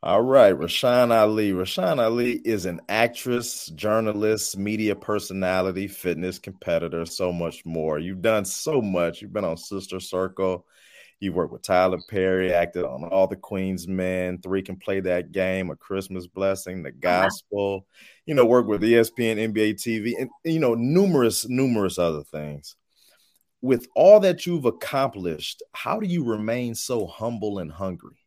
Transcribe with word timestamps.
All 0.00 0.22
right, 0.22 0.54
Rashan 0.54 1.10
Ali. 1.10 1.50
Rashan 1.50 1.98
Ali 1.98 2.34
is 2.44 2.66
an 2.66 2.80
actress, 2.88 3.66
journalist, 3.66 4.56
media 4.56 4.94
personality, 4.94 5.88
fitness 5.88 6.38
competitor, 6.38 7.04
so 7.04 7.32
much 7.32 7.66
more. 7.66 7.98
You've 7.98 8.22
done 8.22 8.44
so 8.44 8.80
much. 8.80 9.20
You've 9.20 9.32
been 9.32 9.44
on 9.44 9.56
Sister 9.56 9.98
Circle. 9.98 10.64
You've 11.18 11.34
worked 11.34 11.52
with 11.52 11.62
Tyler 11.62 11.98
Perry, 12.08 12.54
acted 12.54 12.84
on 12.84 13.02
All 13.06 13.26
the 13.26 13.34
Queen's 13.34 13.88
Men, 13.88 14.38
Three 14.40 14.62
Can 14.62 14.76
Play 14.76 15.00
That 15.00 15.32
Game, 15.32 15.68
A 15.68 15.74
Christmas 15.74 16.28
Blessing, 16.28 16.84
The 16.84 16.90
uh-huh. 16.90 17.24
Gospel. 17.24 17.84
You 18.24 18.34
know, 18.34 18.44
work 18.44 18.68
with 18.68 18.82
ESPN, 18.82 19.52
NBA 19.52 19.74
TV, 19.74 20.12
and 20.16 20.30
you 20.44 20.60
know, 20.60 20.76
numerous, 20.76 21.48
numerous 21.48 21.98
other 21.98 22.22
things. 22.22 22.76
With 23.62 23.88
all 23.96 24.20
that 24.20 24.46
you've 24.46 24.64
accomplished, 24.64 25.60
how 25.72 25.98
do 25.98 26.06
you 26.06 26.24
remain 26.24 26.76
so 26.76 27.04
humble 27.04 27.58
and 27.58 27.72
hungry? 27.72 28.18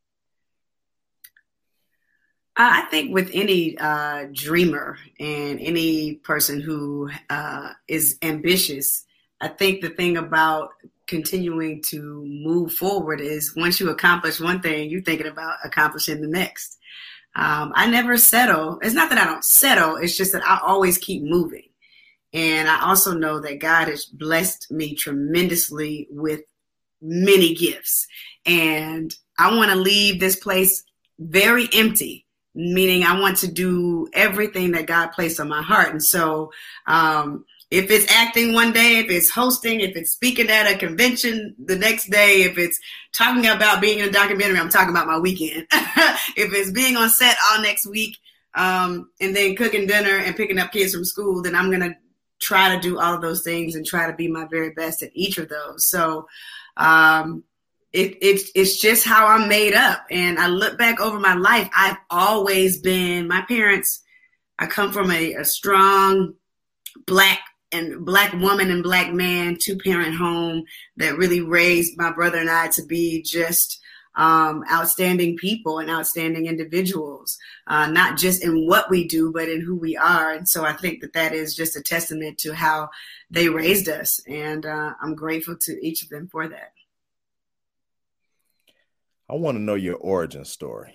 I 2.69 2.81
think 2.91 3.13
with 3.13 3.31
any 3.33 3.77
uh, 3.77 4.27
dreamer 4.31 4.97
and 5.19 5.59
any 5.59 6.15
person 6.15 6.61
who 6.61 7.09
uh, 7.29 7.73
is 7.87 8.17
ambitious, 8.21 9.05
I 9.39 9.47
think 9.47 9.81
the 9.81 9.89
thing 9.89 10.17
about 10.17 10.69
continuing 11.07 11.81
to 11.83 12.23
move 12.25 12.73
forward 12.73 13.19
is 13.19 13.55
once 13.55 13.79
you 13.79 13.89
accomplish 13.89 14.39
one 14.39 14.61
thing, 14.61 14.89
you're 14.89 15.01
thinking 15.01 15.27
about 15.27 15.57
accomplishing 15.63 16.21
the 16.21 16.27
next. 16.27 16.77
Um, 17.35 17.71
I 17.75 17.87
never 17.89 18.17
settle. 18.17 18.79
It's 18.81 18.93
not 18.93 19.09
that 19.09 19.17
I 19.17 19.25
don't 19.25 19.43
settle, 19.43 19.95
it's 19.95 20.17
just 20.17 20.33
that 20.33 20.45
I 20.45 20.59
always 20.61 20.97
keep 20.97 21.23
moving. 21.23 21.69
And 22.33 22.69
I 22.69 22.83
also 22.83 23.13
know 23.13 23.39
that 23.39 23.59
God 23.59 23.87
has 23.87 24.05
blessed 24.05 24.71
me 24.71 24.95
tremendously 24.95 26.07
with 26.11 26.41
many 27.01 27.55
gifts. 27.55 28.07
And 28.45 29.13
I 29.37 29.55
want 29.55 29.71
to 29.71 29.75
leave 29.75 30.19
this 30.19 30.35
place 30.35 30.83
very 31.19 31.67
empty 31.73 32.25
meaning 32.53 33.03
I 33.03 33.19
want 33.19 33.37
to 33.37 33.47
do 33.47 34.07
everything 34.13 34.71
that 34.71 34.87
God 34.87 35.11
placed 35.11 35.39
on 35.39 35.47
my 35.49 35.61
heart. 35.61 35.89
And 35.89 36.03
so, 36.03 36.51
um, 36.87 37.45
if 37.69 37.89
it's 37.89 38.11
acting 38.11 38.51
one 38.51 38.73
day, 38.73 38.97
if 38.97 39.09
it's 39.09 39.29
hosting, 39.29 39.79
if 39.79 39.95
it's 39.95 40.11
speaking 40.11 40.49
at 40.49 40.69
a 40.69 40.77
convention 40.77 41.55
the 41.57 41.77
next 41.77 42.09
day, 42.09 42.43
if 42.43 42.57
it's 42.57 42.77
talking 43.17 43.47
about 43.47 43.79
being 43.79 43.99
in 43.99 44.09
a 44.09 44.11
documentary, 44.11 44.59
I'm 44.59 44.69
talking 44.69 44.89
about 44.89 45.07
my 45.07 45.17
weekend. 45.17 45.67
if 45.71 46.53
it's 46.53 46.71
being 46.71 46.97
on 46.97 47.09
set 47.09 47.37
all 47.49 47.61
next 47.61 47.87
week, 47.87 48.17
um, 48.55 49.09
and 49.21 49.33
then 49.33 49.55
cooking 49.55 49.87
dinner 49.87 50.17
and 50.17 50.35
picking 50.35 50.59
up 50.59 50.73
kids 50.73 50.93
from 50.93 51.05
school, 51.05 51.41
then 51.41 51.55
I'm 51.55 51.69
going 51.69 51.81
to 51.81 51.95
try 52.41 52.75
to 52.75 52.81
do 52.81 52.99
all 52.99 53.13
of 53.13 53.21
those 53.21 53.41
things 53.41 53.75
and 53.75 53.85
try 53.85 54.05
to 54.05 54.17
be 54.17 54.27
my 54.27 54.45
very 54.51 54.71
best 54.71 55.01
at 55.01 55.11
each 55.13 55.37
of 55.37 55.47
those. 55.47 55.87
So, 55.87 56.27
um, 56.75 57.45
it, 57.93 58.17
it's 58.21 58.51
it's 58.55 58.79
just 58.79 59.05
how 59.05 59.27
I'm 59.27 59.49
made 59.49 59.73
up. 59.73 60.05
And 60.09 60.39
I 60.39 60.47
look 60.47 60.77
back 60.77 60.99
over 60.99 61.19
my 61.19 61.33
life, 61.33 61.69
I've 61.75 61.97
always 62.09 62.79
been 62.79 63.27
my 63.27 63.41
parents. 63.47 64.01
I 64.59 64.67
come 64.67 64.91
from 64.91 65.11
a, 65.11 65.33
a 65.33 65.45
strong 65.45 66.35
black 67.05 67.39
and 67.71 68.05
black 68.05 68.33
woman 68.33 68.69
and 68.69 68.83
black 68.83 69.13
man 69.13 69.57
two 69.59 69.77
parent 69.77 70.15
home 70.15 70.63
that 70.97 71.17
really 71.17 71.41
raised 71.41 71.97
my 71.97 72.11
brother 72.11 72.37
and 72.37 72.49
I 72.49 72.67
to 72.69 72.85
be 72.85 73.21
just 73.21 73.79
um, 74.15 74.63
outstanding 74.71 75.37
people 75.37 75.79
and 75.79 75.89
outstanding 75.89 76.45
individuals, 76.45 77.37
uh, 77.67 77.87
not 77.87 78.17
just 78.17 78.43
in 78.43 78.67
what 78.67 78.89
we 78.89 79.07
do, 79.07 79.31
but 79.31 79.47
in 79.47 79.61
who 79.61 79.75
we 79.75 79.95
are. 79.95 80.33
And 80.33 80.47
so 80.47 80.65
I 80.65 80.73
think 80.73 81.01
that 81.01 81.13
that 81.13 81.33
is 81.33 81.55
just 81.55 81.77
a 81.77 81.81
testament 81.81 82.37
to 82.39 82.53
how 82.53 82.89
they 83.29 83.47
raised 83.47 83.87
us. 83.87 84.19
And 84.27 84.65
uh, 84.65 84.93
I'm 85.01 85.15
grateful 85.15 85.55
to 85.61 85.85
each 85.85 86.03
of 86.03 86.09
them 86.09 86.27
for 86.27 86.47
that. 86.49 86.73
I 89.31 89.35
want 89.35 89.55
to 89.55 89.61
know 89.61 89.75
your 89.75 89.95
origin 89.95 90.43
story. 90.43 90.93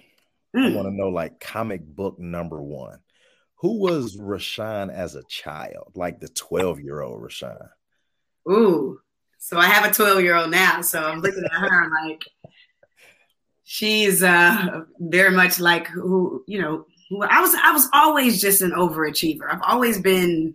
Mm. 0.55 0.67
I 0.67 0.69
hmm. 0.69 0.75
want 0.77 0.89
to 0.89 0.95
know 0.95 1.09
like 1.09 1.41
comic 1.41 1.83
book 1.85 2.19
number 2.19 2.63
one. 2.63 2.99
Who 3.61 3.81
was 3.81 4.17
Rashan 4.17 4.93
as 4.93 5.15
a 5.15 5.25
child, 5.25 5.93
like 5.95 6.21
the 6.21 6.29
12 6.29 6.81
year 6.81 7.01
old 7.01 7.23
Rashan? 7.23 7.67
Ooh, 8.51 9.01
so 9.39 9.59
I 9.59 9.67
have 9.67 9.91
a 9.91 9.95
12 9.95 10.21
year 10.21 10.37
old 10.37 10.51
now. 10.51 10.83
So 10.83 11.03
I'm 11.03 11.21
looking 11.21 11.45
at 11.45 11.53
her 11.53 11.91
like 12.05 12.23
she's 13.65 14.23
uh 14.23 14.83
very 15.01 15.31
much 15.31 15.59
like 15.59 15.87
who, 15.87 16.45
you 16.47 16.61
know, 16.61 16.85
who 17.09 17.23
I 17.23 17.41
was 17.41 17.55
I 17.63 17.73
was 17.73 17.89
always 17.95 18.41
just 18.41 18.61
an 18.61 18.73
overachiever. 18.73 19.51
I've 19.51 19.63
always 19.63 19.99
been 20.01 20.55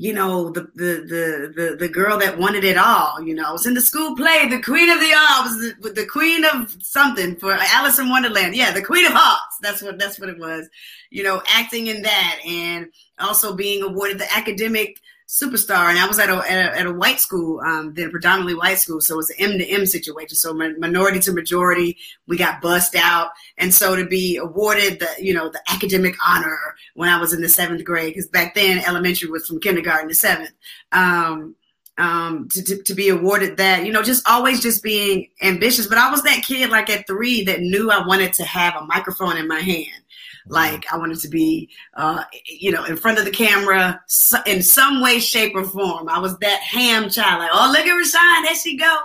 you 0.00 0.14
know, 0.14 0.48
the, 0.48 0.62
the, 0.74 1.52
the, 1.54 1.76
the, 1.78 1.88
girl 1.88 2.16
that 2.16 2.38
wanted 2.38 2.64
it 2.64 2.78
all, 2.78 3.20
you 3.20 3.34
know, 3.34 3.46
I 3.46 3.52
was 3.52 3.66
in 3.66 3.74
the 3.74 3.82
school 3.82 4.16
play, 4.16 4.48
the 4.48 4.62
queen 4.62 4.88
of 4.88 4.98
the 4.98 5.12
uh, 5.14 5.26
all, 5.28 5.42
was 5.44 5.74
the, 5.82 5.90
the 5.90 6.06
queen 6.06 6.42
of 6.46 6.74
something 6.80 7.36
for 7.36 7.52
Alice 7.52 7.98
in 7.98 8.08
Wonderland. 8.08 8.56
Yeah. 8.56 8.72
The 8.72 8.80
queen 8.80 9.04
of 9.04 9.12
hearts. 9.12 9.58
That's 9.60 9.82
what, 9.82 9.98
that's 9.98 10.18
what 10.18 10.30
it 10.30 10.38
was, 10.38 10.70
you 11.10 11.22
know, 11.22 11.42
acting 11.46 11.88
in 11.88 12.00
that 12.00 12.40
and 12.46 12.86
also 13.18 13.54
being 13.54 13.82
awarded 13.82 14.18
the 14.18 14.34
academic 14.34 14.96
superstar. 15.30 15.88
And 15.88 15.98
I 15.98 16.08
was 16.08 16.18
at 16.18 16.28
a, 16.28 16.38
at 16.38 16.58
a, 16.58 16.78
at 16.80 16.86
a 16.86 16.92
white 16.92 17.20
school, 17.20 17.60
um, 17.60 17.94
then 17.94 18.10
predominantly 18.10 18.54
white 18.54 18.80
school. 18.80 19.00
So 19.00 19.14
it 19.14 19.16
was 19.18 19.30
an 19.30 19.36
M 19.38 19.58
to 19.58 19.64
M 19.64 19.86
situation. 19.86 20.34
So 20.34 20.52
minority 20.52 21.20
to 21.20 21.32
majority, 21.32 21.96
we 22.26 22.36
got 22.36 22.60
bussed 22.60 22.96
out. 22.96 23.28
And 23.56 23.72
so 23.72 23.94
to 23.94 24.04
be 24.04 24.36
awarded 24.36 24.98
the, 24.98 25.08
you 25.20 25.32
know, 25.32 25.48
the 25.48 25.62
academic 25.70 26.16
honor 26.26 26.58
when 26.94 27.08
I 27.08 27.20
was 27.20 27.32
in 27.32 27.42
the 27.42 27.48
seventh 27.48 27.84
grade, 27.84 28.14
because 28.14 28.26
back 28.26 28.56
then 28.56 28.82
elementary 28.84 29.30
was 29.30 29.46
from 29.46 29.60
kindergarten 29.60 30.08
to 30.08 30.14
seventh. 30.16 30.50
Um, 30.90 31.54
um, 31.96 32.48
to, 32.48 32.62
to, 32.64 32.82
to, 32.82 32.94
be 32.94 33.10
awarded 33.10 33.58
that, 33.58 33.84
you 33.84 33.92
know, 33.92 34.02
just 34.02 34.26
always 34.26 34.62
just 34.62 34.82
being 34.82 35.28
ambitious. 35.42 35.86
But 35.86 35.98
I 35.98 36.10
was 36.10 36.22
that 36.22 36.42
kid 36.42 36.70
like 36.70 36.88
at 36.88 37.06
three 37.06 37.44
that 37.44 37.60
knew 37.60 37.90
I 37.90 38.06
wanted 38.06 38.32
to 38.34 38.44
have 38.44 38.74
a 38.74 38.86
microphone 38.86 39.36
in 39.36 39.46
my 39.46 39.60
hand. 39.60 40.02
Like 40.50 40.92
I 40.92 40.98
wanted 40.98 41.20
to 41.20 41.28
be, 41.28 41.70
uh, 41.94 42.24
you 42.44 42.72
know, 42.72 42.84
in 42.84 42.96
front 42.96 43.18
of 43.18 43.24
the 43.24 43.30
camera 43.30 44.00
in 44.46 44.62
some 44.62 45.00
way, 45.00 45.20
shape, 45.20 45.54
or 45.54 45.64
form. 45.64 46.08
I 46.08 46.18
was 46.18 46.36
that 46.38 46.60
ham 46.60 47.08
child. 47.08 47.40
Like, 47.40 47.50
oh, 47.52 47.70
look 47.72 47.86
at 47.86 47.86
Rashan, 47.86 48.44
there 48.44 48.56
she 48.56 48.76
go. 48.76 48.98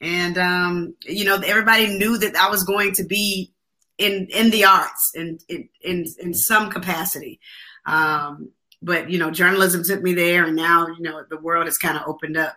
And 0.00 0.38
um, 0.38 0.94
you 1.02 1.24
know, 1.24 1.36
everybody 1.36 1.98
knew 1.98 2.18
that 2.18 2.36
I 2.36 2.48
was 2.48 2.62
going 2.62 2.92
to 2.94 3.04
be 3.04 3.52
in 3.98 4.28
in 4.32 4.50
the 4.50 4.64
arts 4.64 5.12
in 5.14 5.38
in 5.48 5.68
in, 5.82 6.04
in 6.20 6.34
some 6.34 6.70
capacity. 6.70 7.40
Um, 7.84 8.50
but 8.80 9.10
you 9.10 9.18
know, 9.18 9.30
journalism 9.30 9.82
took 9.82 10.02
me 10.02 10.14
there, 10.14 10.44
and 10.44 10.54
now 10.54 10.86
you 10.86 11.00
know 11.00 11.24
the 11.28 11.38
world 11.38 11.66
has 11.66 11.78
kind 11.78 11.96
of 11.96 12.04
opened 12.06 12.36
up 12.36 12.56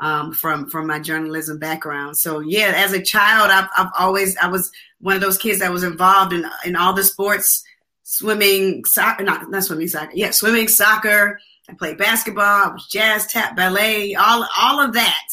um, 0.00 0.32
from 0.32 0.68
from 0.68 0.86
my 0.86 0.98
journalism 0.98 1.58
background. 1.58 2.18
So 2.18 2.40
yeah, 2.40 2.72
as 2.74 2.92
a 2.92 3.02
child, 3.02 3.50
I've, 3.50 3.68
I've 3.76 3.92
always 3.98 4.36
I 4.38 4.48
was 4.48 4.70
one 5.00 5.14
of 5.14 5.22
those 5.22 5.38
kids 5.38 5.60
that 5.60 5.72
was 5.72 5.84
involved 5.84 6.32
in 6.32 6.44
in 6.64 6.74
all 6.74 6.92
the 6.92 7.04
sports, 7.04 7.62
swimming, 8.10 8.84
soccer, 8.84 9.22
not 9.22 9.50
not 9.50 9.62
swimming, 9.62 9.88
soccer, 9.88 10.12
yeah, 10.14 10.30
swimming, 10.32 10.66
soccer. 10.66 11.38
I 11.68 11.74
played 11.74 11.98
basketball. 11.98 12.44
I 12.44 12.72
was 12.72 12.88
jazz, 12.88 13.26
tap, 13.26 13.56
ballet, 13.56 14.14
all 14.14 14.46
all 14.58 14.80
of 14.80 14.94
that. 14.94 15.28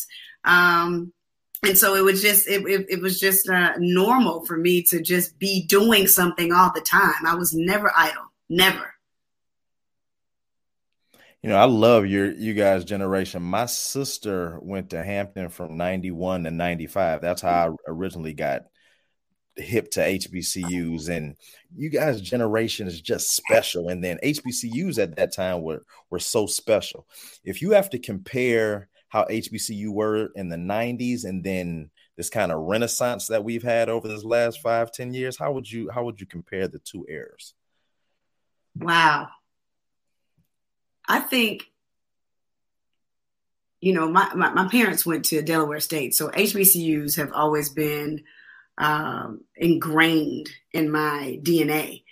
Um, 0.45 1.11
and 1.65 1.75
so 1.75 1.95
it 1.95 2.03
was 2.03 2.21
just 2.21 2.47
it, 2.47 2.61
it, 2.67 2.85
it 2.89 3.01
was 3.01 3.19
just 3.19 3.49
uh, 3.49 3.73
normal 3.79 4.45
for 4.45 4.57
me 4.57 4.83
to 4.83 5.01
just 5.01 5.39
be 5.39 5.65
doing 5.65 6.05
something 6.05 6.53
all 6.53 6.71
the 6.73 6.81
time. 6.81 7.25
I 7.25 7.35
was 7.35 7.53
never 7.53 7.91
idle, 7.95 8.31
never 8.49 8.93
you 11.43 11.49
know, 11.49 11.57
I 11.57 11.65
love 11.65 12.05
your 12.07 12.31
you 12.31 12.53
guys' 12.53 12.83
generation. 12.83 13.41
My 13.41 13.67
sister 13.67 14.59
went 14.61 14.89
to 14.89 15.03
Hampton 15.03 15.49
from 15.49 15.77
91 15.77 16.43
to 16.43 16.51
95. 16.51 17.21
That's 17.21 17.41
how 17.41 17.49
I 17.49 17.91
originally 17.91 18.33
got 18.33 18.63
hip 19.57 19.91
to 19.91 19.99
HBCUs. 19.99 21.09
And 21.09 21.35
you 21.75 21.89
guys' 21.89 22.21
generation 22.21 22.87
is 22.87 23.01
just 23.01 23.35
special. 23.35 23.89
And 23.89 24.03
then 24.03 24.19
HBCUs 24.23 24.99
at 24.99 25.15
that 25.15 25.33
time 25.33 25.61
were 25.61 25.83
were 26.09 26.19
so 26.19 26.45
special. 26.45 27.07
If 27.43 27.61
you 27.61 27.71
have 27.71 27.89
to 27.91 27.99
compare 27.99 28.89
how 29.09 29.25
HBCU 29.25 29.89
were 29.89 30.29
in 30.35 30.49
the 30.49 30.57
90s 30.57 31.23
and 31.23 31.43
then 31.43 31.89
this 32.17 32.29
kind 32.29 32.51
of 32.51 32.59
renaissance 32.59 33.27
that 33.27 33.43
we've 33.43 33.63
had 33.63 33.89
over 33.89 34.07
this 34.07 34.23
last 34.23 34.59
five, 34.61 34.91
ten 34.91 35.13
years, 35.13 35.37
how 35.37 35.51
would 35.53 35.71
you 35.71 35.89
how 35.89 36.03
would 36.03 36.19
you 36.19 36.25
compare 36.25 36.67
the 36.67 36.79
two 36.79 37.05
eras? 37.07 37.53
Wow. 38.75 39.29
I 41.07 41.19
think, 41.19 41.63
you 43.79 43.93
know, 43.93 44.09
my, 44.09 44.33
my, 44.35 44.51
my, 44.51 44.67
parents 44.67 45.05
went 45.05 45.25
to 45.25 45.41
Delaware 45.41 45.79
State, 45.79 46.13
so 46.13 46.29
HBCUs 46.29 47.15
have 47.15 47.31
always 47.31 47.69
been 47.69 48.23
um, 48.77 49.41
ingrained 49.55 50.49
in 50.71 50.91
my 50.91 51.39
DNA. 51.43 52.03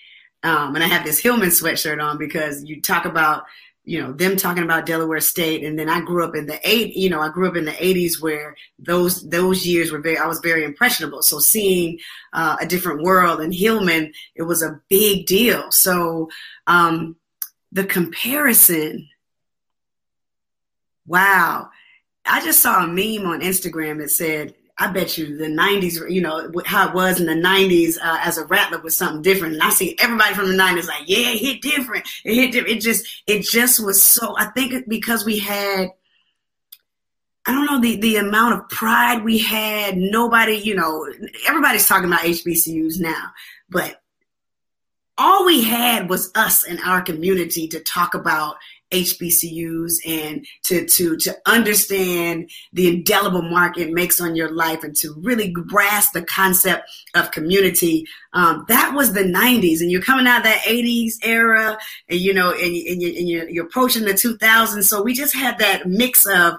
Um, 0.43 0.75
and 0.75 0.83
I 0.83 0.87
have 0.87 1.03
this 1.03 1.19
Hillman 1.19 1.49
sweatshirt 1.49 2.03
on 2.03 2.17
because 2.17 2.63
you 2.63 2.81
talk 2.81 3.05
about, 3.05 3.45
you 3.83 4.01
know, 4.01 4.13
them 4.13 4.35
talking 4.35 4.63
about 4.63 4.85
Delaware 4.85 5.19
State, 5.19 5.63
and 5.63 5.77
then 5.77 5.89
I 5.89 6.01
grew 6.01 6.23
up 6.23 6.35
in 6.35 6.45
the 6.45 6.59
eight, 6.63 6.95
you 6.95 7.09
know, 7.09 7.19
I 7.19 7.29
grew 7.29 7.47
up 7.47 7.55
in 7.55 7.65
the 7.65 7.71
'80s 7.71 8.21
where 8.21 8.55
those 8.79 9.27
those 9.29 9.65
years 9.65 9.91
were 9.91 9.99
very, 9.99 10.17
I 10.17 10.27
was 10.27 10.39
very 10.39 10.63
impressionable. 10.63 11.21
So 11.21 11.39
seeing 11.39 11.99
uh, 12.33 12.57
a 12.59 12.65
different 12.65 13.03
world 13.03 13.41
in 13.41 13.51
Hillman, 13.51 14.11
it 14.35 14.43
was 14.43 14.63
a 14.63 14.81
big 14.89 15.25
deal. 15.25 15.71
So 15.71 16.29
um, 16.67 17.15
the 17.71 17.85
comparison. 17.85 19.09
Wow. 21.05 21.69
I 22.25 22.43
just 22.43 22.61
saw 22.61 22.83
a 22.83 22.87
meme 22.87 23.27
on 23.27 23.41
Instagram 23.41 23.99
that 23.99 24.09
said, 24.09 24.55
I 24.77 24.91
bet 24.91 25.17
you 25.17 25.37
the 25.37 25.45
'90s, 25.45 26.09
you 26.11 26.21
know 26.21 26.51
how 26.65 26.89
it 26.89 26.93
was 26.93 27.19
in 27.19 27.27
the 27.27 27.33
'90s 27.33 27.97
uh, 27.97 28.19
as 28.21 28.37
a 28.37 28.45
Rattler 28.45 28.79
was 28.79 28.97
something 28.97 29.21
different. 29.21 29.53
And 29.53 29.63
I 29.63 29.69
see 29.69 29.95
everybody 29.99 30.33
from 30.33 30.47
the 30.47 30.57
'90s 30.61 30.87
like, 30.87 31.03
yeah, 31.07 31.29
it 31.29 31.39
hit 31.39 31.61
different. 31.61 32.05
It 32.25 32.35
hit 32.35 32.51
different. 32.51 32.77
It 32.77 32.81
just, 32.81 33.23
it 33.25 33.43
just 33.43 33.79
was 33.79 34.01
so. 34.01 34.35
I 34.37 34.45
think 34.47 34.87
because 34.89 35.23
we 35.23 35.39
had, 35.39 35.91
I 37.45 37.53
don't 37.53 37.65
know 37.65 37.79
the 37.79 37.95
the 38.01 38.17
amount 38.17 38.55
of 38.55 38.69
pride 38.69 39.23
we 39.23 39.37
had. 39.37 39.97
Nobody, 39.97 40.55
you 40.55 40.75
know, 40.75 41.07
everybody's 41.47 41.87
talking 41.87 42.07
about 42.07 42.21
HBCUs 42.21 42.99
now, 42.99 43.31
but 43.69 44.01
all 45.17 45.45
we 45.45 45.63
had 45.63 46.09
was 46.09 46.31
us 46.35 46.65
and 46.65 46.79
our 46.81 47.01
community 47.01 47.67
to 47.69 47.79
talk 47.79 48.13
about 48.13 48.57
HBCUs 48.91 49.93
and 50.05 50.45
to 50.63 50.85
to 50.85 51.17
to 51.17 51.35
understand 51.45 52.49
the 52.71 52.87
indelible 52.87 53.41
mark 53.41 53.77
it 53.77 53.91
makes 53.91 54.21
on 54.21 54.35
your 54.35 54.51
life 54.51 54.83
and 54.83 54.95
to 54.97 55.13
really 55.21 55.49
grasp 55.51 56.13
the 56.13 56.21
concept 56.21 56.89
of 57.15 57.31
community. 57.31 58.05
Um, 58.33 58.65
that 58.67 58.93
was 58.93 59.13
the 59.13 59.23
90s, 59.23 59.81
and 59.81 59.91
you're 59.91 60.01
coming 60.01 60.27
out 60.27 60.39
of 60.39 60.43
that 60.43 60.61
80s 60.61 61.13
era, 61.23 61.77
and 62.09 62.19
you 62.19 62.33
know, 62.33 62.51
and, 62.51 62.61
and, 62.61 63.01
you, 63.01 63.09
and 63.17 63.29
you're, 63.29 63.49
you're 63.49 63.65
approaching 63.65 64.05
the 64.05 64.13
2000s. 64.13 64.83
So 64.83 65.01
we 65.01 65.13
just 65.13 65.35
had 65.35 65.57
that 65.59 65.87
mix 65.87 66.25
of 66.25 66.55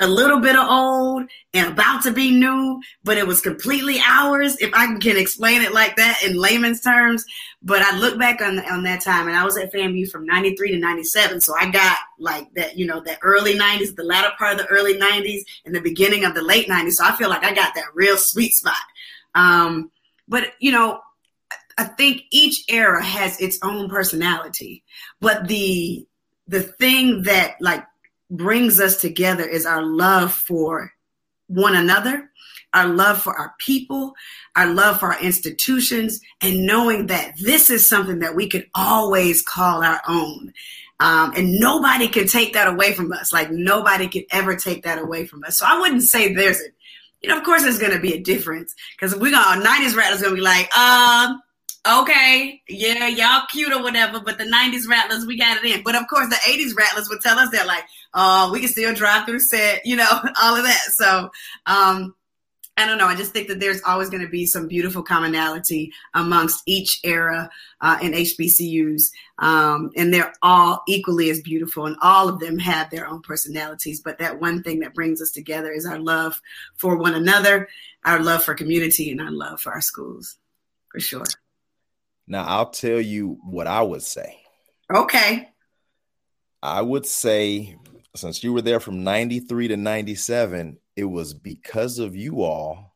a 0.00 0.06
little 0.06 0.40
bit 0.40 0.56
of 0.56 0.68
old 0.68 1.28
and 1.54 1.72
about 1.72 2.02
to 2.02 2.12
be 2.12 2.30
new, 2.30 2.80
but 3.02 3.16
it 3.16 3.26
was 3.26 3.40
completely 3.40 3.98
ours, 4.06 4.56
if 4.60 4.70
I 4.74 4.86
can 4.98 5.16
explain 5.16 5.62
it 5.62 5.72
like 5.72 5.96
that 5.96 6.22
in 6.24 6.36
layman's 6.36 6.80
terms. 6.80 7.24
But 7.62 7.82
I 7.82 7.98
look 7.98 8.18
back 8.18 8.40
on 8.40 8.58
on 8.58 8.82
that 8.84 9.02
time, 9.02 9.28
and 9.28 9.36
I 9.36 9.44
was 9.44 9.56
at 9.56 9.72
FAMU 9.72 10.08
from 10.10 10.26
'93 10.26 10.72
to 10.72 10.78
'97, 10.78 11.40
so 11.40 11.54
I 11.58 11.70
got 11.70 11.98
like 12.18 12.52
that, 12.54 12.76
you 12.76 12.86
know, 12.86 13.00
that 13.00 13.18
early 13.22 13.58
'90s, 13.58 13.94
the 13.94 14.04
latter 14.04 14.32
part 14.38 14.52
of 14.52 14.58
the 14.58 14.66
early 14.66 14.98
'90s, 14.98 15.40
and 15.64 15.74
the 15.74 15.80
beginning 15.80 16.24
of 16.24 16.34
the 16.34 16.42
late 16.42 16.68
'90s. 16.68 16.92
So 16.92 17.04
I 17.04 17.16
feel 17.16 17.28
like 17.28 17.44
I 17.44 17.54
got 17.54 17.74
that 17.74 17.94
real 17.94 18.16
sweet 18.16 18.52
spot. 18.52 18.74
Um, 19.34 19.90
but 20.28 20.52
you 20.60 20.72
know, 20.72 21.00
I 21.78 21.84
think 21.84 22.22
each 22.30 22.64
era 22.68 23.04
has 23.04 23.40
its 23.40 23.58
own 23.62 23.88
personality, 23.88 24.82
but 25.20 25.48
the 25.48 26.06
the 26.48 26.62
thing 26.62 27.22
that 27.22 27.56
like 27.60 27.84
brings 28.30 28.80
us 28.80 29.00
together 29.00 29.44
is 29.46 29.66
our 29.66 29.82
love 29.82 30.32
for 30.32 30.92
one 31.48 31.76
another, 31.76 32.30
our 32.74 32.88
love 32.88 33.22
for 33.22 33.34
our 33.34 33.54
people, 33.58 34.14
our 34.56 34.66
love 34.66 35.00
for 35.00 35.12
our 35.12 35.20
institutions, 35.20 36.20
and 36.42 36.66
knowing 36.66 37.06
that 37.06 37.32
this 37.38 37.70
is 37.70 37.84
something 37.84 38.18
that 38.20 38.34
we 38.34 38.48
could 38.48 38.66
always 38.74 39.42
call 39.42 39.82
our 39.82 40.00
own. 40.08 40.52
Um, 40.98 41.32
and 41.36 41.60
nobody 41.60 42.08
can 42.08 42.26
take 42.26 42.54
that 42.54 42.68
away 42.68 42.92
from 42.94 43.12
us. 43.12 43.32
Like 43.32 43.50
nobody 43.50 44.08
can 44.08 44.24
ever 44.30 44.56
take 44.56 44.84
that 44.84 44.98
away 44.98 45.26
from 45.26 45.44
us. 45.44 45.58
So 45.58 45.66
I 45.66 45.78
wouldn't 45.78 46.02
say 46.02 46.32
there's 46.32 46.60
a, 46.60 46.64
you 47.22 47.28
know, 47.28 47.38
of 47.38 47.44
course 47.44 47.62
there's 47.62 47.78
going 47.78 47.92
to 47.92 48.00
be 48.00 48.14
a 48.14 48.20
difference 48.20 48.74
because 48.92 49.14
we're 49.14 49.30
going 49.30 49.60
to, 49.62 49.68
90s 49.68 49.96
rattlers 49.96 50.22
going 50.22 50.34
to 50.34 50.36
be 50.36 50.40
like, 50.40 50.74
um, 50.76 51.42
okay, 51.88 52.62
yeah, 52.68 53.06
y'all 53.08 53.46
cute 53.50 53.72
or 53.72 53.82
whatever, 53.82 54.20
but 54.20 54.38
the 54.38 54.44
90s 54.44 54.88
rattlers, 54.88 55.26
we 55.26 55.38
got 55.38 55.62
it 55.62 55.70
in. 55.70 55.82
But 55.82 55.94
of 55.94 56.06
course, 56.08 56.28
the 56.28 56.36
80s 56.36 56.76
rattlers 56.76 57.08
would 57.08 57.20
tell 57.20 57.38
us 57.38 57.50
they're 57.50 57.66
like, 57.66 57.84
oh, 58.14 58.50
we 58.52 58.60
can 58.60 58.68
still 58.68 58.94
drive 58.94 59.26
through 59.26 59.40
set, 59.40 59.82
you 59.84 59.96
know, 59.96 60.08
all 60.42 60.56
of 60.56 60.64
that. 60.64 60.80
So, 60.92 61.30
um, 61.66 62.14
I 62.78 62.84
don't 62.84 62.98
know. 62.98 63.06
I 63.06 63.14
just 63.14 63.32
think 63.32 63.48
that 63.48 63.58
there's 63.58 63.80
always 63.86 64.10
going 64.10 64.22
to 64.22 64.28
be 64.28 64.44
some 64.44 64.68
beautiful 64.68 65.02
commonality 65.02 65.92
amongst 66.12 66.62
each 66.66 67.00
era 67.04 67.48
uh, 67.80 67.96
in 68.02 68.12
HBCUs. 68.12 69.10
Um, 69.38 69.92
and 69.96 70.12
they're 70.12 70.34
all 70.42 70.82
equally 70.86 71.30
as 71.30 71.40
beautiful, 71.40 71.86
and 71.86 71.96
all 72.02 72.28
of 72.28 72.38
them 72.38 72.58
have 72.58 72.90
their 72.90 73.06
own 73.06 73.22
personalities. 73.22 74.02
But 74.02 74.18
that 74.18 74.40
one 74.40 74.62
thing 74.62 74.80
that 74.80 74.92
brings 74.92 75.22
us 75.22 75.30
together 75.30 75.72
is 75.72 75.86
our 75.86 75.98
love 75.98 76.38
for 76.74 76.98
one 76.98 77.14
another, 77.14 77.66
our 78.04 78.22
love 78.22 78.44
for 78.44 78.54
community, 78.54 79.10
and 79.10 79.22
our 79.22 79.30
love 79.30 79.62
for 79.62 79.72
our 79.72 79.80
schools, 79.80 80.36
for 80.92 81.00
sure. 81.00 81.24
Now, 82.28 82.44
I'll 82.44 82.70
tell 82.70 83.00
you 83.00 83.38
what 83.44 83.66
I 83.66 83.82
would 83.82 84.02
say. 84.02 84.38
Okay. 84.92 85.48
I 86.62 86.82
would 86.82 87.06
say, 87.06 87.76
since 88.14 88.42
you 88.42 88.52
were 88.52 88.62
there 88.62 88.80
from 88.80 89.04
93 89.04 89.68
to 89.68 89.76
97, 89.76 90.78
it 90.96 91.04
was 91.04 91.34
because 91.34 91.98
of 91.98 92.16
you 92.16 92.42
all 92.42 92.94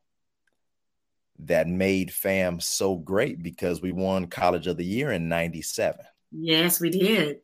that 1.40 1.68
made 1.68 2.12
FAM 2.12 2.60
so 2.60 2.96
great 2.96 3.42
because 3.42 3.80
we 3.80 3.92
won 3.92 4.26
College 4.26 4.66
of 4.66 4.76
the 4.76 4.84
Year 4.84 5.12
in 5.12 5.28
97. 5.28 6.00
Yes, 6.32 6.80
we 6.80 6.90
did. 6.90 7.38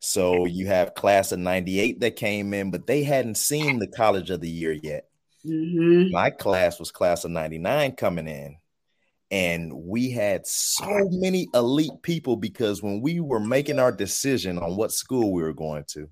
So 0.00 0.44
you 0.44 0.66
have 0.66 0.94
class 0.94 1.32
of 1.32 1.38
98 1.38 2.00
that 2.00 2.16
came 2.16 2.54
in, 2.54 2.70
but 2.70 2.86
they 2.86 3.02
hadn't 3.02 3.36
seen 3.36 3.78
the 3.78 3.88
College 3.88 4.30
of 4.30 4.40
the 4.40 4.50
Year 4.50 4.72
yet. 4.72 5.08
Mm-hmm. 5.44 6.12
My 6.12 6.30
class 6.30 6.78
was 6.78 6.90
class 6.90 7.24
of 7.24 7.30
99 7.30 7.92
coming 7.92 8.28
in 8.28 8.56
and 9.30 9.72
we 9.72 10.10
had 10.10 10.46
so 10.46 11.08
many 11.10 11.48
elite 11.54 12.02
people 12.02 12.36
because 12.36 12.82
when 12.82 13.00
we 13.00 13.20
were 13.20 13.40
making 13.40 13.78
our 13.78 13.92
decision 13.92 14.58
on 14.58 14.76
what 14.76 14.92
school 14.92 15.32
we 15.32 15.42
were 15.42 15.52
going 15.52 15.84
to, 15.88 16.08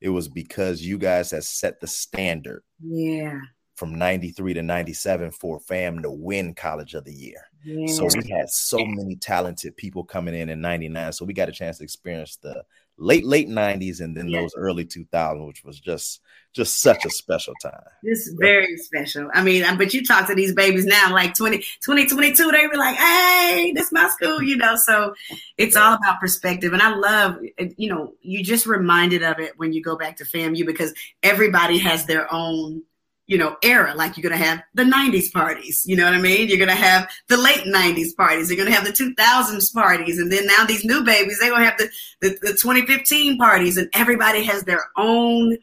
it 0.00 0.10
was 0.10 0.28
because 0.28 0.82
you 0.82 0.98
guys 0.98 1.30
had 1.30 1.44
set 1.44 1.80
the 1.80 1.86
standard. 1.86 2.62
Yeah. 2.80 3.40
From 3.74 3.96
93 3.96 4.54
to 4.54 4.62
97 4.62 5.32
for 5.32 5.58
FAM 5.58 6.02
to 6.02 6.10
win 6.10 6.54
College 6.54 6.94
of 6.94 7.04
the 7.04 7.12
Year. 7.12 7.42
Yeah. 7.64 7.92
So 7.92 8.04
we 8.04 8.28
had 8.30 8.48
so 8.48 8.78
many 8.78 9.16
talented 9.16 9.76
people 9.76 10.04
coming 10.04 10.34
in 10.34 10.48
in 10.48 10.60
99. 10.60 11.12
So 11.12 11.24
we 11.24 11.32
got 11.32 11.48
a 11.48 11.52
chance 11.52 11.78
to 11.78 11.84
experience 11.84 12.36
the 12.36 12.62
late, 12.96 13.24
late 13.24 13.48
90s 13.48 14.00
and 14.00 14.16
then 14.16 14.28
yeah. 14.28 14.40
those 14.40 14.54
early 14.56 14.84
2000s, 14.84 15.46
which 15.46 15.64
was 15.64 15.80
just 15.80 16.20
just 16.54 16.80
such 16.80 17.04
a 17.04 17.10
special 17.10 17.52
time. 17.60 17.82
It's 18.04 18.30
very 18.38 18.76
special. 18.76 19.28
I 19.34 19.42
mean, 19.42 19.64
um, 19.64 19.76
but 19.76 19.92
you 19.92 20.04
talk 20.04 20.28
to 20.28 20.36
these 20.36 20.54
babies 20.54 20.86
now, 20.86 21.12
like 21.12 21.34
20, 21.34 21.58
2022, 21.58 22.50
they 22.52 22.68
be 22.68 22.76
like, 22.76 22.96
hey, 22.96 23.72
this 23.74 23.90
my 23.90 24.08
school, 24.08 24.40
you 24.40 24.56
know. 24.56 24.76
So 24.76 25.14
it's 25.58 25.74
all 25.74 25.94
about 25.94 26.20
perspective. 26.20 26.72
And 26.72 26.80
I 26.80 26.94
love, 26.94 27.38
you 27.76 27.92
know, 27.92 28.14
you 28.22 28.44
just 28.44 28.66
reminded 28.66 29.24
of 29.24 29.40
it 29.40 29.58
when 29.58 29.72
you 29.72 29.82
go 29.82 29.96
back 29.96 30.16
to 30.18 30.24
FAMU 30.24 30.64
because 30.64 30.94
everybody 31.24 31.78
has 31.78 32.06
their 32.06 32.32
own 32.32 32.84
you 33.26 33.38
know, 33.38 33.56
era. 33.62 33.94
Like 33.94 34.16
you're 34.16 34.28
going 34.28 34.38
to 34.38 34.44
have 34.44 34.62
the 34.74 34.82
90s 34.82 35.32
parties, 35.32 35.82
you 35.86 35.96
know 35.96 36.04
what 36.04 36.14
I 36.14 36.20
mean? 36.20 36.48
You're 36.48 36.58
going 36.58 36.68
to 36.68 36.74
have 36.74 37.08
the 37.28 37.36
late 37.36 37.64
90s 37.64 38.14
parties. 38.16 38.50
You're 38.50 38.56
going 38.56 38.68
to 38.68 38.74
have 38.74 38.84
the 38.84 38.92
2000s 38.92 39.72
parties. 39.72 40.18
And 40.18 40.30
then 40.30 40.46
now 40.46 40.64
these 40.64 40.84
new 40.84 41.02
babies, 41.02 41.38
they're 41.40 41.50
going 41.50 41.62
to 41.62 41.70
have 41.70 41.78
the, 41.78 41.88
the, 42.20 42.28
the 42.42 42.52
2015 42.52 43.38
parties. 43.38 43.76
And 43.76 43.88
everybody 43.94 44.44
has 44.44 44.64
their 44.64 44.84
own 44.96 45.56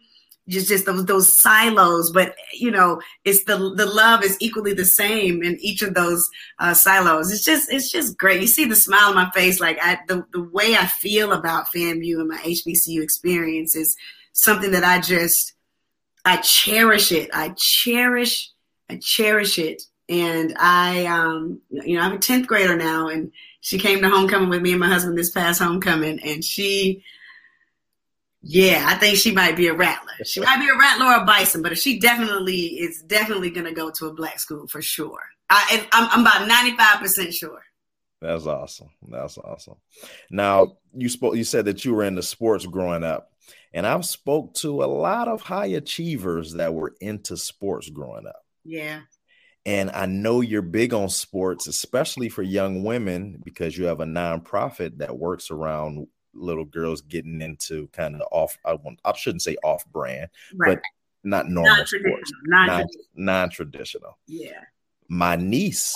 just 0.49 0.67
just 0.67 0.85
those 0.85 1.05
those 1.05 1.37
silos 1.37 2.11
but 2.11 2.35
you 2.51 2.71
know 2.71 2.99
it's 3.25 3.43
the 3.45 3.57
the 3.75 3.85
love 3.85 4.23
is 4.23 4.35
equally 4.39 4.73
the 4.73 4.83
same 4.83 5.43
in 5.43 5.55
each 5.61 5.83
of 5.83 5.93
those 5.93 6.27
uh, 6.59 6.73
silos 6.73 7.31
it's 7.31 7.45
just 7.45 7.71
it's 7.71 7.91
just 7.91 8.17
great 8.17 8.41
you 8.41 8.47
see 8.47 8.65
the 8.65 8.75
smile 8.75 9.09
on 9.09 9.15
my 9.15 9.29
face 9.31 9.59
like 9.59 9.77
i 9.83 9.99
the, 10.07 10.25
the 10.33 10.41
way 10.41 10.75
i 10.75 10.87
feel 10.87 11.31
about 11.31 11.67
famu 11.67 12.19
and 12.19 12.27
my 12.27 12.39
hbcu 12.39 13.03
experience 13.03 13.75
is 13.75 13.95
something 14.33 14.71
that 14.71 14.83
i 14.83 14.99
just 14.99 15.53
i 16.25 16.37
cherish 16.37 17.11
it 17.11 17.29
i 17.33 17.53
cherish 17.57 18.51
i 18.89 18.97
cherish 19.01 19.57
it 19.59 19.81
and 20.09 20.53
i 20.59 21.05
um 21.05 21.59
you 21.69 21.97
know 21.97 22.03
i'm 22.03 22.13
a 22.13 22.17
10th 22.17 22.47
grader 22.47 22.75
now 22.75 23.07
and 23.07 23.31
she 23.61 23.77
came 23.77 24.01
to 24.01 24.09
homecoming 24.09 24.49
with 24.49 24.61
me 24.61 24.71
and 24.71 24.79
my 24.79 24.87
husband 24.87 25.17
this 25.17 25.31
past 25.31 25.61
homecoming 25.61 26.19
and 26.21 26.43
she 26.43 27.03
yeah, 28.43 28.85
I 28.87 28.95
think 28.95 29.17
she 29.17 29.31
might 29.31 29.55
be 29.55 29.67
a 29.67 29.73
rattler. 29.73 30.13
She 30.25 30.39
might 30.39 30.59
be 30.59 30.67
a 30.67 30.77
rattler 30.77 31.05
or 31.05 31.21
a 31.21 31.25
bison, 31.25 31.61
but 31.61 31.77
she 31.77 31.99
definitely 31.99 32.79
is 32.79 33.03
definitely 33.03 33.51
going 33.51 33.67
to 33.67 33.71
go 33.71 33.91
to 33.91 34.07
a 34.07 34.13
black 34.13 34.39
school 34.39 34.67
for 34.67 34.81
sure. 34.81 35.21
I, 35.49 35.85
I'm, 35.91 36.07
I'm 36.11 36.21
about 36.21 36.49
95% 36.49 37.33
sure. 37.33 37.61
That's 38.19 38.47
awesome. 38.47 38.89
That's 39.07 39.37
awesome. 39.37 39.75
Now 40.29 40.77
you 40.93 41.09
spoke. 41.09 41.35
You 41.35 41.43
said 41.43 41.65
that 41.65 41.83
you 41.85 41.93
were 41.93 42.03
into 42.03 42.21
sports 42.21 42.65
growing 42.65 43.03
up, 43.03 43.30
and 43.73 43.87
I've 43.87 44.05
spoke 44.05 44.53
to 44.55 44.83
a 44.83 44.85
lot 44.85 45.27
of 45.27 45.41
high 45.41 45.67
achievers 45.67 46.53
that 46.53 46.73
were 46.73 46.93
into 46.99 47.37
sports 47.37 47.89
growing 47.89 48.27
up. 48.27 48.43
Yeah. 48.63 49.01
And 49.65 49.91
I 49.91 50.07
know 50.07 50.41
you're 50.41 50.63
big 50.63 50.93
on 50.93 51.09
sports, 51.09 51.67
especially 51.67 52.29
for 52.29 52.41
young 52.41 52.83
women, 52.83 53.41
because 53.43 53.77
you 53.77 53.85
have 53.85 53.99
a 53.99 54.05
nonprofit 54.05 54.97
that 54.97 55.17
works 55.17 55.51
around 55.51 56.07
little 56.33 56.65
girls 56.65 57.01
getting 57.01 57.41
into 57.41 57.87
kind 57.89 58.15
of 58.15 58.21
off. 58.31 58.57
I 58.65 58.73
want 58.73 58.99
I 59.05 59.13
shouldn't 59.13 59.43
say 59.43 59.57
off 59.63 59.85
brand, 59.85 60.29
right. 60.55 60.75
but 60.75 60.81
not 61.23 61.47
normal 61.47 61.75
non-traditional. 61.75 62.17
sports, 62.17 62.31
non-traditional. 62.45 63.05
non-traditional. 63.15 64.17
Yeah. 64.27 64.61
My 65.07 65.35
niece 65.35 65.95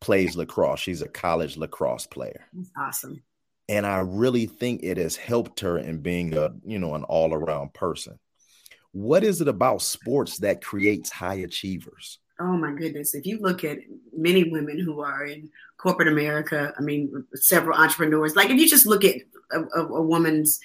plays 0.00 0.36
lacrosse. 0.36 0.80
She's 0.80 1.02
a 1.02 1.08
college 1.08 1.56
lacrosse 1.56 2.06
player. 2.06 2.46
That's 2.52 2.70
awesome. 2.78 3.22
And 3.68 3.86
I 3.86 3.98
really 3.98 4.46
think 4.46 4.82
it 4.82 4.96
has 4.96 5.16
helped 5.16 5.60
her 5.60 5.78
in 5.78 5.98
being 5.98 6.34
a, 6.34 6.52
you 6.64 6.78
know, 6.78 6.94
an 6.94 7.04
all-around 7.04 7.74
person. 7.74 8.18
What 8.92 9.24
is 9.24 9.40
it 9.40 9.48
about 9.48 9.82
sports 9.82 10.38
that 10.38 10.64
creates 10.64 11.10
high 11.10 11.34
achievers? 11.34 12.18
Oh 12.38 12.56
my 12.56 12.72
goodness. 12.72 13.14
If 13.14 13.26
you 13.26 13.38
look 13.38 13.64
at 13.64 13.78
many 14.16 14.50
women 14.50 14.78
who 14.78 15.00
are 15.00 15.24
in 15.24 15.50
corporate 15.78 16.08
America, 16.08 16.72
I 16.78 16.82
mean, 16.82 17.24
several 17.34 17.78
entrepreneurs, 17.78 18.36
like 18.36 18.50
if 18.50 18.58
you 18.58 18.68
just 18.68 18.86
look 18.86 19.04
at 19.04 19.16
a, 19.52 19.60
a, 19.60 19.86
a 19.86 20.02
woman's, 20.02 20.60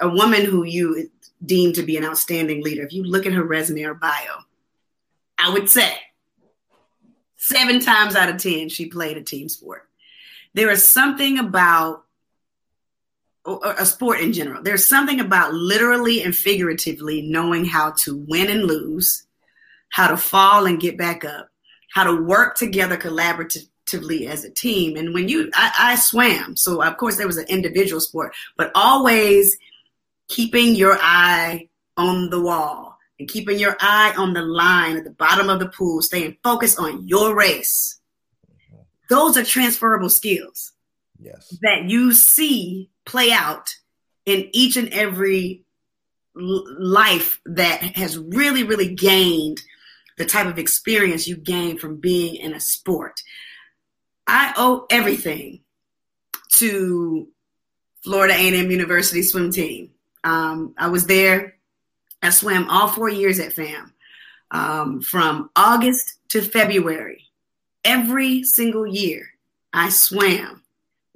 a 0.00 0.08
woman 0.08 0.44
who 0.44 0.64
you 0.64 1.10
deem 1.44 1.72
to 1.72 1.82
be 1.82 1.96
an 1.96 2.04
outstanding 2.04 2.62
leader, 2.62 2.82
if 2.82 2.92
you 2.92 3.04
look 3.04 3.26
at 3.26 3.32
her 3.32 3.44
resume 3.44 3.84
or 3.84 3.94
bio, 3.94 4.38
I 5.38 5.52
would 5.52 5.70
say 5.70 5.92
seven 7.36 7.80
times 7.80 8.14
out 8.14 8.28
of 8.28 8.36
10, 8.36 8.68
she 8.68 8.86
played 8.86 9.16
a 9.16 9.22
team 9.22 9.48
sport. 9.48 9.88
There 10.54 10.70
is 10.70 10.84
something 10.84 11.38
about 11.38 12.04
a 13.48 13.86
sport 13.86 14.20
in 14.20 14.32
general. 14.32 14.62
There's 14.62 14.86
something 14.86 15.20
about 15.20 15.54
literally 15.54 16.22
and 16.22 16.34
figuratively 16.34 17.22
knowing 17.22 17.64
how 17.64 17.94
to 18.04 18.24
win 18.28 18.50
and 18.50 18.64
lose, 18.64 19.26
how 19.90 20.08
to 20.08 20.16
fall 20.16 20.66
and 20.66 20.80
get 20.80 20.98
back 20.98 21.24
up, 21.24 21.48
how 21.92 22.04
to 22.04 22.22
work 22.22 22.56
together 22.56 22.96
collaboratively 22.96 24.28
as 24.28 24.44
a 24.44 24.50
team. 24.50 24.96
And 24.96 25.14
when 25.14 25.28
you, 25.28 25.50
I, 25.54 25.72
I 25.78 25.96
swam, 25.96 26.56
so 26.56 26.82
of 26.82 26.96
course 26.96 27.16
there 27.16 27.26
was 27.26 27.38
an 27.38 27.46
individual 27.48 28.00
sport, 28.00 28.34
but 28.56 28.70
always 28.74 29.56
keeping 30.28 30.74
your 30.74 30.98
eye 31.00 31.68
on 31.96 32.30
the 32.30 32.40
wall 32.40 32.98
and 33.18 33.28
keeping 33.28 33.58
your 33.58 33.76
eye 33.80 34.14
on 34.16 34.34
the 34.34 34.42
line 34.42 34.96
at 34.96 35.04
the 35.04 35.10
bottom 35.10 35.48
of 35.48 35.58
the 35.58 35.68
pool, 35.68 36.02
staying 36.02 36.36
focused 36.44 36.78
on 36.78 37.06
your 37.06 37.34
race. 37.34 37.98
Mm-hmm. 38.46 38.82
Those 39.10 39.36
are 39.36 39.44
transferable 39.44 40.10
skills. 40.10 40.72
Yes. 41.20 41.56
That 41.62 41.88
you 41.88 42.12
see 42.12 42.90
play 43.08 43.32
out 43.32 43.74
in 44.26 44.48
each 44.52 44.76
and 44.76 44.90
every 44.90 45.64
life 46.34 47.40
that 47.46 47.82
has 47.96 48.18
really, 48.18 48.62
really 48.62 48.94
gained 48.94 49.60
the 50.18 50.26
type 50.26 50.46
of 50.46 50.58
experience 50.58 51.26
you 51.26 51.36
gain 51.36 51.78
from 51.78 51.96
being 51.96 52.36
in 52.36 52.52
a 52.52 52.60
sport. 52.60 53.20
I 54.26 54.52
owe 54.56 54.86
everything 54.90 55.60
to 56.50 57.28
Florida 58.04 58.34
A&M 58.34 58.70
University 58.70 59.22
swim 59.22 59.50
team. 59.50 59.90
Um, 60.22 60.74
I 60.76 60.88
was 60.88 61.06
there. 61.06 61.56
I 62.22 62.30
swam 62.30 62.68
all 62.68 62.88
four 62.88 63.08
years 63.08 63.40
at 63.40 63.54
FAM, 63.54 63.94
um, 64.50 65.00
from 65.00 65.50
August 65.56 66.18
to 66.30 66.42
February. 66.42 67.24
Every 67.84 68.42
single 68.42 68.86
year, 68.86 69.30
I 69.72 69.88
swam. 69.88 70.62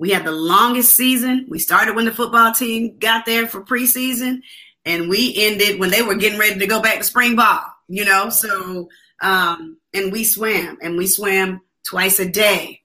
We 0.03 0.11
had 0.11 0.25
the 0.25 0.33
longest 0.33 0.95
season. 0.95 1.47
We 1.49 1.61
started 1.61 1.95
when 1.95 2.07
the 2.07 2.11
football 2.11 2.53
team 2.53 2.99
got 2.99 3.25
there 3.25 3.47
for 3.47 3.63
preseason, 3.63 4.41
and 4.85 5.09
we 5.09 5.33
ended 5.37 5.79
when 5.79 5.91
they 5.91 6.03
were 6.03 6.17
getting 6.17 6.41
ready 6.41 6.59
to 6.59 6.67
go 6.67 6.83
back 6.83 6.99
to 6.99 7.05
spring 7.05 7.37
ball. 7.37 7.63
You 7.87 8.05
know, 8.05 8.29
so 8.29 8.89
um, 9.21 9.77
and 9.95 10.11
we 10.11 10.25
swam, 10.25 10.77
and 10.83 10.99
we 10.99 11.07
swam 11.07 11.61
twice 11.89 12.19
a 12.19 12.29
day. 12.29 12.81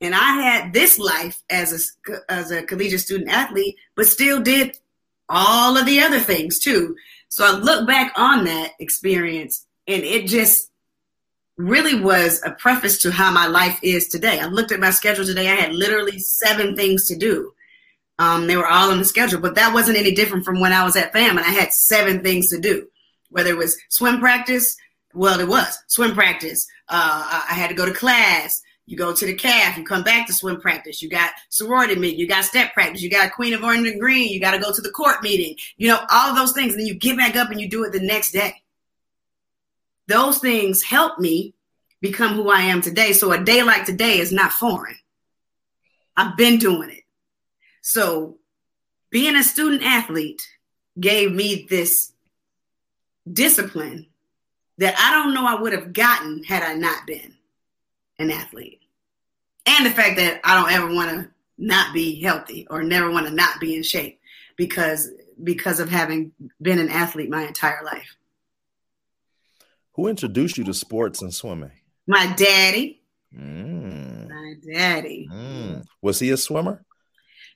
And 0.00 0.12
I 0.12 0.42
had 0.42 0.72
this 0.72 0.98
life 0.98 1.40
as 1.48 1.94
a 2.08 2.32
as 2.32 2.50
a 2.50 2.64
collegiate 2.64 2.98
student 2.98 3.30
athlete, 3.30 3.76
but 3.94 4.08
still 4.08 4.42
did 4.42 4.76
all 5.28 5.76
of 5.76 5.86
the 5.86 6.00
other 6.00 6.18
things 6.18 6.58
too. 6.58 6.96
So 7.28 7.46
I 7.46 7.52
look 7.52 7.86
back 7.86 8.12
on 8.16 8.44
that 8.46 8.72
experience 8.80 9.64
and 9.86 10.02
it 10.02 10.26
just 10.26 10.72
really 11.56 12.00
was 12.00 12.42
a 12.44 12.50
preface 12.52 12.98
to 12.98 13.10
how 13.10 13.30
my 13.30 13.46
life 13.46 13.78
is 13.82 14.08
today. 14.08 14.40
I 14.40 14.46
looked 14.46 14.72
at 14.72 14.80
my 14.80 14.90
schedule 14.90 15.24
today. 15.24 15.48
I 15.48 15.54
had 15.54 15.74
literally 15.74 16.18
seven 16.18 16.76
things 16.76 17.06
to 17.08 17.16
do. 17.16 17.52
Um, 18.18 18.46
they 18.46 18.56
were 18.56 18.66
all 18.66 18.90
on 18.90 18.98
the 18.98 19.04
schedule, 19.04 19.40
but 19.40 19.54
that 19.56 19.74
wasn't 19.74 19.98
any 19.98 20.12
different 20.12 20.44
from 20.44 20.60
when 20.60 20.72
I 20.72 20.84
was 20.84 20.96
at 20.96 21.12
FAM 21.12 21.36
and 21.36 21.46
I 21.46 21.50
had 21.50 21.72
seven 21.72 22.22
things 22.22 22.48
to 22.48 22.58
do. 22.58 22.88
Whether 23.30 23.50
it 23.50 23.56
was 23.56 23.76
swim 23.88 24.20
practice, 24.20 24.76
well, 25.12 25.40
it 25.40 25.48
was 25.48 25.78
swim 25.88 26.14
practice. 26.14 26.66
Uh, 26.88 27.44
I 27.48 27.54
had 27.54 27.68
to 27.68 27.74
go 27.74 27.86
to 27.86 27.92
class. 27.92 28.62
You 28.86 28.96
go 28.96 29.12
to 29.12 29.26
the 29.26 29.34
calf, 29.34 29.76
you 29.76 29.84
come 29.84 30.04
back 30.04 30.28
to 30.28 30.32
swim 30.32 30.60
practice. 30.60 31.02
You 31.02 31.08
got 31.08 31.32
sorority 31.48 31.96
meeting, 31.96 32.20
you 32.20 32.28
got 32.28 32.44
step 32.44 32.72
practice, 32.72 33.02
you 33.02 33.10
got 33.10 33.32
Queen 33.32 33.52
of 33.52 33.64
Orange 33.64 33.88
and 33.88 34.00
Green, 34.00 34.28
you 34.28 34.40
got 34.40 34.52
to 34.52 34.60
go 34.60 34.72
to 34.72 34.80
the 34.80 34.90
court 34.90 35.24
meeting, 35.24 35.56
you 35.76 35.88
know, 35.88 35.98
all 36.08 36.36
those 36.36 36.52
things. 36.52 36.72
And 36.72 36.80
then 36.80 36.86
you 36.86 36.94
get 36.94 37.16
back 37.16 37.34
up 37.34 37.50
and 37.50 37.60
you 37.60 37.68
do 37.68 37.82
it 37.82 37.92
the 37.92 37.98
next 37.98 38.30
day. 38.30 38.62
Those 40.08 40.38
things 40.38 40.82
help 40.82 41.18
me 41.18 41.54
become 42.00 42.34
who 42.34 42.50
I 42.50 42.62
am 42.62 42.80
today. 42.80 43.12
So 43.12 43.32
a 43.32 43.42
day 43.42 43.62
like 43.62 43.84
today 43.84 44.18
is 44.18 44.32
not 44.32 44.52
foreign. 44.52 44.96
I've 46.16 46.36
been 46.36 46.58
doing 46.58 46.90
it. 46.90 47.04
So 47.82 48.38
being 49.10 49.36
a 49.36 49.42
student 49.42 49.82
athlete 49.82 50.46
gave 50.98 51.32
me 51.32 51.66
this 51.68 52.12
discipline 53.30 54.06
that 54.78 54.94
I 54.98 55.12
don't 55.12 55.34
know 55.34 55.46
I 55.46 55.60
would 55.60 55.72
have 55.72 55.92
gotten 55.92 56.42
had 56.44 56.62
I 56.62 56.74
not 56.74 57.06
been 57.06 57.34
an 58.18 58.30
athlete. 58.30 58.80
And 59.66 59.84
the 59.84 59.90
fact 59.90 60.16
that 60.16 60.40
I 60.44 60.54
don't 60.54 60.72
ever 60.72 60.94
want 60.94 61.10
to 61.10 61.30
not 61.58 61.92
be 61.94 62.20
healthy 62.20 62.66
or 62.70 62.82
never 62.82 63.10
want 63.10 63.26
to 63.26 63.32
not 63.32 63.60
be 63.60 63.74
in 63.74 63.82
shape 63.82 64.20
because 64.56 65.10
because 65.42 65.80
of 65.80 65.88
having 65.88 66.32
been 66.62 66.78
an 66.78 66.88
athlete 66.88 67.30
my 67.30 67.46
entire 67.46 67.84
life. 67.84 68.16
Who 69.96 70.08
introduced 70.08 70.58
you 70.58 70.64
to 70.64 70.74
sports 70.74 71.22
and 71.22 71.34
swimming? 71.34 71.72
My 72.06 72.32
daddy. 72.36 73.00
Mm. 73.34 74.28
My 74.28 74.54
daddy. 74.70 75.26
Mm. 75.32 75.84
Was 76.02 76.18
he 76.18 76.30
a 76.30 76.36
swimmer? 76.36 76.84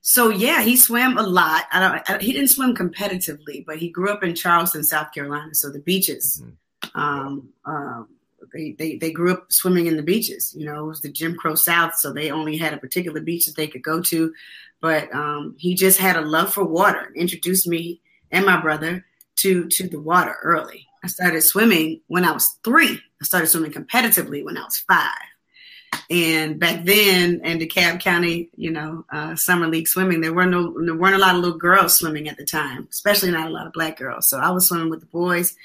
So 0.00 0.30
yeah, 0.30 0.62
he 0.62 0.76
swam 0.76 1.18
a 1.18 1.23
lot. 1.23 1.64
I 1.70 1.80
don't. 1.80 2.11
I, 2.11 2.23
he 2.23 2.32
didn't 2.32 2.49
swim 2.49 2.75
competitively, 2.75 3.64
but 3.66 3.76
he 3.76 3.90
grew 3.90 4.09
up 4.09 4.25
in 4.25 4.35
Charleston, 4.35 4.82
South 4.82 5.12
Carolina. 5.12 5.54
So 5.54 5.70
the 5.70 5.80
beaches. 5.80 6.42
Mm-hmm. 6.42 6.99
Um, 6.99 7.50
um, 7.66 8.09
they, 8.54 8.75
they 8.78 8.97
they 8.97 9.12
grew 9.12 9.32
up 9.32 9.52
swimming 9.52 9.87
in 9.87 9.99
the 9.99 10.02
beaches. 10.02 10.54
You 10.56 10.64
know, 10.64 10.85
it 10.85 10.88
was 10.88 11.02
the 11.02 11.12
Jim 11.12 11.37
Crow 11.37 11.54
South, 11.54 11.94
so 11.97 12.11
they 12.11 12.30
only 12.30 12.56
had 12.56 12.73
a 12.73 12.78
particular 12.78 13.20
beach 13.20 13.44
that 13.44 13.56
they 13.56 13.66
could 13.66 13.82
go 13.82 14.00
to. 14.00 14.32
But 14.80 15.14
um, 15.14 15.56
he 15.59 15.75
just 15.75 15.99
had 15.99 16.16
a 16.16 16.23
love 16.23 16.54
for 16.54 16.64
water. 16.64 17.12
Introduced 17.14 17.68
me 17.68 18.00
and 18.30 18.47
my 18.47 18.59
brother 18.59 19.04
to 19.40 19.68
to 19.68 19.87
the 19.87 20.00
water 20.00 20.37
early. 20.42 20.87
I 21.02 21.09
started 21.09 21.42
swimming 21.42 22.00
when 22.09 22.25
I 22.25 22.33
was 22.33 22.59
three. 22.64 23.00
I 23.21 23.25
started 23.25 23.49
swimming 23.49 23.73
competitively 23.73 24.45
when 24.45 24.57
I 24.57 24.64
was 24.64 24.78
five. 24.78 25.14
And 26.09 26.59
back 26.59 26.85
then 26.85 27.40
in 27.45 27.59
DeKalb 27.59 28.00
County, 28.00 28.50
you 28.57 28.71
know, 28.71 29.04
uh, 29.11 29.37
summer 29.37 29.69
league 29.69 29.88
swimming, 29.88 30.21
there 30.21 30.35
were 30.35 30.47
no, 30.47 30.75
there 30.85 30.95
weren't 30.95 31.14
a 31.14 31.19
lot 31.19 31.35
of 31.35 31.40
little 31.40 31.59
girls 31.59 31.95
swimming 31.95 32.28
at 32.28 32.37
the 32.37 32.45
time, 32.45 32.88
especially 32.90 33.30
not 33.30 33.49
a 33.49 33.52
lot 33.52 33.66
of 33.66 33.73
black 33.73 33.97
girls. 33.97 34.28
So 34.28 34.38
I 34.38 34.50
was 34.50 34.69
swimming 34.69 34.90
with 34.90 35.00
the 35.00 35.07
boys 35.07 35.57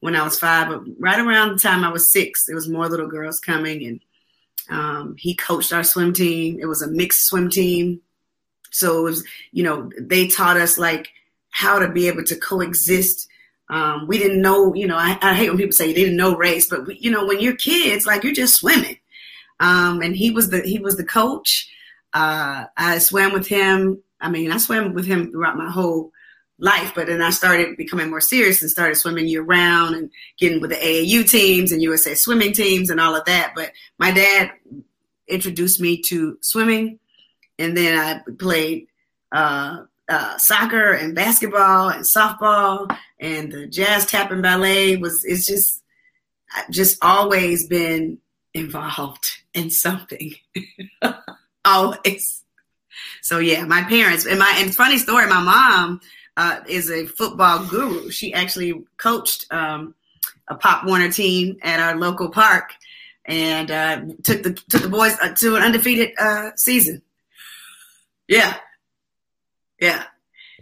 when 0.00 0.16
I 0.16 0.24
was 0.24 0.38
five, 0.38 0.68
but 0.68 0.82
right 0.98 1.18
around 1.18 1.52
the 1.52 1.58
time 1.58 1.84
I 1.84 1.92
was 1.92 2.08
six, 2.08 2.46
there 2.46 2.56
was 2.56 2.68
more 2.68 2.88
little 2.88 3.08
girls 3.08 3.38
coming, 3.38 3.84
and 3.84 4.00
um, 4.70 5.16
he 5.18 5.34
coached 5.34 5.72
our 5.72 5.84
swim 5.84 6.12
team. 6.12 6.58
It 6.60 6.66
was 6.66 6.82
a 6.82 6.88
mixed 6.88 7.26
swim 7.26 7.50
team, 7.50 8.00
so 8.70 8.98
it 8.98 9.02
was 9.02 9.24
you 9.52 9.62
know 9.62 9.90
they 9.98 10.26
taught 10.26 10.56
us 10.56 10.78
like 10.78 11.10
how 11.50 11.78
to 11.78 11.88
be 11.90 12.08
able 12.08 12.24
to 12.24 12.36
coexist. 12.36 13.28
Um, 13.70 14.08
we 14.08 14.18
didn't 14.18 14.42
know, 14.42 14.74
you 14.74 14.88
know, 14.88 14.96
I, 14.96 15.16
I, 15.22 15.32
hate 15.32 15.48
when 15.48 15.56
people 15.56 15.72
say 15.72 15.86
they 15.86 15.94
didn't 15.94 16.16
know 16.16 16.36
race, 16.36 16.68
but 16.68 16.88
we, 16.88 16.98
you 16.98 17.08
know, 17.08 17.24
when 17.24 17.38
you're 17.38 17.54
kids, 17.54 18.04
like 18.04 18.24
you're 18.24 18.32
just 18.32 18.56
swimming. 18.56 18.98
Um, 19.60 20.02
and 20.02 20.16
he 20.16 20.32
was 20.32 20.50
the 20.50 20.60
he 20.62 20.80
was 20.80 20.96
the 20.96 21.04
coach. 21.04 21.70
Uh, 22.12 22.64
I 22.76 22.98
swam 22.98 23.32
with 23.32 23.46
him. 23.46 24.02
I 24.20 24.28
mean, 24.28 24.50
I 24.50 24.56
swam 24.56 24.92
with 24.92 25.06
him 25.06 25.30
throughout 25.30 25.56
my 25.56 25.70
whole 25.70 26.10
life. 26.60 26.92
But 26.94 27.06
then 27.06 27.22
I 27.22 27.30
started 27.30 27.76
becoming 27.76 28.10
more 28.10 28.20
serious 28.20 28.60
and 28.60 28.70
started 28.70 28.96
swimming 28.96 29.28
year 29.28 29.42
round 29.42 29.94
and 29.94 30.10
getting 30.38 30.60
with 30.60 30.70
the 30.70 30.76
AAU 30.76 31.28
teams 31.28 31.72
and 31.72 31.82
USA 31.82 32.14
swimming 32.14 32.52
teams 32.52 32.90
and 32.90 33.00
all 33.00 33.14
of 33.14 33.24
that. 33.26 33.52
But 33.54 33.72
my 33.98 34.10
dad 34.10 34.50
introduced 35.28 35.80
me 35.80 36.02
to 36.02 36.38
swimming, 36.40 36.98
and 37.58 37.76
then 37.76 37.98
I 37.98 38.30
played 38.32 38.88
uh, 39.32 39.84
uh, 40.10 40.36
soccer 40.36 40.92
and 40.92 41.14
basketball 41.14 41.88
and 41.88 42.04
softball 42.04 42.94
and 43.18 43.52
the 43.52 43.66
jazz 43.66 44.04
tap 44.06 44.30
and 44.30 44.42
ballet 44.42 44.96
was 44.96 45.24
it's 45.24 45.46
just 45.46 45.82
just 46.70 46.98
always 47.02 47.66
been 47.66 48.18
involved 48.52 49.30
in 49.54 49.70
something 49.70 50.34
always 51.64 52.42
so 53.22 53.38
yeah 53.38 53.64
my 53.64 53.82
parents 53.84 54.26
and 54.26 54.38
my 54.38 54.54
and 54.58 54.74
funny 54.74 54.98
story 54.98 55.26
my 55.26 55.40
mom 55.40 56.00
uh, 56.36 56.60
is 56.66 56.90
a 56.90 57.06
football 57.06 57.66
guru. 57.66 58.10
She 58.10 58.32
actually 58.32 58.72
coached 58.96 59.46
um, 59.50 59.94
a 60.48 60.54
Pop 60.54 60.86
Warner 60.86 61.10
team 61.12 61.58
at 61.62 61.80
our 61.80 61.96
local 61.98 62.30
park 62.30 62.72
and 63.26 63.70
uh, 63.70 64.00
took 64.22 64.42
the 64.42 64.54
took 64.70 64.82
the 64.82 64.88
boys 64.88 65.16
uh, 65.22 65.34
to 65.34 65.56
an 65.56 65.62
undefeated 65.62 66.12
uh, 66.18 66.50
season. 66.56 67.02
Yeah, 68.26 68.56
yeah. 69.80 70.04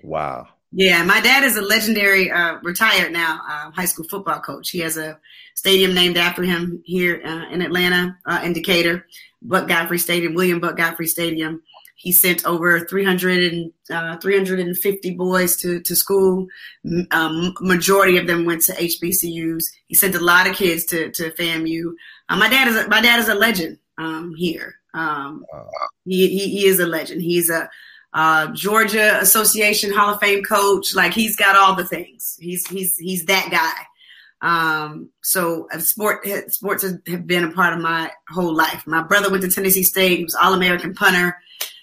Wow. 0.03 0.49
Yeah, 0.73 1.03
my 1.03 1.21
dad 1.21 1.45
is 1.45 1.57
a 1.57 1.63
legendary, 1.63 2.31
uh, 2.31 2.59
retired 2.63 3.13
now 3.13 3.41
uh, 3.49 3.71
high 3.71 3.87
school 3.87 4.07
football 4.07 4.41
coach. 4.41 4.71
He 4.71 4.81
has 4.81 4.99
a 4.99 5.19
stadium 5.55 5.95
named 5.95 6.19
after 6.19 6.43
him 6.43 6.83
here 6.85 7.23
uh, 7.25 7.51
in 7.51 7.63
Atlanta, 7.63 8.19
uh, 8.27 8.41
in 8.45 8.53
Decatur, 8.53 9.07
Buck 9.41 9.67
Godfrey 9.67 9.99
Stadium, 9.99 10.35
William 10.35 10.61
Buck 10.61 10.77
Godfrey 10.77 11.07
Stadium. 11.07 11.63
He 11.97 12.13
sent 12.13 12.47
over 12.47 12.81
300 12.81 13.53
and, 13.53 13.73
uh, 13.91 14.19
350 14.19 15.15
boys 15.15 15.57
to, 15.57 15.81
to 15.81 15.97
school. 15.97 16.47
Um, 17.11 17.55
majority 17.61 18.19
of 18.19 18.27
them 18.29 18.45
went 18.45 18.63
to 18.63 18.73
HBCUs. 18.73 19.65
He 19.89 19.95
sent 19.95 20.15
a 20.15 20.21
lot 20.21 20.47
of 20.47 20.55
kids 20.55 20.85
to, 20.87 21.11
to 21.13 21.31
FAMU. 21.33 21.93
Uh, 22.29 22.37
my 22.37 22.49
dad 22.49 22.69
is 22.69 22.77
a, 22.77 22.89
my 22.89 23.01
dad 23.01 23.19
is 23.19 23.29
a 23.29 23.35
legend 23.35 23.79
um, 23.97 24.35
here. 24.37 24.77
Um, 24.95 25.45
he, 26.05 26.29
he, 26.29 26.51
he 26.51 26.67
is 26.67 26.79
a 26.79 26.87
legend. 26.87 27.23
He's 27.23 27.51
a 27.51 27.69
uh, 28.13 28.49
Georgia 28.53 29.19
Association 29.21 29.93
Hall 29.93 30.15
of 30.15 30.21
Fame 30.21 30.43
coach. 30.43 30.95
Like 30.95 31.13
he's 31.13 31.37
got 31.37 31.57
all 31.57 31.75
the 31.75 31.85
things. 31.85 32.37
He's 32.41 32.67
he's 32.69 32.97
he's 32.97 33.25
that 33.27 33.49
guy. 33.51 33.85
Um, 34.41 35.11
so 35.23 35.69
uh, 35.73 35.79
sport 35.79 36.27
sports 36.49 36.85
have 36.85 37.27
been 37.27 37.45
a 37.45 37.53
part 37.53 37.75
of 37.75 37.81
my 37.81 38.11
whole 38.29 38.55
life. 38.55 38.87
My 38.87 39.03
brother 39.03 39.31
went 39.31 39.43
to 39.43 39.51
Tennessee 39.51 39.83
State. 39.83 40.19
He 40.19 40.25
was 40.25 40.35
All 40.35 40.55
American 40.55 40.95
punter. 40.95 41.37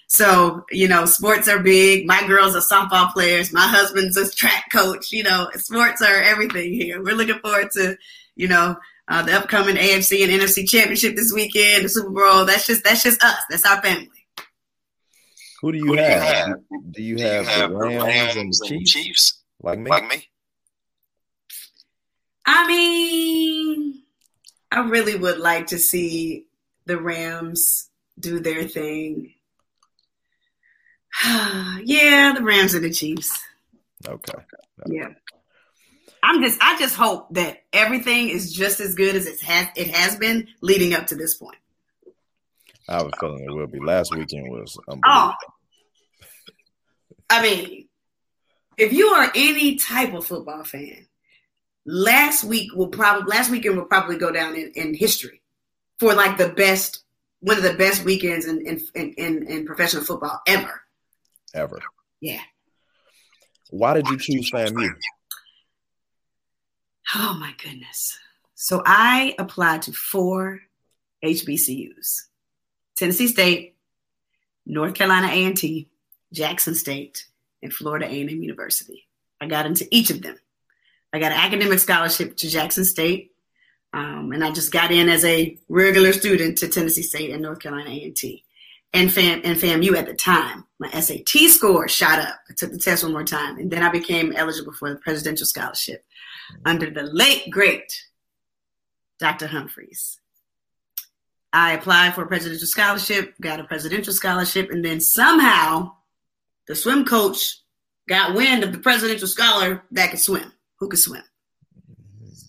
So, 0.08 0.64
you 0.70 0.86
know, 0.86 1.04
sports 1.04 1.48
are 1.48 1.58
big. 1.58 2.06
My 2.06 2.26
girls 2.26 2.54
are 2.54 2.60
softball 2.60 3.12
players. 3.12 3.52
My 3.52 3.66
husband's 3.66 4.16
a 4.16 4.30
track 4.30 4.66
coach. 4.72 5.10
You 5.10 5.24
know, 5.24 5.50
sports 5.54 6.00
are 6.00 6.22
everything 6.22 6.72
here. 6.72 7.02
We're 7.02 7.16
looking 7.16 7.40
forward 7.40 7.70
to, 7.72 7.96
you 8.36 8.48
know, 8.48 8.76
uh, 9.08 9.22
the 9.22 9.32
upcoming 9.32 9.76
AFC 9.76 10.22
and 10.22 10.32
NFC 10.32 10.68
championship 10.68 11.16
this 11.16 11.32
weekend, 11.34 11.84
the 11.84 11.88
Super 11.88 12.10
Bowl. 12.10 12.44
That's 12.44 12.66
just 12.66 12.84
that's 12.84 13.02
just 13.02 13.22
us. 13.22 13.38
That's 13.50 13.66
our 13.66 13.82
family. 13.82 14.10
Who 15.60 15.72
do 15.72 15.78
you, 15.78 15.86
Who 15.86 15.94
have? 15.94 16.22
have? 16.22 16.58
Do 16.90 17.02
you 17.02 17.16
have, 17.18 17.46
have 17.46 17.70
the 17.70 17.76
Rams, 17.76 18.04
Rams 18.04 18.36
and 18.36 18.52
the 18.52 18.66
Chiefs? 18.68 18.92
Chiefs? 18.92 19.42
Like 19.62 19.78
me? 19.78 19.90
Like 19.90 20.08
me? 20.08 20.28
I 22.44 22.66
mean, 22.66 24.02
I 24.70 24.80
really 24.80 25.16
would 25.16 25.38
like 25.38 25.68
to 25.68 25.78
see 25.78 26.46
the 26.84 27.00
Rams 27.00 27.90
do 28.18 28.38
their 28.40 28.64
thing. 28.64 29.34
yeah, 31.24 32.34
the 32.36 32.42
Rams 32.42 32.74
and 32.74 32.84
the 32.84 32.92
Chiefs. 32.92 33.42
Okay. 34.06 34.32
okay. 34.32 34.44
Yeah. 34.86 35.08
I'm 36.22 36.42
just 36.42 36.60
I 36.60 36.78
just 36.78 36.96
hope 36.96 37.28
that 37.34 37.62
everything 37.72 38.28
is 38.30 38.52
just 38.52 38.80
as 38.80 38.94
good 38.94 39.14
as 39.14 39.26
it 39.26 39.40
has 39.42 39.68
it 39.76 39.88
has 39.88 40.16
been 40.16 40.48
leading 40.60 40.92
up 40.92 41.06
to 41.08 41.14
this 41.14 41.34
point. 41.34 41.58
I 42.88 42.98
have 42.98 43.06
a 43.06 43.10
feeling 43.18 43.44
it 43.44 43.52
will 43.52 43.66
be. 43.66 43.80
Last 43.80 44.14
weekend 44.14 44.48
was 44.50 44.78
Oh, 44.88 45.32
I 47.28 47.42
mean, 47.42 47.88
if 48.76 48.92
you 48.92 49.08
are 49.08 49.30
any 49.34 49.76
type 49.76 50.14
of 50.14 50.26
football 50.26 50.62
fan, 50.64 51.06
last 51.84 52.44
week 52.44 52.72
will 52.74 52.88
probably 52.88 53.28
last 53.28 53.50
weekend 53.50 53.76
will 53.76 53.86
probably 53.86 54.18
go 54.18 54.30
down 54.30 54.54
in, 54.54 54.72
in 54.74 54.94
history 54.94 55.42
for 55.98 56.14
like 56.14 56.36
the 56.36 56.50
best 56.50 57.04
one 57.40 57.56
of 57.56 57.62
the 57.62 57.74
best 57.74 58.04
weekends 58.04 58.46
in 58.46 58.64
in, 58.66 58.80
in 58.94 59.46
in 59.46 59.66
professional 59.66 60.04
football 60.04 60.40
ever. 60.46 60.82
Ever. 61.54 61.80
Yeah. 62.20 62.40
Why 63.70 63.94
did 63.94 64.08
you 64.08 64.18
choose 64.18 64.50
FAMU? 64.50 64.94
Oh 67.14 67.36
my 67.38 67.52
goodness. 67.62 68.16
So 68.54 68.82
I 68.84 69.34
applied 69.38 69.82
to 69.82 69.92
four 69.92 70.60
HBCUs. 71.24 72.22
Tennessee 72.96 73.28
State, 73.28 73.76
North 74.64 74.94
Carolina 74.94 75.28
A&T, 75.28 75.88
Jackson 76.32 76.74
State, 76.74 77.26
and 77.62 77.72
Florida 77.72 78.06
A&M 78.06 78.28
University. 78.28 79.06
I 79.40 79.46
got 79.46 79.66
into 79.66 79.86
each 79.90 80.10
of 80.10 80.22
them. 80.22 80.36
I 81.12 81.18
got 81.18 81.32
an 81.32 81.38
academic 81.38 81.78
scholarship 81.78 82.36
to 82.36 82.48
Jackson 82.48 82.84
State, 82.84 83.32
um, 83.92 84.32
and 84.32 84.44
I 84.44 84.50
just 84.50 84.72
got 84.72 84.90
in 84.90 85.08
as 85.08 85.24
a 85.24 85.56
regular 85.68 86.12
student 86.12 86.58
to 86.58 86.68
Tennessee 86.68 87.02
State 87.02 87.30
and 87.30 87.42
North 87.42 87.60
Carolina 87.60 87.90
A&T. 87.90 88.44
And, 88.92 89.12
FAM, 89.12 89.42
and 89.44 89.58
FAMU 89.58 89.94
at 89.96 90.06
the 90.06 90.14
time, 90.14 90.64
my 90.78 90.88
SAT 90.90 91.50
score 91.50 91.86
shot 91.86 92.18
up. 92.18 92.38
I 92.48 92.54
took 92.54 92.72
the 92.72 92.78
test 92.78 93.02
one 93.02 93.12
more 93.12 93.24
time, 93.24 93.58
and 93.58 93.70
then 93.70 93.82
I 93.82 93.90
became 93.90 94.32
eligible 94.32 94.72
for 94.72 94.90
the 94.90 94.96
presidential 95.00 95.46
scholarship 95.46 96.04
under 96.64 96.90
the 96.90 97.02
late, 97.02 97.50
great 97.50 97.92
Dr. 99.18 99.48
Humphries. 99.48 100.18
I 101.56 101.72
applied 101.72 102.14
for 102.14 102.22
a 102.22 102.26
presidential 102.26 102.66
scholarship, 102.66 103.32
got 103.40 103.60
a 103.60 103.64
presidential 103.64 104.12
scholarship, 104.12 104.70
and 104.70 104.84
then 104.84 105.00
somehow 105.00 105.92
the 106.68 106.74
swim 106.74 107.06
coach 107.06 107.60
got 108.06 108.34
wind 108.34 108.62
of 108.62 108.72
the 108.72 108.78
presidential 108.78 109.26
scholar 109.26 109.82
that 109.92 110.10
could 110.10 110.20
swim, 110.20 110.52
who 110.78 110.90
could 110.90 110.98
swim. 110.98 111.22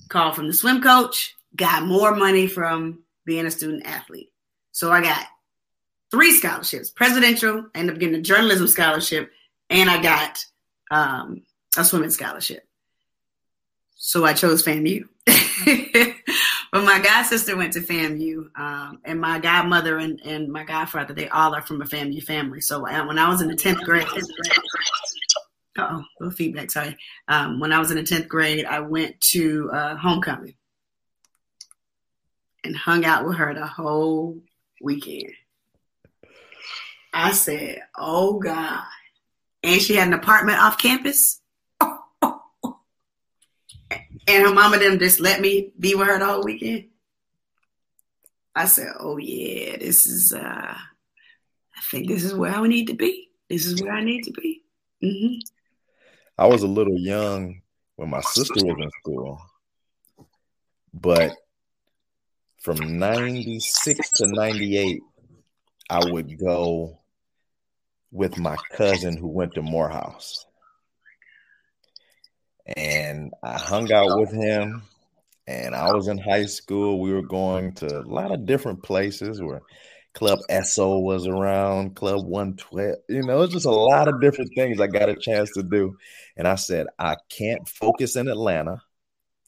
Called 0.09 0.35
from 0.35 0.47
the 0.47 0.53
swim 0.53 0.81
coach, 0.81 1.37
got 1.55 1.83
more 1.83 2.15
money 2.15 2.47
from 2.47 3.03
being 3.25 3.45
a 3.45 3.51
student 3.51 3.87
athlete. 3.87 4.29
So 4.73 4.91
I 4.91 4.99
got 4.99 5.25
three 6.11 6.33
scholarships 6.33 6.89
presidential, 6.89 7.65
I 7.73 7.79
ended 7.79 7.95
up 7.95 8.01
getting 8.01 8.19
a 8.19 8.21
journalism 8.21 8.67
scholarship, 8.67 9.31
and 9.69 9.89
I 9.89 10.01
got 10.01 10.43
um, 10.91 11.43
a 11.77 11.85
swimming 11.85 12.09
scholarship. 12.09 12.67
So 13.95 14.25
I 14.25 14.33
chose 14.33 14.63
FAMU. 14.63 15.07
but 16.71 16.83
my 16.83 16.99
god 16.99 17.23
sister 17.23 17.55
went 17.55 17.73
to 17.73 17.81
FAMU, 17.81 18.49
um, 18.57 18.99
and 19.05 19.19
my 19.19 19.39
godmother 19.39 19.97
and, 19.97 20.19
and 20.21 20.49
my 20.49 20.63
godfather, 20.63 21.13
they 21.13 21.29
all 21.29 21.53
are 21.53 21.61
from 21.61 21.81
a 21.81 21.85
FAMU 21.85 22.23
family. 22.23 22.61
So 22.61 22.87
uh, 22.87 23.05
when 23.05 23.19
I 23.19 23.29
was 23.29 23.41
in 23.41 23.47
the 23.47 23.55
10th 23.55 23.83
grade, 23.83 24.05
oh, 25.77 26.03
little 26.19 26.35
feedback, 26.35 26.71
sorry. 26.71 26.97
Um, 27.27 27.59
when 27.59 27.71
I 27.71 27.79
was 27.79 27.91
in 27.91 27.97
the 27.97 28.03
10th 28.03 28.27
grade, 28.27 28.65
I 28.65 28.79
went 28.79 29.19
to 29.31 29.69
uh, 29.71 29.95
homecoming 29.95 30.55
and 32.63 32.75
hung 32.75 33.05
out 33.05 33.25
with 33.25 33.37
her 33.37 33.53
the 33.53 33.65
whole 33.65 34.37
weekend. 34.81 35.31
I 37.13 37.31
said, 37.31 37.81
oh 37.97 38.39
God. 38.39 38.83
And 39.63 39.81
she 39.81 39.95
had 39.95 40.07
an 40.07 40.13
apartment 40.13 40.59
off 40.59 40.77
campus. 40.77 41.41
And 44.27 44.45
her 44.45 44.53
mama 44.53 44.77
them 44.77 44.99
just 44.99 45.19
let 45.21 45.39
me 45.39 45.71
be 45.79 45.95
with 45.95 46.07
her 46.07 46.19
the 46.19 46.25
whole 46.25 46.43
weekend. 46.43 46.85
I 48.53 48.65
said, 48.65 48.93
"Oh 48.99 49.17
yeah, 49.17 49.77
this 49.77 50.05
is. 50.05 50.33
uh 50.33 50.75
I 51.77 51.81
think 51.91 52.07
this 52.07 52.23
is 52.23 52.33
where 52.33 52.51
I 52.51 52.67
need 52.67 52.87
to 52.87 52.95
be. 52.95 53.29
This 53.49 53.65
is 53.65 53.81
where 53.81 53.93
I 53.93 54.03
need 54.03 54.23
to 54.23 54.31
be." 54.31 54.63
Mm-hmm. 55.03 55.39
I 56.37 56.47
was 56.47 56.63
a 56.63 56.67
little 56.67 56.99
young 56.99 57.61
when 57.95 58.09
my 58.09 58.21
sister 58.21 58.65
was 58.65 58.77
in 58.79 58.89
school, 58.99 59.39
but 60.93 61.33
from 62.61 62.99
'96 62.99 64.11
to 64.15 64.27
'98, 64.27 65.01
I 65.89 66.11
would 66.11 66.37
go 66.37 66.99
with 68.11 68.37
my 68.37 68.57
cousin 68.73 69.15
who 69.15 69.27
went 69.27 69.53
to 69.53 69.61
Morehouse 69.61 70.45
and 72.75 73.33
I 73.43 73.57
hung 73.57 73.91
out 73.91 74.19
with 74.19 74.31
him. 74.31 74.83
And 75.49 75.73
I 75.73 75.93
was 75.93 76.09
in 76.09 76.17
high 76.17 76.45
school. 76.45 76.99
We 76.99 77.13
were 77.13 77.21
going 77.21 77.73
to 77.75 77.99
a 77.99 78.01
lot 78.01 78.33
of 78.33 78.45
different 78.45 78.83
places 78.83 79.41
where 79.41 79.61
Club 80.13 80.39
Esso 80.49 81.01
was 81.01 81.25
around, 81.25 81.95
Club 81.95 82.25
112. 82.25 82.95
You 83.07 83.21
know, 83.21 83.43
it's 83.43 83.53
just 83.53 83.65
a 83.65 83.71
lot 83.71 84.09
of 84.09 84.19
different 84.19 84.51
things 84.55 84.81
I 84.81 84.87
got 84.87 85.09
a 85.09 85.15
chance 85.15 85.51
to 85.53 85.63
do. 85.63 85.95
And 86.35 86.47
I 86.47 86.55
said, 86.55 86.87
I 86.99 87.15
can't 87.29 87.65
focus 87.69 88.17
in 88.17 88.27
Atlanta, 88.27 88.81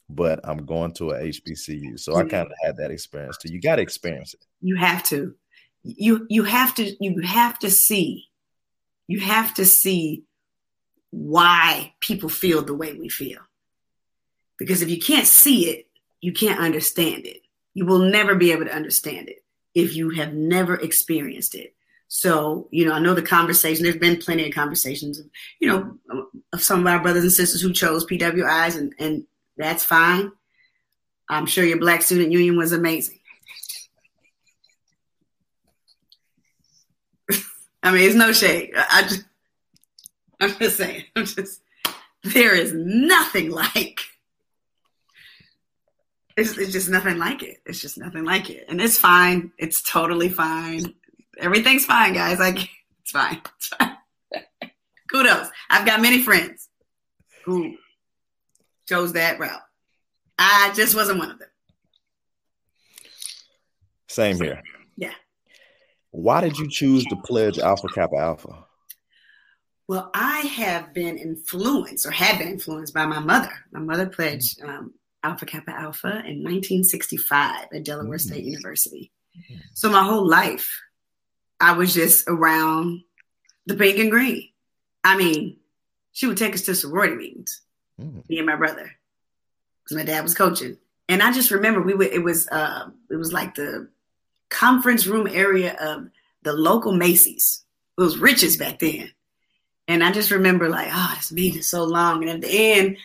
but 0.08 0.40
I'm 0.44 0.64
going 0.64 0.92
to 0.94 1.10
a 1.10 1.20
HBCU. 1.20 1.98
So 1.98 2.14
I 2.16 2.22
kind 2.22 2.46
of 2.46 2.52
had 2.62 2.76
that 2.78 2.90
experience 2.90 3.36
too. 3.36 3.52
You 3.52 3.60
got 3.60 3.76
to 3.76 3.82
experience 3.82 4.32
it. 4.32 4.46
You 4.60 4.76
have 4.76 5.02
to. 5.04 5.34
You 5.82 6.26
you 6.30 6.44
have 6.44 6.74
to 6.76 6.94
you 7.00 7.20
have 7.22 7.58
to 7.60 7.70
see. 7.70 8.26
You 9.06 9.20
have 9.20 9.52
to 9.54 9.64
see 9.64 10.24
why 11.10 11.92
people 12.00 12.28
feel 12.28 12.62
the 12.62 12.74
way 12.74 12.94
we 12.94 13.08
feel. 13.08 13.40
Because 14.58 14.82
if 14.82 14.90
you 14.90 15.00
can't 15.00 15.26
see 15.26 15.70
it, 15.70 15.86
you 16.20 16.32
can't 16.32 16.60
understand 16.60 17.26
it. 17.26 17.42
You 17.74 17.86
will 17.86 17.98
never 17.98 18.34
be 18.34 18.52
able 18.52 18.66
to 18.66 18.74
understand 18.74 19.28
it 19.28 19.42
if 19.74 19.94
you 19.94 20.10
have 20.10 20.34
never 20.34 20.76
experienced 20.76 21.54
it. 21.54 21.74
So, 22.08 22.68
you 22.70 22.84
know, 22.86 22.92
I 22.92 22.98
know 22.98 23.14
the 23.14 23.22
conversation, 23.22 23.84
there's 23.84 23.96
been 23.96 24.18
plenty 24.18 24.48
of 24.48 24.54
conversations, 24.54 25.22
you 25.60 25.68
know, 25.68 25.96
of 26.52 26.62
some 26.62 26.80
of 26.80 26.86
our 26.88 27.00
brothers 27.00 27.22
and 27.22 27.32
sisters 27.32 27.62
who 27.62 27.72
chose 27.72 28.04
PWIs, 28.04 28.76
and, 28.76 28.92
and 28.98 29.24
that's 29.56 29.84
fine. 29.84 30.32
I'm 31.28 31.46
sure 31.46 31.64
your 31.64 31.78
Black 31.78 32.02
Student 32.02 32.32
Union 32.32 32.56
was 32.56 32.72
amazing. 32.72 33.20
I 37.84 37.92
mean, 37.92 38.02
it's 38.02 38.16
no 38.16 38.32
shade. 38.32 38.72
I 38.76 39.02
just, 39.02 39.24
I'm 40.50 40.56
just 40.58 40.76
saying. 40.76 41.04
I'm 41.16 41.26
just 41.26 41.60
there 42.22 42.54
is 42.54 42.72
nothing 42.74 43.50
like 43.50 44.00
it's, 46.36 46.56
it's 46.56 46.72
just 46.72 46.88
nothing 46.88 47.18
like 47.18 47.42
it. 47.42 47.58
It's 47.66 47.80
just 47.80 47.98
nothing 47.98 48.24
like 48.24 48.50
it. 48.50 48.64
And 48.68 48.80
it's 48.80 48.96
fine. 48.96 49.52
It's 49.58 49.82
totally 49.82 50.28
fine. 50.28 50.94
Everything's 51.38 51.84
fine, 51.84 52.14
guys. 52.14 52.38
Like 52.38 52.68
it's 53.02 53.10
fine. 53.10 53.40
It's 53.56 53.66
fine. 53.68 53.96
Kudos. 55.10 55.48
I've 55.68 55.86
got 55.86 56.00
many 56.00 56.22
friends 56.22 56.68
who 57.44 57.76
chose 58.88 59.12
that 59.14 59.38
route. 59.38 59.60
I 60.38 60.72
just 60.74 60.94
wasn't 60.94 61.18
one 61.18 61.30
of 61.30 61.38
them. 61.38 61.48
Same 64.08 64.40
here. 64.40 64.62
Yeah. 64.96 65.12
Why 66.10 66.40
did 66.40 66.58
you 66.58 66.68
choose 66.70 67.04
to 67.04 67.16
pledge 67.16 67.58
Alpha 67.58 67.88
Kappa 67.88 68.16
Alpha? 68.16 68.66
Well, 69.90 70.08
I 70.14 70.42
have 70.42 70.94
been 70.94 71.18
influenced 71.18 72.06
or 72.06 72.12
had 72.12 72.38
been 72.38 72.46
influenced 72.46 72.94
by 72.94 73.06
my 73.06 73.18
mother. 73.18 73.50
My 73.72 73.80
mother 73.80 74.06
pledged 74.06 74.62
um, 74.62 74.94
Alpha 75.24 75.44
Kappa 75.46 75.72
Alpha 75.72 76.10
in 76.10 76.44
1965 76.44 77.66
at 77.74 77.82
Delaware 77.82 78.16
mm-hmm. 78.16 78.28
State 78.28 78.44
University. 78.44 79.10
Mm-hmm. 79.36 79.56
So 79.74 79.90
my 79.90 80.04
whole 80.04 80.24
life, 80.24 80.80
I 81.58 81.72
was 81.72 81.92
just 81.92 82.28
around 82.28 83.02
the 83.66 83.74
pink 83.74 83.98
and 83.98 84.12
green. 84.12 84.50
I 85.02 85.16
mean, 85.16 85.56
she 86.12 86.28
would 86.28 86.36
take 86.36 86.54
us 86.54 86.62
to 86.66 86.76
sorority 86.76 87.16
meetings, 87.16 87.60
mm-hmm. 88.00 88.20
me 88.28 88.38
and 88.38 88.46
my 88.46 88.54
brother. 88.54 88.92
because 89.82 89.96
my 89.96 90.04
dad 90.04 90.22
was 90.22 90.36
coaching. 90.36 90.76
And 91.08 91.20
I 91.20 91.32
just 91.32 91.50
remember 91.50 91.82
we 91.82 91.94
would, 91.94 92.12
it 92.12 92.22
was, 92.22 92.46
uh, 92.52 92.90
it 93.10 93.16
was 93.16 93.32
like 93.32 93.56
the 93.56 93.88
conference 94.50 95.08
room 95.08 95.26
area 95.26 95.76
of 95.80 96.10
the 96.44 96.52
local 96.52 96.92
Macy's. 96.92 97.64
It 97.98 98.02
was 98.02 98.18
Rich's 98.18 98.56
back 98.56 98.78
then. 98.78 99.10
And 99.90 100.04
I 100.04 100.12
just 100.12 100.30
remember 100.30 100.68
like, 100.68 100.88
oh, 100.90 101.14
this 101.16 101.32
meeting 101.32 101.60
is 101.60 101.68
so 101.68 101.84
long. 101.84 102.22
And 102.22 102.30
at 102.30 102.40
the 102.40 102.72
end, 102.72 102.96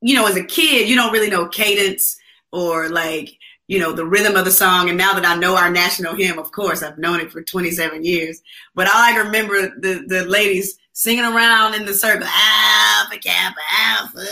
you 0.00 0.14
know, 0.14 0.26
as 0.26 0.36
a 0.36 0.44
kid, 0.44 0.88
you 0.88 0.94
don't 0.94 1.12
really 1.12 1.30
know 1.30 1.48
cadence 1.48 2.18
or 2.52 2.88
like, 2.88 3.30
you 3.66 3.78
know, 3.78 3.92
the 3.92 4.04
rhythm 4.04 4.36
of 4.36 4.44
the 4.44 4.50
song. 4.50 4.88
And 4.88 4.98
now 4.98 5.14
that 5.14 5.26
I 5.26 5.36
know 5.36 5.56
our 5.56 5.70
national 5.70 6.14
hymn, 6.14 6.38
of 6.38 6.52
course, 6.52 6.82
I've 6.82 6.98
known 6.98 7.20
it 7.20 7.32
for 7.32 7.42
27 7.42 8.04
years. 8.04 8.42
But 8.74 8.88
I 8.88 9.18
remember 9.18 9.68
the, 9.78 10.04
the 10.06 10.24
ladies 10.24 10.78
singing 10.92 11.24
around 11.24 11.74
in 11.74 11.86
the 11.86 11.94
circle, 11.94 12.26
Alpha 12.26 13.18
Kappa 13.18 13.60
Alpha. 13.78 14.26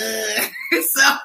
so, 0.89 1.17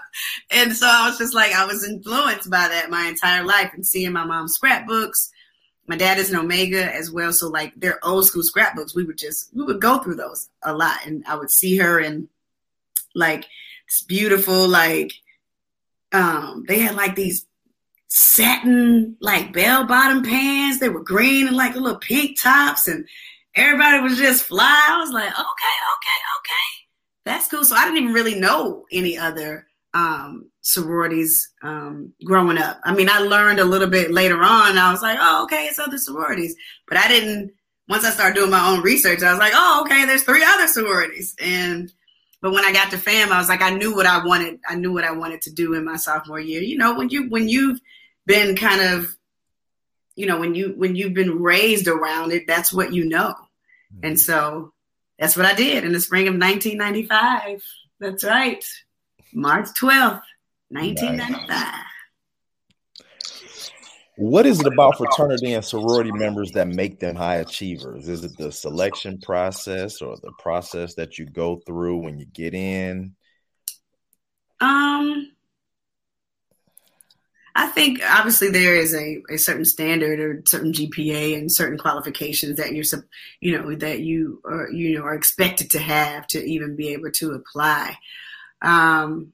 and 0.52 0.74
so 0.74 0.88
I 0.88 1.10
was 1.10 1.18
just 1.18 1.34
like, 1.34 1.54
I 1.54 1.66
was 1.66 1.88
influenced 1.88 2.50
by 2.50 2.68
that 2.68 2.90
my 2.90 3.08
entire 3.08 3.44
life 3.44 3.72
and 3.74 3.86
seeing 3.86 4.14
my 4.14 4.24
mom's 4.24 4.54
scrapbooks. 4.54 5.32
My 5.92 5.98
dad 5.98 6.20
is 6.20 6.32
an 6.32 6.40
Omega 6.40 6.96
as 6.96 7.12
well. 7.12 7.34
So 7.34 7.50
like 7.50 7.74
they're 7.76 8.00
old 8.02 8.26
school 8.26 8.44
scrapbooks. 8.44 8.96
We 8.96 9.04
would 9.04 9.18
just, 9.18 9.54
we 9.54 9.66
would 9.66 9.82
go 9.82 9.98
through 10.00 10.16
those 10.16 10.48
a 10.64 10.74
lot. 10.74 11.06
And 11.06 11.22
I 11.28 11.36
would 11.36 11.52
see 11.52 11.76
her 11.80 12.00
and 12.00 12.30
like, 13.14 13.46
it's 13.88 14.02
beautiful, 14.02 14.70
like, 14.70 15.12
um, 16.14 16.64
they 16.66 16.80
had 16.80 16.96
like 16.96 17.16
these 17.16 17.46
satin 18.08 19.18
like 19.20 19.52
bell 19.52 19.86
bottom 19.86 20.24
pants. 20.24 20.80
They 20.80 20.88
were 20.88 21.04
green 21.04 21.48
and 21.48 21.58
like 21.58 21.76
little 21.76 22.00
pink 22.00 22.42
tops, 22.42 22.88
and 22.88 23.06
everybody 23.54 24.00
was 24.00 24.18
just 24.18 24.44
fly. 24.44 24.88
I 24.90 24.98
was 24.98 25.12
like, 25.12 25.28
okay, 25.28 25.38
okay, 25.38 26.20
okay, 26.38 26.70
that's 27.26 27.50
cool. 27.50 27.66
So 27.66 27.76
I 27.76 27.84
didn't 27.84 28.04
even 28.04 28.14
really 28.14 28.40
know 28.40 28.86
any 28.92 29.18
other 29.18 29.68
um, 29.94 30.51
sororities 30.62 31.52
um, 31.64 32.14
growing 32.24 32.58
up. 32.58 32.80
I 32.84 32.94
mean, 32.94 33.10
I 33.10 33.20
learned 33.20 33.60
a 33.60 33.66
little 33.66 33.90
bit 33.90 34.12
later 34.12 34.42
on. 34.42 34.78
I 34.78 34.92
was 34.92 35.02
like, 35.02 35.18
oh, 35.20 35.44
okay, 35.44 35.66
it's 35.66 35.80
other 35.80 35.98
sororities, 35.98 36.56
but 36.88 36.98
I 36.98 37.08
didn't. 37.08 37.52
Once 37.90 38.06
I 38.06 38.12
started 38.12 38.36
doing 38.36 38.52
my 38.52 38.70
own 38.70 38.82
research, 38.82 39.22
I 39.22 39.32
was 39.32 39.40
like, 39.40 39.54
oh, 39.54 39.82
okay, 39.86 40.06
there's 40.06 40.24
three 40.24 40.44
other 40.44 40.68
sororities, 40.68 41.36
and 41.42 41.92
but 42.42 42.54
when 42.54 42.66
I 42.66 42.74
got 42.74 42.90
to 42.92 42.98
fam, 42.98 43.32
I 43.32 43.38
was 43.38 43.50
like, 43.50 43.62
I 43.62 43.70
knew 43.70 43.96
what 43.96 44.08
I 44.08 44.26
wanted. 44.26 44.60
I 44.68 44.76
knew 44.76 44.92
what 44.92 45.04
I 45.04 45.12
wanted 45.12 45.42
to 45.44 45.52
do 45.52 45.74
in 45.76 45.86
my 45.86 45.98
sophomore 45.98 46.40
year. 46.40 46.62
You 46.62 46.78
know, 46.78 46.96
when 46.96 47.10
you 47.10 47.30
when 47.30 47.48
you've 47.48 47.80
been 48.26 48.56
kind 48.56 48.82
of, 48.82 49.16
you 50.16 50.26
know, 50.26 50.40
when 50.40 50.56
you 50.56 50.74
when 50.76 50.96
you've 50.96 51.14
been 51.14 51.42
raised 51.42 51.88
around 51.88 52.32
it, 52.32 52.48
that's 52.48 52.74
what 52.74 52.94
you 52.94 53.06
know. 53.06 53.36
Mm-hmm. 53.94 54.06
And 54.06 54.20
so 54.20 54.74
that's 55.20 55.38
what 55.38 55.46
I 55.46 55.54
did 55.54 55.84
in 55.84 55.92
the 55.92 56.00
spring 56.00 56.28
of 56.28 56.34
1995. 56.34 57.64
That's 58.00 58.24
right. 58.24 58.66
March 59.34 59.68
12th, 59.80 60.24
1995. 60.72 61.74
What 64.18 64.46
is 64.46 64.60
it 64.60 64.68
about 64.68 64.98
fraternity 64.98 65.54
and 65.54 65.64
sorority 65.66 66.12
members 66.12 66.52
that 66.52 66.68
make 66.68 67.00
them 67.00 67.16
high 67.16 67.38
achievers? 67.38 68.08
Is 68.08 68.24
it 68.24 68.38
the 68.38 68.52
selection 68.52 69.20
process 69.20 70.02
or 70.02 70.16
the 70.18 70.32
process 70.38 70.96
that 70.96 71.18
you 71.18 71.26
go 71.26 71.62
through 71.66 71.98
when 71.98 72.20
you 72.20 72.26
get 72.26 72.54
in? 72.54 73.16
Um, 74.60 75.32
I 77.56 77.68
think 77.68 78.02
obviously 78.08 78.50
there 78.50 78.76
is 78.76 78.94
a, 78.94 79.22
a 79.30 79.38
certain 79.38 79.66
standard 79.66 80.20
or 80.20 80.42
certain 80.46 80.72
GPA 80.72 81.38
and 81.38 81.52
certain 81.52 81.78
qualifications 81.78 82.58
that 82.58 82.74
you're, 82.74 82.86
you 83.40 83.58
know, 83.58 83.76
that 83.76 84.02
you 84.02 84.42
are, 84.46 84.70
you 84.72 85.00
know, 85.00 85.06
are 85.06 85.16
expected 85.16 85.72
to 85.72 85.80
have 85.80 86.28
to 86.28 86.44
even 86.44 86.76
be 86.76 86.90
able 86.90 87.12
to 87.12 87.32
apply. 87.32 87.98
Um, 88.62 89.34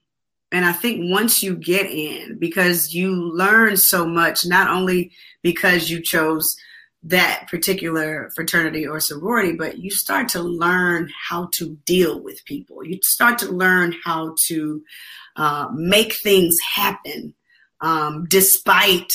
and 0.52 0.66
I 0.66 0.72
think 0.72 1.12
once 1.12 1.44
you 1.44 1.56
get 1.56 1.88
in, 1.88 2.38
because 2.40 2.94
you 2.94 3.12
learn 3.14 3.76
so 3.78 4.08
much, 4.08 4.46
not 4.46 4.70
only 4.70 5.12
because 5.42 5.90
you 5.90 6.02
chose 6.02 6.56
that 7.04 7.48
particular 7.50 8.30
fraternity 8.36 8.88
or 8.88 9.00
sorority, 9.00 9.54
but 9.54 9.78
you 9.78 9.92
start 9.92 10.30
to 10.30 10.42
learn 10.42 11.10
how 11.30 11.50
to 11.54 11.78
deal 11.86 12.22
with 12.22 12.44
people. 12.46 12.84
You 12.84 13.00
start 13.04 13.38
to 13.40 13.52
learn 13.52 13.94
how 14.04 14.36
to 14.48 14.82
uh, 15.36 15.68
make 15.74 16.16
things 16.16 16.58
happen 16.60 17.34
um, 17.82 18.26
despite. 18.30 19.14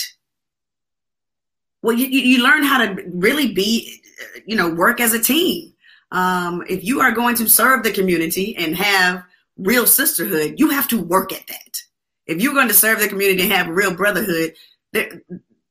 Well, 1.82 1.96
you, 1.96 2.06
you 2.06 2.42
learn 2.42 2.62
how 2.62 2.86
to 2.86 3.02
really 3.08 3.52
be, 3.52 4.00
you 4.46 4.54
know, 4.54 4.70
work 4.70 5.00
as 5.00 5.12
a 5.12 5.22
team. 5.22 5.72
Um, 6.12 6.62
if 6.68 6.84
you 6.84 7.00
are 7.00 7.10
going 7.10 7.36
to 7.36 7.48
serve 7.48 7.82
the 7.82 7.90
community 7.90 8.54
and 8.56 8.76
have 8.76 9.24
real 9.62 9.86
sisterhood, 9.86 10.54
you 10.58 10.70
have 10.70 10.88
to 10.88 11.02
work 11.02 11.32
at 11.32 11.46
that. 11.46 11.82
If 12.26 12.40
you're 12.40 12.54
going 12.54 12.68
to 12.68 12.74
serve 12.74 13.00
the 13.00 13.08
community 13.08 13.42
and 13.42 13.52
have 13.52 13.68
real 13.68 13.94
brotherhood, 13.94 14.54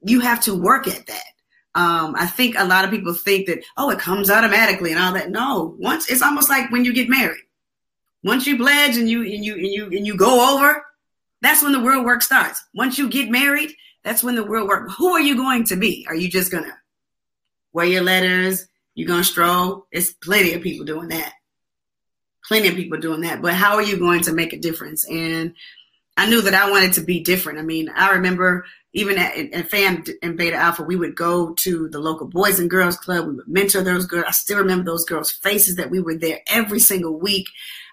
you 0.03 0.19
have 0.19 0.41
to 0.41 0.55
work 0.55 0.87
at 0.87 1.05
that. 1.07 1.23
Um, 1.73 2.15
I 2.17 2.25
think 2.25 2.55
a 2.57 2.65
lot 2.65 2.83
of 2.83 2.91
people 2.91 3.13
think 3.13 3.47
that, 3.47 3.63
oh, 3.77 3.89
it 3.91 3.99
comes 3.99 4.29
automatically 4.29 4.91
and 4.91 4.99
all 4.99 5.13
that. 5.13 5.31
No, 5.31 5.75
once 5.79 6.09
it's 6.09 6.21
almost 6.21 6.49
like 6.49 6.69
when 6.71 6.83
you 6.83 6.93
get 6.93 7.07
married. 7.09 7.43
Once 8.23 8.45
you 8.45 8.57
pledge 8.57 8.97
and 8.97 9.09
you 9.09 9.21
and 9.23 9.43
you 9.43 9.55
and 9.55 9.67
you 9.67 9.85
and 9.85 10.05
you 10.05 10.15
go 10.15 10.55
over, 10.55 10.85
that's 11.41 11.63
when 11.63 11.71
the 11.71 11.79
real 11.79 12.03
work 12.03 12.21
starts. 12.21 12.63
Once 12.73 12.97
you 12.97 13.09
get 13.09 13.29
married, 13.29 13.71
that's 14.03 14.23
when 14.23 14.35
the 14.35 14.45
real 14.45 14.67
work. 14.67 14.91
Who 14.97 15.11
are 15.13 15.21
you 15.21 15.35
going 15.35 15.63
to 15.65 15.75
be? 15.75 16.05
Are 16.07 16.15
you 16.15 16.29
just 16.29 16.51
gonna 16.51 16.77
wear 17.73 17.85
your 17.85 18.03
letters? 18.03 18.67
You 18.93 19.07
gonna 19.07 19.23
stroll? 19.23 19.87
It's 19.91 20.11
plenty 20.11 20.53
of 20.53 20.61
people 20.61 20.85
doing 20.85 21.07
that 21.07 21.33
plenty 22.51 22.67
of 22.67 22.75
people 22.75 22.99
doing 22.99 23.21
that. 23.21 23.41
But 23.41 23.53
how 23.53 23.75
are 23.75 23.81
you 23.81 23.97
going 23.97 24.23
to 24.23 24.33
make 24.33 24.51
a 24.51 24.59
difference? 24.59 25.07
And 25.09 25.53
I 26.17 26.29
knew 26.29 26.41
that 26.41 26.53
I 26.53 26.69
wanted 26.69 26.91
to 26.93 27.01
be 27.01 27.21
different. 27.21 27.59
I 27.59 27.61
mean, 27.61 27.87
I 27.95 28.11
remember 28.11 28.65
even 28.91 29.17
at, 29.17 29.37
at 29.53 29.69
FAM 29.69 30.03
and 30.21 30.35
Beta 30.35 30.57
Alpha, 30.57 30.83
we 30.83 30.97
would 30.97 31.15
go 31.15 31.53
to 31.59 31.87
the 31.87 31.99
local 31.99 32.27
Boys 32.27 32.59
and 32.59 32.69
Girls 32.69 32.97
Club. 32.97 33.25
We 33.25 33.35
would 33.35 33.47
mentor 33.47 33.83
those 33.83 34.05
girls. 34.05 34.25
I 34.27 34.31
still 34.31 34.57
remember 34.57 34.83
those 34.83 35.05
girls' 35.05 35.31
faces 35.31 35.77
that 35.77 35.89
we 35.89 36.01
were 36.01 36.15
there 36.15 36.41
every 36.47 36.79
single 36.79 37.17
week. 37.17 37.47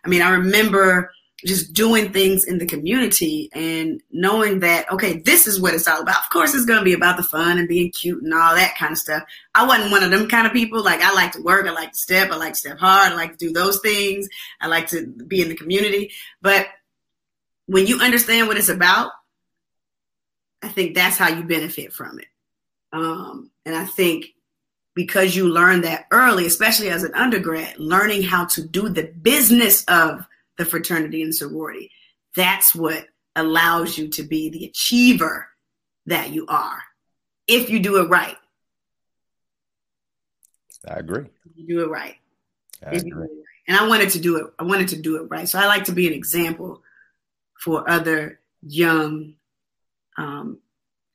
I 0.05 0.09
mean, 0.09 0.23
I 0.23 0.31
remember 0.31 1.13
just 1.45 1.73
doing 1.73 2.13
things 2.13 2.45
in 2.45 2.59
the 2.59 2.67
community 2.67 3.49
and 3.53 4.03
knowing 4.11 4.59
that 4.59 4.91
okay 4.91 5.19
this 5.19 5.47
is 5.47 5.61
what 5.61 5.73
it's 5.73 5.87
all 5.87 6.03
about. 6.03 6.23
Of 6.23 6.31
course 6.31 6.55
it's 6.55 6.65
going 6.65 6.81
to 6.81 6.85
be 6.85 6.95
about 6.95 7.17
the 7.17 7.23
fun 7.23 7.59
and 7.59 7.69
being 7.69 7.93
cute 7.93 8.23
and 8.23 8.35
all 8.35 8.57
that 8.57 8.77
kind 8.77 8.93
of 8.93 8.99
stuff. 8.99 9.23
I 9.55 9.65
wasn't 9.65 9.93
one 9.93 10.03
of 10.03 10.11
them 10.11 10.29
kind 10.29 10.47
of 10.47 10.53
people. 10.53 10.83
Like 10.83 11.01
i 11.01 11.13
like 11.13 11.33
to 11.33 11.43
work 11.43 11.67
i 11.67 11.71
like 11.71 11.93
to 11.93 11.99
step 11.99 12.31
i 12.31 12.37
like 12.37 12.55
to 12.55 12.59
step 12.59 12.79
hard 12.79 13.13
i 13.13 13.15
like 13.15 13.39
to 13.39 13.47
do 13.47 13.53
those 13.53 13.81
things. 13.81 14.29
I 14.61 14.67
like 14.67 14.89
to 14.89 15.07
be 15.07 15.41
in 15.41 15.49
the 15.49 15.57
community. 15.57 16.13
But 16.43 16.67
when 17.67 17.87
you 17.87 18.01
understand 18.01 18.49
what 18.49 18.57
it's 18.57 18.69
about 18.69 19.13
i 20.63 20.69
think 20.69 20.95
that's 20.95 21.19
how 21.19 21.29
you 21.29 21.45
benefit 21.45 21.93
from 21.93 22.19
it. 22.19 22.27
Um, 22.93 23.51
and 23.65 23.77
i 23.77 23.85
think 23.85 24.27
because 24.95 25.37
you 25.37 25.49
learn 25.49 25.83
that 25.83 26.07
early 26.11 26.47
especially 26.47 26.89
as 26.89 27.05
an 27.05 27.15
undergrad 27.15 27.79
learning 27.79 28.25
how 28.25 28.45
to 28.47 28.67
do 28.67 28.89
the 28.89 29.05
business 29.05 29.85
of 29.85 30.27
the 30.59 30.65
fraternity 30.65 31.23
and 31.23 31.35
sorority. 31.35 31.91
That's 32.37 32.75
what 32.75 33.07
allows 33.37 33.97
you 33.97 34.09
to 34.09 34.23
be 34.23 34.51
the 34.51 34.67
achiever 34.67 35.47
that 36.07 36.31
you 36.31 36.47
are 36.49 36.83
if 37.47 37.71
you 37.71 37.81
do 37.81 38.03
it 38.03 38.09
right. 38.09 38.37
I 40.87 40.95
agree. 40.95 41.27
You 41.55 41.67
do 41.67 41.85
it 41.85 41.89
right. 41.89 42.17
I 42.87 42.91
agree. 42.91 43.11
It 43.11 43.15
right. 43.15 43.31
And 43.69 43.77
I 43.77 43.87
wanted 43.87 44.11
to 44.11 44.21
do 44.21 44.37
it. 44.37 44.47
I 44.59 44.65
wanted 44.65 44.89
to 44.89 45.01
do 45.01 45.17
it 45.17 45.29
right. 45.29 45.49
So 45.49 45.59
I 45.59 45.67
like 45.67 45.85
to 45.85 45.93
be 45.93 46.07
an 46.07 46.13
example 46.13 46.83
for 47.59 47.89
other 47.89 48.41
young 48.63 49.35
um, 50.17 50.59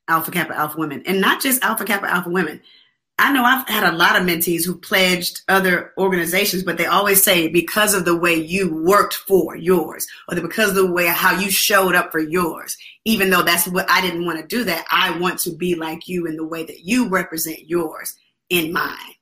Alpha 0.08 0.30
Kappa 0.30 0.54
Alpha 0.54 0.78
women, 0.78 1.02
and 1.06 1.20
not 1.20 1.40
just 1.42 1.62
Alpha 1.64 1.84
Kappa 1.84 2.10
Alpha 2.10 2.30
women. 2.30 2.60
I 3.16 3.32
know 3.32 3.44
I've 3.44 3.68
had 3.68 3.84
a 3.84 3.96
lot 3.96 4.16
of 4.16 4.26
mentees 4.26 4.66
who 4.66 4.76
pledged 4.76 5.42
other 5.48 5.92
organizations, 5.96 6.64
but 6.64 6.78
they 6.78 6.86
always 6.86 7.22
say 7.22 7.46
because 7.46 7.94
of 7.94 8.04
the 8.04 8.16
way 8.16 8.34
you 8.34 8.74
worked 8.82 9.14
for 9.14 9.54
yours, 9.56 10.06
or 10.28 10.40
because 10.40 10.70
of 10.70 10.74
the 10.74 10.92
way 10.92 11.06
how 11.06 11.38
you 11.38 11.48
showed 11.48 11.94
up 11.94 12.10
for 12.10 12.18
yours. 12.18 12.76
Even 13.04 13.30
though 13.30 13.42
that's 13.42 13.68
what 13.68 13.88
I 13.88 14.00
didn't 14.00 14.26
want 14.26 14.40
to 14.40 14.46
do 14.46 14.64
that, 14.64 14.84
I 14.90 15.16
want 15.18 15.38
to 15.40 15.54
be 15.54 15.76
like 15.76 16.08
you 16.08 16.26
in 16.26 16.36
the 16.36 16.46
way 16.46 16.64
that 16.64 16.80
you 16.80 17.08
represent 17.08 17.68
yours 17.68 18.16
in 18.50 18.72
mine. 18.72 19.14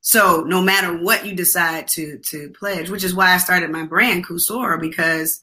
So 0.00 0.42
no 0.42 0.62
matter 0.62 0.96
what 0.96 1.26
you 1.26 1.34
decide 1.34 1.88
to 1.88 2.18
to 2.18 2.50
pledge, 2.50 2.88
which 2.88 3.04
is 3.04 3.14
why 3.14 3.32
I 3.32 3.38
started 3.38 3.70
my 3.70 3.84
brand 3.84 4.26
Cool 4.26 4.38
Soror, 4.38 4.80
because 4.80 5.42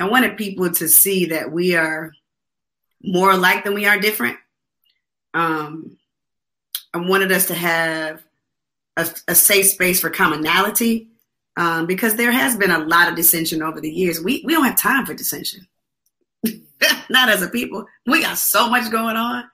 I 0.00 0.08
wanted 0.08 0.36
people 0.36 0.70
to 0.72 0.88
see 0.88 1.26
that 1.26 1.52
we 1.52 1.76
are 1.76 2.12
more 3.02 3.30
alike 3.30 3.64
than 3.64 3.74
we 3.74 3.86
are 3.86 3.98
different. 3.98 4.38
Um, 5.32 5.96
Wanted 6.96 7.32
us 7.32 7.46
to 7.46 7.54
have 7.54 8.22
a, 8.96 9.08
a 9.28 9.34
safe 9.34 9.66
space 9.66 10.00
for 10.00 10.10
commonality 10.10 11.08
um, 11.56 11.86
because 11.86 12.14
there 12.14 12.32
has 12.32 12.56
been 12.56 12.70
a 12.70 12.78
lot 12.78 13.08
of 13.08 13.16
dissension 13.16 13.62
over 13.62 13.80
the 13.80 13.90
years. 13.90 14.20
We 14.20 14.42
we 14.44 14.54
don't 14.54 14.64
have 14.64 14.78
time 14.78 15.06
for 15.06 15.14
dissension. 15.14 15.66
Not 17.10 17.28
as 17.28 17.42
a 17.42 17.48
people. 17.48 17.86
We 18.06 18.22
got 18.22 18.38
so 18.38 18.68
much 18.68 18.90
going 18.90 19.16
on. 19.16 19.44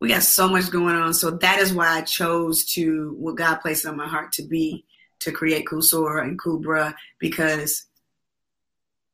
We 0.00 0.08
got 0.08 0.22
so 0.22 0.48
much 0.48 0.70
going 0.70 0.94
on. 0.94 1.14
So 1.14 1.30
that 1.30 1.58
is 1.58 1.72
why 1.72 1.88
I 1.88 2.02
chose 2.02 2.64
to 2.72 3.16
what 3.18 3.36
God 3.36 3.56
placed 3.56 3.86
on 3.86 3.96
my 3.96 4.06
heart 4.06 4.32
to 4.32 4.42
be 4.42 4.84
to 5.20 5.32
create 5.32 5.66
Cool 5.66 5.80
Soror 5.80 6.22
and 6.22 6.38
Kubra 6.38 6.94
because 7.18 7.86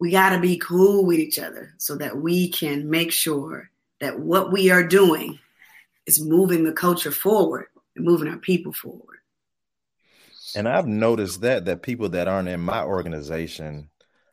we 0.01 0.11
got 0.11 0.31
to 0.31 0.41
be 0.41 0.59
cool 0.59 1.05
with 1.05 1.19
each 1.19 1.39
other 1.39 1.75
so 1.79 1.95
that 1.97 2.17
we 2.17 2.49
can 2.49 2.91
make 2.91 3.13
sure 3.13 3.71
that 4.01 4.19
what 4.19 4.51
we 4.51 4.71
are 4.71 4.83
doing 4.83 5.39
is 6.07 6.21
moving 6.21 6.65
the 6.65 6.73
culture 6.73 7.11
forward 7.11 7.67
and 7.97 8.05
moving 8.05 8.29
our 8.29 8.39
people 8.39 8.73
forward. 8.73 9.19
And 10.57 10.69
I've 10.69 10.87
noticed 10.87 11.43
that 11.43 11.65
that 11.67 11.83
people 11.83 12.09
that 12.11 12.29
aren't 12.29 12.49
in 12.49 12.61
my 12.61 12.83
organization, 12.83 13.89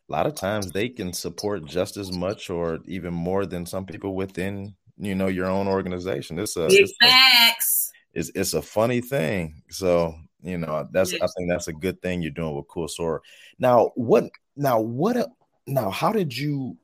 a 0.10 0.12
lot 0.12 0.26
of 0.26 0.36
times 0.36 0.72
they 0.72 0.90
can 0.90 1.14
support 1.14 1.66
just 1.66 1.98
as 1.98 2.12
much 2.12 2.50
or 2.50 2.80
even 2.86 3.14
more 3.14 3.46
than 3.46 3.66
some 3.66 3.86
people 3.86 4.16
within 4.16 4.76
you 4.98 5.16
know 5.16 5.28
your 5.28 5.48
own 5.48 5.68
organization. 5.68 6.40
It's 6.40 6.58
a 6.58 6.68
it's 6.70 6.94
facts. 7.02 7.92
A, 8.16 8.20
it's 8.20 8.32
it's 8.34 8.54
a 8.54 8.62
funny 8.62 9.02
thing. 9.02 9.62
So 9.70 10.16
you 10.42 10.58
know 10.58 10.88
that's 10.92 11.14
I 11.14 11.28
think 11.38 11.50
that's 11.50 11.68
a 11.68 11.74
good 11.74 12.02
thing 12.02 12.22
you're 12.22 12.32
doing 12.32 12.56
with 12.56 12.68
Cool 12.68 12.88
Soror. 12.88 13.20
Now 13.60 13.92
what? 13.96 14.30
Now 14.56 14.80
what? 14.80 15.30
Now 15.68 15.92
how 15.92 16.12
did 16.12 16.36
you 16.36 16.78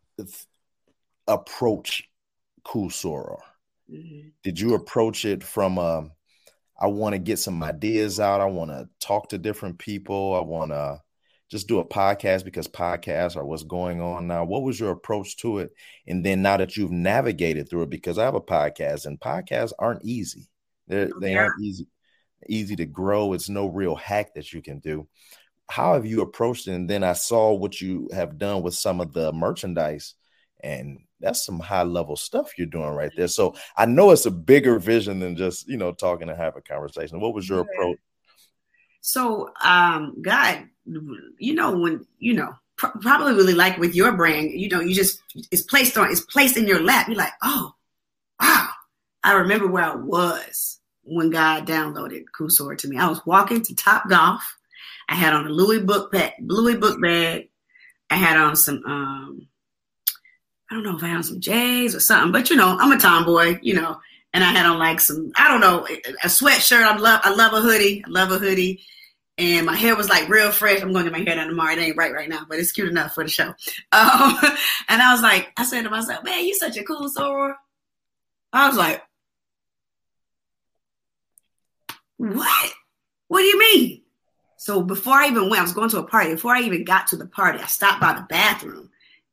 approach 1.27 2.03
Cool 2.63 2.89
Soror? 2.89 3.39
Mm-hmm. 3.91 4.29
Did 4.43 4.59
you 4.59 4.75
approach 4.75 5.25
it 5.25 5.43
from 5.43 5.77
um, 5.77 6.11
I 6.79 6.87
want 6.87 7.13
to 7.13 7.19
get 7.19 7.39
some 7.39 7.61
ideas 7.63 8.19
out. 8.19 8.41
I 8.41 8.45
want 8.45 8.71
to 8.71 8.89
talk 8.99 9.29
to 9.29 9.37
different 9.37 9.77
people. 9.79 10.35
I 10.35 10.41
want 10.41 10.71
to 10.71 11.01
just 11.49 11.67
do 11.67 11.79
a 11.79 11.85
podcast 11.85 12.43
because 12.43 12.67
podcasts 12.67 13.35
are 13.37 13.45
what's 13.45 13.63
going 13.63 14.01
on 14.01 14.27
now. 14.27 14.43
What 14.43 14.63
was 14.63 14.79
your 14.79 14.91
approach 14.91 15.37
to 15.37 15.59
it? 15.59 15.71
And 16.07 16.25
then 16.25 16.41
now 16.41 16.57
that 16.57 16.75
you've 16.75 16.91
navigated 16.91 17.69
through 17.69 17.83
it, 17.83 17.89
because 17.89 18.17
I 18.17 18.23
have 18.23 18.35
a 18.35 18.41
podcast 18.41 19.05
and 19.05 19.19
podcasts 19.19 19.73
aren't 19.77 20.03
easy. 20.03 20.49
They're, 20.87 21.09
oh, 21.13 21.19
they 21.19 21.35
aren't 21.35 21.61
easy 21.61 21.87
easy 22.47 22.75
to 22.75 22.85
grow. 22.85 23.33
It's 23.33 23.49
no 23.49 23.67
real 23.67 23.95
hack 23.95 24.33
that 24.35 24.51
you 24.53 24.61
can 24.61 24.79
do. 24.79 25.07
How 25.69 25.93
have 25.93 26.05
you 26.05 26.21
approached 26.21 26.67
it? 26.67 26.73
And 26.73 26.89
then 26.89 27.03
I 27.03 27.13
saw 27.13 27.53
what 27.53 27.79
you 27.79 28.09
have 28.13 28.37
done 28.37 28.61
with 28.61 28.75
some 28.75 29.01
of 29.01 29.13
the 29.13 29.31
merchandise 29.31 30.15
and 30.61 30.99
that's 31.23 31.45
some 31.45 31.59
high 31.59 31.83
level 31.83 32.15
stuff 32.15 32.57
you're 32.57 32.67
doing 32.67 32.89
right 32.89 33.11
there. 33.15 33.27
So 33.27 33.55
I 33.77 33.85
know 33.85 34.11
it's 34.11 34.25
a 34.25 34.31
bigger 34.31 34.77
vision 34.77 35.19
than 35.19 35.35
just 35.35 35.67
you 35.67 35.77
know 35.77 35.93
talking 35.93 36.29
and 36.29 36.37
have 36.37 36.55
a 36.55 36.61
conversation. 36.61 37.19
What 37.19 37.33
was 37.33 37.47
your 37.47 37.61
approach? 37.61 37.97
So, 39.01 39.49
um, 39.61 40.21
God, 40.21 40.67
you 40.85 41.55
know 41.55 41.77
when 41.77 42.05
you 42.19 42.33
know 42.33 42.53
pr- 42.77 42.99
probably 43.01 43.33
really 43.33 43.53
like 43.53 43.77
with 43.77 43.95
your 43.95 44.11
brand, 44.13 44.51
you 44.51 44.69
know, 44.69 44.81
you 44.81 44.95
just 44.95 45.21
it's 45.51 45.63
placed 45.63 45.97
on 45.97 46.11
it's 46.11 46.21
placed 46.21 46.57
in 46.57 46.67
your 46.67 46.81
lap. 46.81 47.07
You're 47.07 47.17
like, 47.17 47.33
oh, 47.41 47.73
wow. 48.41 48.69
I 49.23 49.33
remember 49.33 49.67
where 49.67 49.85
I 49.85 49.95
was 49.95 50.79
when 51.03 51.29
God 51.29 51.65
downloaded 51.65 52.23
Soror 52.39 52.77
to 52.77 52.87
me. 52.87 52.97
I 52.97 53.07
was 53.07 53.25
walking 53.25 53.61
to 53.61 53.75
Top 53.75 54.09
Golf. 54.09 54.43
I 55.07 55.15
had 55.15 55.33
on 55.33 55.47
a 55.47 55.49
Louis 55.49 55.79
book 55.79 56.11
bag, 56.11 56.33
Louis 56.41 56.75
book 56.75 57.01
bag. 57.01 57.49
I 58.09 58.15
had 58.15 58.37
on 58.37 58.55
some 58.55 58.83
um 58.85 59.47
I 60.73 60.77
don't 60.77 60.85
know 60.85 60.97
if 60.97 61.03
I 61.03 61.09
had 61.09 61.23
some 61.23 61.39
J's 61.39 61.93
or 61.93 61.99
something, 61.99 62.31
but 62.31 62.49
you 62.49 62.55
know, 62.55 62.75
I'm 62.79 62.91
a 62.91 62.97
tomboy, 62.97 63.59
you 63.61 63.75
know, 63.75 63.99
and 64.33 64.43
I 64.43 64.47
had 64.47 64.65
on 64.65 64.79
like 64.79 64.99
some, 64.99 65.31
I 65.35 65.47
don't 65.47 65.61
know, 65.61 65.85
a 65.85 66.27
sweatshirt. 66.27 66.81
I 66.81 66.97
love, 66.97 67.21
I 67.23 67.31
love 67.31 67.53
a 67.53 67.61
hoodie. 67.61 68.03
I 68.03 68.09
love 68.09 68.31
a 68.31 68.39
hoodie. 68.39 68.81
And 69.37 69.67
my 69.67 69.75
hair 69.75 69.95
was 69.95 70.09
like 70.09 70.27
real 70.29 70.51
fresh. 70.51 70.81
I'm 70.81 70.91
going 70.91 71.05
to 71.05 71.11
get 71.11 71.19
my 71.19 71.23
hair 71.23 71.35
done 71.35 71.49
tomorrow. 71.49 71.73
It 71.73 71.77
ain't 71.77 71.95
right 71.95 72.11
right 72.11 72.27
now, 72.27 72.47
but 72.49 72.57
it's 72.57 72.71
cute 72.71 72.89
enough 72.89 73.13
for 73.13 73.23
the 73.23 73.29
show. 73.29 73.53
Um, 73.91 74.35
and 74.89 74.99
I 74.99 75.13
was 75.13 75.21
like, 75.21 75.51
I 75.57 75.63
said 75.63 75.83
to 75.83 75.91
myself, 75.91 76.23
man, 76.23 76.43
you 76.43 76.55
such 76.55 76.75
a 76.75 76.83
cool 76.83 77.07
soror. 77.07 77.53
I 78.51 78.67
was 78.67 78.75
like, 78.75 79.03
what? 82.17 82.73
What 83.27 83.41
do 83.41 83.45
you 83.45 83.59
mean? 83.59 84.01
So 84.57 84.81
before 84.81 85.13
I 85.13 85.27
even 85.27 85.51
went, 85.51 85.59
I 85.59 85.63
was 85.65 85.73
going 85.73 85.91
to 85.91 85.99
a 85.99 86.07
party. 86.07 86.31
Before 86.31 86.55
I 86.55 86.61
even 86.61 86.83
got 86.83 87.05
to 87.07 87.15
the 87.15 87.27
party, 87.27 87.59
I 87.59 87.67
stopped 87.67 88.01
by 88.01 88.13
the 88.13 88.25
bathroom 88.27 88.89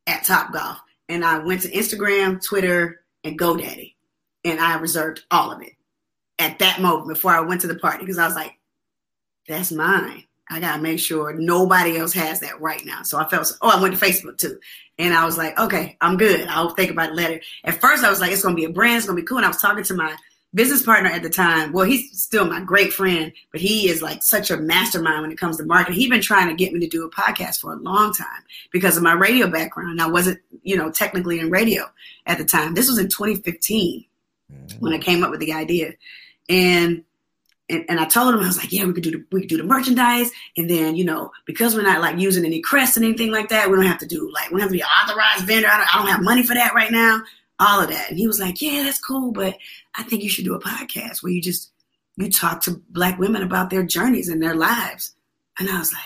at 0.07 0.25
Top 0.25 0.53
Golf 0.53 0.81
and 1.11 1.25
I 1.25 1.39
went 1.39 1.63
to 1.63 1.71
Instagram, 1.71 2.43
Twitter, 2.43 3.03
and 3.25 3.39
GoDaddy, 3.39 3.95
and 4.45 4.61
I 4.61 4.79
reserved 4.79 5.25
all 5.31 5.51
of 5.51 5.61
it 5.61 5.73
at 6.39 6.59
that 6.61 6.81
moment 6.81 7.09
before 7.09 7.33
I 7.33 7.41
went 7.41 7.61
to 7.63 7.67
the 7.67 7.75
party 7.75 7.99
because 8.01 8.19
I 8.19 8.27
was 8.27 8.37
like, 8.37 8.59
"That's 9.49 9.73
mine. 9.73 10.25
I 10.49 10.59
gotta 10.61 10.81
make 10.81 10.99
sure 10.99 11.33
nobody 11.35 11.99
else 11.99 12.13
has 12.15 12.41
that 12.41 12.61
right 12.61 12.85
now." 12.87 13.03
So 13.03 13.19
I 13.19 13.29
felt, 13.29 13.53
oh, 13.61 13.77
I 13.77 13.83
went 13.83 13.99
to 13.99 14.05
Facebook 14.05 14.39
too, 14.39 14.59
and 14.99 15.13
I 15.13 15.25
was 15.25 15.37
like, 15.37 15.59
"Okay, 15.59 15.97
I'm 16.01 16.17
good. 16.17 16.47
I'll 16.49 16.75
think 16.75 16.91
about 16.91 17.11
it 17.11 17.17
later." 17.17 17.41
At 17.65 17.81
first, 17.81 18.05
I 18.05 18.11
was 18.11 18.21
like, 18.21 18.33
"It's 18.33 18.43
gonna 18.43 18.55
be 18.55 18.65
a 18.65 18.71
brand. 18.71 18.99
It's 18.99 19.07
gonna 19.07 19.21
be 19.21 19.27
cool." 19.27 19.39
And 19.39 19.47
I 19.47 19.51
was 19.51 19.61
talking 19.61 19.85
to 19.85 19.95
my 19.95 20.17
business 20.55 20.83
partner 20.83 21.11
at 21.11 21.23
the 21.23 21.31
time. 21.31 21.73
Well, 21.73 21.87
he's 21.87 22.21
still 22.21 22.45
my 22.45 22.61
great 22.61 22.93
friend, 22.93 23.33
but 23.53 23.61
he 23.61 23.89
is 23.89 24.03
like 24.03 24.23
such 24.23 24.51
a 24.51 24.57
mastermind 24.57 25.23
when 25.23 25.31
it 25.31 25.39
comes 25.39 25.57
to 25.59 25.65
marketing. 25.65 26.01
He's 26.01 26.11
been 26.11 26.21
trying 26.21 26.49
to 26.49 26.55
get 26.55 26.73
me 26.73 26.81
to 26.81 26.89
do 26.89 27.05
a 27.05 27.11
podcast 27.11 27.61
for 27.61 27.73
a 27.73 27.77
long 27.77 28.13
time 28.13 28.43
because 28.73 28.97
of 28.97 29.03
my 29.03 29.13
radio 29.13 29.49
background. 29.49 30.01
I 30.01 30.09
wasn't, 30.09 30.41
you 30.63 30.77
know, 30.77 30.91
technically 30.91 31.39
in 31.39 31.51
radio 31.51 31.85
at 32.27 32.39
the 32.39 32.45
time. 32.45 32.75
This 32.75 32.89
was 32.89 32.99
in 32.99 33.09
2015 33.09 34.05
mm-hmm. 34.53 34.79
when 34.79 34.93
I 34.93 34.99
came 34.99 35.23
up 35.23 35.31
with 35.31 35.41
the 35.41 35.53
idea. 35.53 35.93
And 36.49 37.05
and, 37.69 37.85
and 37.89 38.01
I 38.01 38.05
told 38.05 38.35
him 38.35 38.41
I 38.41 38.49
was 38.49 38.57
like, 38.57 38.73
yeah, 38.73 38.85
we 38.85 38.93
could 38.93 39.05
do 39.05 39.13
the 39.13 39.25
we 39.31 39.43
could 39.43 39.49
do 39.49 39.57
the 39.57 39.63
merchandise, 39.63 40.33
and 40.57 40.69
then 40.69 40.97
you 40.97 41.05
know 41.05 41.31
because 41.47 41.77
we're 41.77 41.83
not 41.83 42.01
like 42.01 42.19
using 42.19 42.45
any 42.45 42.61
crests 42.61 42.97
and 42.97 43.07
anything 43.07 43.31
like 43.31 43.51
that, 43.51 43.71
we 43.71 43.77
don't 43.77 43.87
have 43.87 43.99
to 43.99 44.07
do 44.07 44.29
like 44.33 44.51
we 44.51 44.55
don't 44.55 44.63
have 44.63 44.71
to 44.71 44.77
be 44.77 44.81
an 44.81 44.89
authorized 44.89 45.45
vendor. 45.45 45.69
I 45.69 45.77
don't, 45.77 45.95
I 45.95 45.99
don't 45.99 46.11
have 46.11 46.23
money 46.23 46.43
for 46.43 46.55
that 46.55 46.75
right 46.75 46.91
now 46.91 47.23
all 47.61 47.83
of 47.83 47.91
that. 47.91 48.09
And 48.09 48.19
he 48.19 48.27
was 48.27 48.41
like, 48.41 48.61
Yeah, 48.61 48.83
that's 48.83 48.99
cool, 48.99 49.31
but 49.31 49.57
I 49.95 50.03
think 50.03 50.23
you 50.23 50.29
should 50.29 50.45
do 50.45 50.55
a 50.55 50.61
podcast 50.61 51.23
where 51.23 51.33
you 51.33 51.43
just 51.43 51.73
you 52.17 52.31
talk 52.31 52.63
to 52.63 52.83
black 52.91 53.19
women 53.19 53.43
about 53.43 53.71
their 53.71 53.83
journeys 53.83 54.29
and 54.29 54.43
their 54.43 54.55
lives. 54.55 55.15
And 55.59 55.69
I 55.69 55.79
was 55.79 55.93
like, 55.93 56.03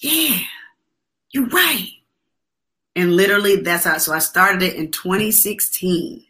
Yeah, 0.00 0.38
you're 1.30 1.46
right. 1.46 1.88
And 2.94 3.16
literally 3.16 3.56
that's 3.56 3.84
how 3.84 3.98
so 3.98 4.12
I 4.12 4.18
started 4.18 4.62
it 4.62 4.74
in 4.74 4.90
2016 4.90 6.24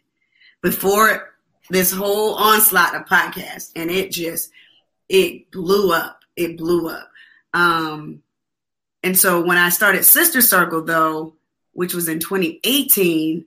before 0.61 1.33
this 1.69 1.91
whole 1.91 2.35
onslaught 2.35 2.95
of 2.95 3.05
podcasts. 3.05 3.71
And 3.75 3.89
it 3.89 4.11
just 4.11 4.51
it 5.09 5.51
blew 5.51 5.91
up. 5.91 6.21
It 6.35 6.57
blew 6.57 6.89
up. 6.89 7.09
Um 7.53 8.21
and 9.03 9.17
so 9.17 9.43
when 9.43 9.57
I 9.57 9.69
started 9.69 10.05
Sister 10.05 10.41
Circle 10.41 10.83
though, 10.83 11.35
which 11.73 11.93
was 11.93 12.07
in 12.07 12.19
2018, 12.19 13.45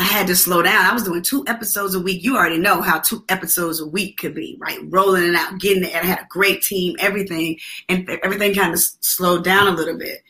I 0.00 0.04
had 0.04 0.28
to 0.28 0.34
slow 0.34 0.62
down. 0.62 0.86
I 0.86 0.94
was 0.94 1.04
doing 1.04 1.20
two 1.20 1.44
episodes 1.46 1.94
a 1.94 2.00
week. 2.00 2.24
You 2.24 2.34
already 2.34 2.56
know 2.56 2.80
how 2.80 3.00
two 3.00 3.22
episodes 3.28 3.82
a 3.82 3.86
week 3.86 4.16
could 4.16 4.34
be, 4.34 4.56
right? 4.58 4.78
Rolling 4.84 5.24
it 5.24 5.34
out, 5.34 5.60
getting 5.60 5.84
it. 5.84 5.94
I 5.94 5.98
had 5.98 6.20
a 6.20 6.26
great 6.26 6.62
team, 6.62 6.96
everything, 6.98 7.58
and 7.86 8.08
everything 8.24 8.54
kind 8.54 8.72
of 8.72 8.80
slowed 8.80 9.44
down 9.44 9.68
a 9.68 9.76
little 9.76 9.98
bit. 9.98 10.22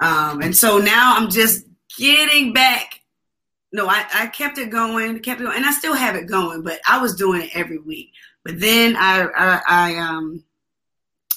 Um, 0.00 0.40
and 0.40 0.56
so 0.56 0.78
now 0.78 1.16
I'm 1.16 1.30
just 1.30 1.66
getting 1.96 2.52
back. 2.52 3.00
No, 3.72 3.88
I, 3.88 4.06
I 4.14 4.26
kept 4.28 4.56
it 4.56 4.70
going, 4.70 5.18
kept 5.18 5.40
it 5.40 5.44
going, 5.44 5.56
and 5.56 5.66
I 5.66 5.72
still 5.72 5.94
have 5.94 6.14
it 6.14 6.28
going, 6.28 6.62
but 6.62 6.78
I 6.88 6.98
was 6.98 7.16
doing 7.16 7.42
it 7.42 7.50
every 7.54 7.78
week. 7.78 8.12
But 8.44 8.60
then 8.60 8.94
I, 8.96 9.26
I, 9.36 9.62
I 9.66 9.96
um, 9.96 10.44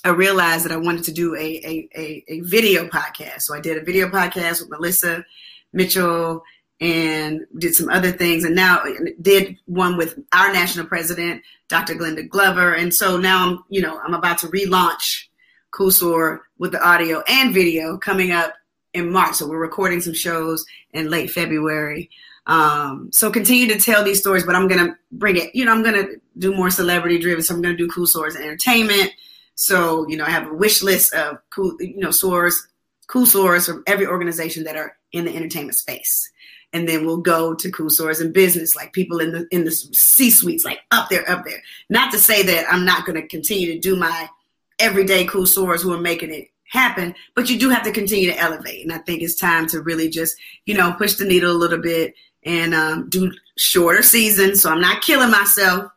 I 0.06 0.10
realized 0.10 0.66
that 0.66 0.72
I 0.72 0.78
wanted 0.78 1.06
to 1.06 1.14
do 1.14 1.36
a, 1.36 1.40
a, 1.40 1.90
a, 1.98 2.24
a 2.28 2.40
video 2.42 2.88
podcast. 2.88 3.42
So 3.42 3.56
I 3.56 3.60
did 3.60 3.78
a 3.78 3.84
video 3.84 4.08
podcast 4.08 4.62
with 4.62 4.70
Melissa 4.70 5.26
Mitchell 5.74 6.44
and 6.82 7.46
did 7.60 7.76
some 7.76 7.90
other 7.90 8.12
things. 8.12 8.44
And 8.44 8.56
now 8.56 8.84
did 9.22 9.56
one 9.66 9.98
with 9.98 10.20
our 10.34 10.52
national 10.52 10.88
president 10.88 11.44
dr 11.70 11.94
glenda 11.94 12.28
glover. 12.28 12.74
And 12.74 12.94
so 12.94 13.18
now 13.18 13.48
i'm 13.48 13.64
you 13.70 13.82
know 13.82 14.00
i'm 14.00 14.16
about 14.16 14.40
to 14.40 14.48
relaunch 14.48 15.28
Soror 15.74 16.40
with 16.58 16.74
the 16.74 16.86
audio 16.86 17.24
and 17.30 17.54
video 17.54 17.98
coming 17.98 18.32
up 18.32 18.54
in 18.94 19.12
march. 19.12 19.36
So 19.36 19.48
we're 19.48 19.60
recording 19.60 20.02
some 20.02 20.14
shows 20.14 20.66
in 20.92 21.10
late 21.10 21.32
february. 21.32 22.10
Um, 22.48 23.10
so 23.14 23.30
continue 23.30 23.68
to 23.68 23.80
tell 23.80 24.04
these 24.04 24.20
stories 24.20 24.46
but 24.46 24.56
i'm 24.56 24.68
gonna 24.68 24.98
bring 25.12 25.38
it 25.38 25.54
you 25.54 25.64
know 25.64 25.72
i'm 25.72 25.84
gonna 25.84 26.08
do 26.40 26.54
more 26.54 26.72
celebrity 26.72 27.20
driven. 27.20 27.44
So 27.44 27.54
i'm 27.54 27.62
gonna 27.62 27.78
do 27.78 27.88
sorors 27.90 28.36
entertainment. 28.36 29.12
So 29.54 30.08
you 30.10 30.18
know 30.18 30.26
i 30.26 30.32
have 30.32 30.48
a 30.48 30.54
wish 30.54 30.82
list 30.82 31.14
of 31.14 31.38
cool 31.52 31.78
you 31.80 32.00
know 32.00 32.10
sorors 32.10 32.56
cool 33.06 33.26
from 33.28 33.84
every 33.86 34.08
organization 34.08 34.64
that 34.64 34.76
are 34.76 34.98
in 35.12 35.26
the 35.26 35.36
entertainment 35.36 35.78
space 35.78 36.31
and 36.74 36.88
then 36.88 37.06
we'll 37.06 37.18
go 37.18 37.54
to 37.54 37.72
cool 37.72 37.90
sorors 37.90 38.22
and 38.22 38.34
business, 38.34 38.76
like 38.76 38.94
people 38.94 39.20
in 39.20 39.32
the 39.32 39.48
in 39.52 39.66
the 39.66 39.72
C 39.72 40.30
suites, 40.30 40.66
like 40.66 40.80
up 40.92 41.10
there, 41.10 41.30
up 41.30 41.46
there. 41.46 41.62
Not 41.90 42.12
to 42.12 42.20
say 42.20 42.44
that 42.44 42.66
I'm 42.72 42.86
not 42.86 43.06
going 43.06 43.22
to 43.22 43.28
continue 43.28 43.74
to 43.74 43.80
do 43.80 43.96
my 43.96 44.30
everyday 44.80 45.26
cool 45.26 45.44
sorors 45.44 45.82
who 45.82 45.94
are 45.94 46.02
making 46.02 46.34
it 46.34 46.48
happen, 46.70 47.14
but 47.36 47.50
you 47.50 47.60
do 47.60 47.70
have 47.70 47.84
to 47.84 47.92
continue 47.92 48.32
to 48.32 48.40
elevate. 48.40 48.84
And 48.84 48.94
I 48.94 49.00
think 49.00 49.22
it's 49.22 49.36
time 49.36 49.68
to 49.68 49.82
really 49.82 50.10
just, 50.10 50.38
you 50.66 50.74
know, 50.74 50.94
push 50.94 51.16
the 51.16 51.26
needle 51.26 51.52
a 51.52 51.54
little 51.54 51.82
bit 51.82 52.14
and 52.44 52.74
um, 52.74 53.10
do 53.10 53.32
shorter 53.58 54.02
seasons. 54.02 54.62
So 54.62 54.72
I'm 54.72 54.82
not 54.82 55.02
killing 55.02 55.30
myself. 55.30 55.92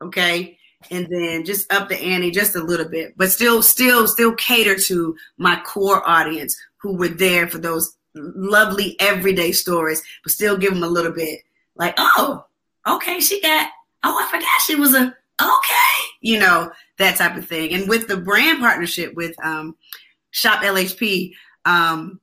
Okay. 0.00 0.56
And 0.90 1.08
then 1.10 1.44
just 1.44 1.72
up 1.72 1.88
the 1.88 2.00
ante 2.00 2.30
just 2.30 2.54
a 2.54 2.62
little 2.62 2.88
bit, 2.88 3.14
but 3.16 3.32
still, 3.32 3.60
still, 3.62 4.06
still 4.06 4.34
cater 4.34 4.76
to 4.76 5.16
my 5.36 5.60
core 5.66 6.08
audience 6.08 6.56
who 6.76 6.96
were 6.96 7.08
there 7.08 7.48
for 7.48 7.58
those 7.58 7.95
lovely 8.16 8.96
everyday 8.98 9.52
stories, 9.52 10.02
but 10.22 10.32
still 10.32 10.56
give 10.56 10.72
them 10.72 10.82
a 10.82 10.88
little 10.88 11.12
bit 11.12 11.40
like, 11.76 11.94
oh, 11.98 12.44
okay, 12.86 13.20
she 13.20 13.40
got, 13.40 13.70
oh, 14.02 14.18
I 14.18 14.26
forgot 14.30 14.62
she 14.64 14.74
was 14.74 14.94
a, 14.94 15.14
okay, 15.40 16.04
you 16.20 16.38
know, 16.38 16.70
that 16.98 17.16
type 17.16 17.36
of 17.36 17.46
thing. 17.46 17.72
And 17.72 17.88
with 17.88 18.08
the 18.08 18.16
brand 18.16 18.60
partnership 18.60 19.14
with 19.14 19.34
um, 19.44 19.76
Shop 20.30 20.62
LHP, 20.62 21.34
um, 21.64 22.20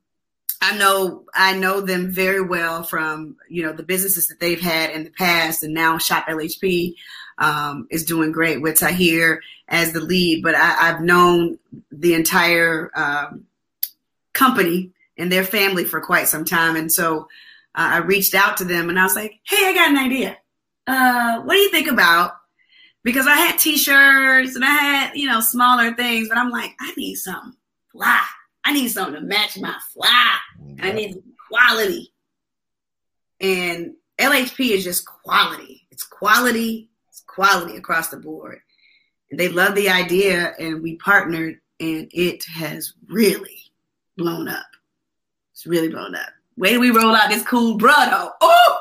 I 0.61 0.77
know 0.77 1.25
I 1.35 1.57
know 1.57 1.81
them 1.81 2.09
very 2.09 2.41
well 2.41 2.83
from 2.83 3.35
you 3.49 3.63
know 3.63 3.73
the 3.73 3.83
businesses 3.83 4.27
that 4.27 4.39
they've 4.39 4.61
had 4.61 4.91
in 4.91 5.03
the 5.03 5.09
past, 5.09 5.61
and 5.61 5.73
now 5.73 5.97
Shop 5.97 6.25
LHP 6.27 6.95
um, 7.37 7.85
is 7.91 8.05
doing 8.05 8.31
great 8.31 8.61
with 8.61 8.79
Tahir 8.79 9.41
as 9.67 9.91
the 9.91 9.99
lead. 9.99 10.41
But 10.41 10.55
I, 10.55 10.71
have 10.87 11.01
known 11.01 11.59
the 11.91 12.13
entire 12.13 12.91
um, 12.95 13.45
company 14.31 14.91
and 15.17 15.31
their 15.31 15.43
family 15.43 15.85
for 15.85 16.01
quite 16.01 16.27
some 16.27 16.45
time, 16.45 16.75
and 16.75 16.91
so 16.91 17.27
uh, 17.75 17.89
I 17.93 17.97
reached 17.97 18.35
out 18.35 18.57
to 18.57 18.65
them 18.65 18.89
and 18.89 18.99
I 18.99 19.03
was 19.03 19.15
like, 19.15 19.39
"Hey, 19.43 19.67
I 19.67 19.73
got 19.73 19.89
an 19.89 19.97
idea. 19.97 20.37
Uh, 20.87 21.41
what 21.41 21.53
do 21.53 21.59
you 21.59 21.71
think 21.71 21.89
about?" 21.89 22.33
Because 23.03 23.27
I 23.27 23.35
had 23.35 23.59
T-shirts 23.59 24.55
and 24.55 24.63
I 24.63 24.73
had 24.73 25.11
you 25.15 25.27
know 25.27 25.41
smaller 25.41 25.93
things, 25.93 26.29
but 26.29 26.37
I'm 26.37 26.51
like, 26.51 26.71
I 26.79 26.93
need 26.95 27.15
something 27.15 27.53
fly. 27.91 28.23
I 28.65 28.73
need 28.73 28.89
something 28.89 29.15
to 29.15 29.21
match 29.21 29.57
my 29.59 29.75
fly. 29.93 30.37
I 30.81 30.91
need 30.91 31.21
quality. 31.49 32.13
And 33.41 33.93
LHP 34.19 34.71
is 34.71 34.83
just 34.83 35.05
quality. 35.05 35.85
It's 35.91 36.03
quality. 36.03 36.89
It's 37.09 37.23
quality 37.27 37.75
across 37.75 38.09
the 38.09 38.17
board. 38.17 38.59
And 39.29 39.39
they 39.39 39.49
love 39.49 39.75
the 39.75 39.89
idea, 39.89 40.53
and 40.59 40.81
we 40.81 40.95
partnered, 40.97 41.59
and 41.79 42.09
it 42.13 42.43
has 42.45 42.93
really 43.09 43.63
blown 44.15 44.47
up. 44.47 44.65
It's 45.53 45.65
really 45.65 45.89
blown 45.89 46.15
up. 46.15 46.29
Wait 46.57 46.77
we 46.77 46.91
roll 46.91 47.15
out 47.15 47.29
this 47.29 47.43
Cool 47.43 47.77
Soror 47.79 48.29
Oh! 48.41 48.79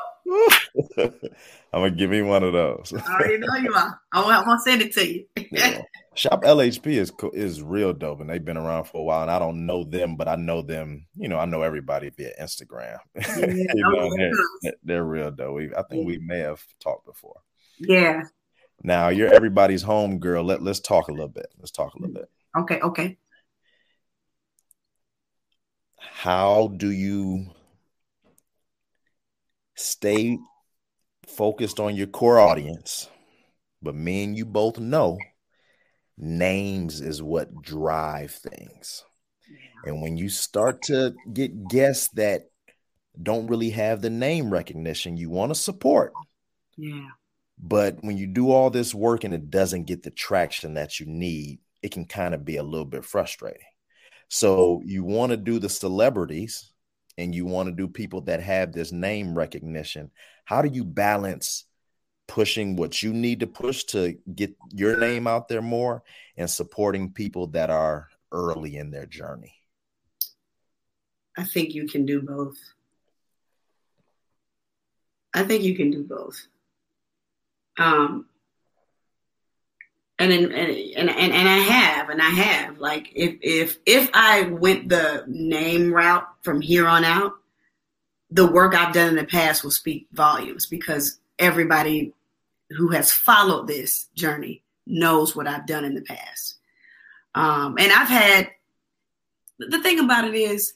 I'm 1.73 1.81
gonna 1.81 1.91
give 1.91 2.09
me 2.09 2.21
one 2.21 2.43
of 2.43 2.53
those. 2.53 2.93
I 2.95 3.13
already 3.13 3.37
know 3.37 3.55
you 3.55 3.73
are. 3.73 3.99
I'm 4.11 4.45
gonna 4.45 4.59
send 4.59 4.81
it 4.81 4.93
to 4.93 5.07
you. 5.07 5.25
yeah. 5.51 5.81
Shop 6.15 6.43
LHP 6.43 6.87
is 6.87 7.11
is 7.33 7.61
real 7.61 7.93
dope, 7.93 8.21
and 8.21 8.29
they've 8.29 8.43
been 8.43 8.57
around 8.57 8.85
for 8.85 9.01
a 9.01 9.03
while. 9.03 9.23
And 9.23 9.31
I 9.31 9.39
don't 9.39 9.65
know 9.65 9.83
them, 9.83 10.15
but 10.15 10.27
I 10.27 10.35
know 10.35 10.61
them. 10.61 11.07
You 11.15 11.27
know, 11.27 11.39
I 11.39 11.45
know 11.45 11.63
everybody 11.63 12.09
via 12.09 12.31
Instagram. 12.39 12.97
Yeah, 13.15 13.47
you 13.47 13.83
know, 13.83 14.15
they're, 14.61 14.73
they're, 14.83 15.03
real 15.03 15.31
dope. 15.31 15.55
We, 15.55 15.75
I 15.75 15.83
think 15.89 16.05
we 16.05 16.19
may 16.19 16.39
have 16.39 16.63
talked 16.79 17.05
before. 17.05 17.39
Yeah. 17.79 18.21
Now 18.83 19.09
you're 19.09 19.33
everybody's 19.33 19.81
home 19.81 20.19
girl. 20.19 20.43
Let 20.43 20.61
Let's 20.61 20.79
talk 20.79 21.07
a 21.07 21.11
little 21.11 21.27
bit. 21.27 21.47
Let's 21.57 21.71
talk 21.71 21.95
a 21.95 21.99
little 21.99 22.13
bit. 22.13 22.29
Okay. 22.57 22.79
Okay. 22.81 23.17
How 26.11 26.67
do 26.75 26.89
you 26.89 27.47
stay 29.75 30.37
focused 31.27 31.79
on 31.79 31.95
your 31.95 32.07
core 32.07 32.39
audience? 32.39 33.09
But 33.81 33.95
me 33.95 34.23
and 34.23 34.37
you 34.37 34.45
both 34.45 34.79
know 34.79 35.17
names 36.17 37.01
is 37.01 37.21
what 37.21 37.61
drive 37.61 38.31
things. 38.31 39.03
And 39.85 40.01
when 40.01 40.17
you 40.17 40.29
start 40.29 40.83
to 40.83 41.13
get 41.31 41.67
guests 41.67 42.09
that 42.13 42.43
don't 43.21 43.47
really 43.47 43.71
have 43.71 44.01
the 44.01 44.09
name 44.09 44.49
recognition 44.49 45.17
you 45.17 45.29
want 45.29 45.51
to 45.51 45.55
support. 45.55 46.13
Yeah. 46.77 47.09
But 47.59 47.97
when 48.01 48.17
you 48.17 48.27
do 48.27 48.51
all 48.51 48.69
this 48.69 48.95
work 48.95 49.23
and 49.23 49.33
it 49.33 49.49
doesn't 49.49 49.85
get 49.85 50.03
the 50.03 50.11
traction 50.11 50.75
that 50.75 50.99
you 50.99 51.05
need, 51.05 51.59
it 51.81 51.91
can 51.91 52.05
kind 52.05 52.33
of 52.33 52.45
be 52.45 52.57
a 52.57 52.63
little 52.63 52.85
bit 52.85 53.05
frustrating. 53.05 53.61
So 54.29 54.81
you 54.85 55.03
want 55.03 55.31
to 55.31 55.37
do 55.37 55.59
the 55.59 55.69
celebrities 55.69 56.71
and 57.17 57.33
you 57.33 57.45
want 57.45 57.69
to 57.69 57.75
do 57.75 57.87
people 57.87 58.21
that 58.21 58.41
have 58.41 58.71
this 58.71 58.91
name 58.91 59.37
recognition. 59.37 60.11
How 60.45 60.61
do 60.61 60.69
you 60.69 60.83
balance 60.83 61.65
pushing 62.27 62.75
what 62.75 63.03
you 63.03 63.13
need 63.13 63.41
to 63.41 63.47
push 63.47 63.83
to 63.85 64.17
get 64.33 64.55
your 64.71 64.97
name 64.97 65.27
out 65.27 65.47
there 65.47 65.61
more 65.61 66.03
and 66.37 66.49
supporting 66.49 67.11
people 67.11 67.47
that 67.47 67.69
are 67.69 68.09
early 68.31 68.77
in 68.77 68.91
their 68.91 69.05
journey? 69.05 69.53
I 71.37 71.43
think 71.43 71.73
you 71.73 71.87
can 71.87 72.05
do 72.05 72.21
both. 72.21 72.57
I 75.33 75.43
think 75.43 75.63
you 75.63 75.75
can 75.75 75.89
do 75.91 76.03
both. 76.03 76.47
Um, 77.77 78.27
and 80.19 80.31
and, 80.31 80.53
and 80.53 81.09
and 81.09 81.33
and 81.33 81.49
I 81.49 81.57
have, 81.57 82.09
and 82.09 82.21
I 82.21 82.29
have. 82.29 82.79
Like 82.79 83.11
if 83.15 83.37
if 83.41 83.77
if 83.85 84.09
I 84.13 84.43
went 84.43 84.89
the 84.89 85.23
name 85.27 85.93
route 85.93 86.27
from 86.43 86.61
here 86.61 86.87
on 86.87 87.03
out, 87.03 87.33
the 88.31 88.47
work 88.47 88.75
I've 88.75 88.93
done 88.93 89.09
in 89.09 89.15
the 89.15 89.25
past 89.25 89.63
will 89.63 89.71
speak 89.71 90.07
volumes 90.11 90.65
because 90.65 91.19
everybody 91.39 92.13
who 92.69 92.89
has 92.89 93.11
followed 93.11 93.67
this 93.67 94.07
journey 94.15 94.63
knows 94.85 95.35
what 95.35 95.47
I've 95.47 95.67
done 95.67 95.85
in 95.85 95.95
the 95.95 96.01
past. 96.01 96.57
Um, 97.35 97.77
and 97.79 97.91
I've 97.91 98.07
had 98.07 98.49
the 99.59 99.81
thing 99.81 99.99
about 99.99 100.25
it 100.25 100.35
is, 100.35 100.73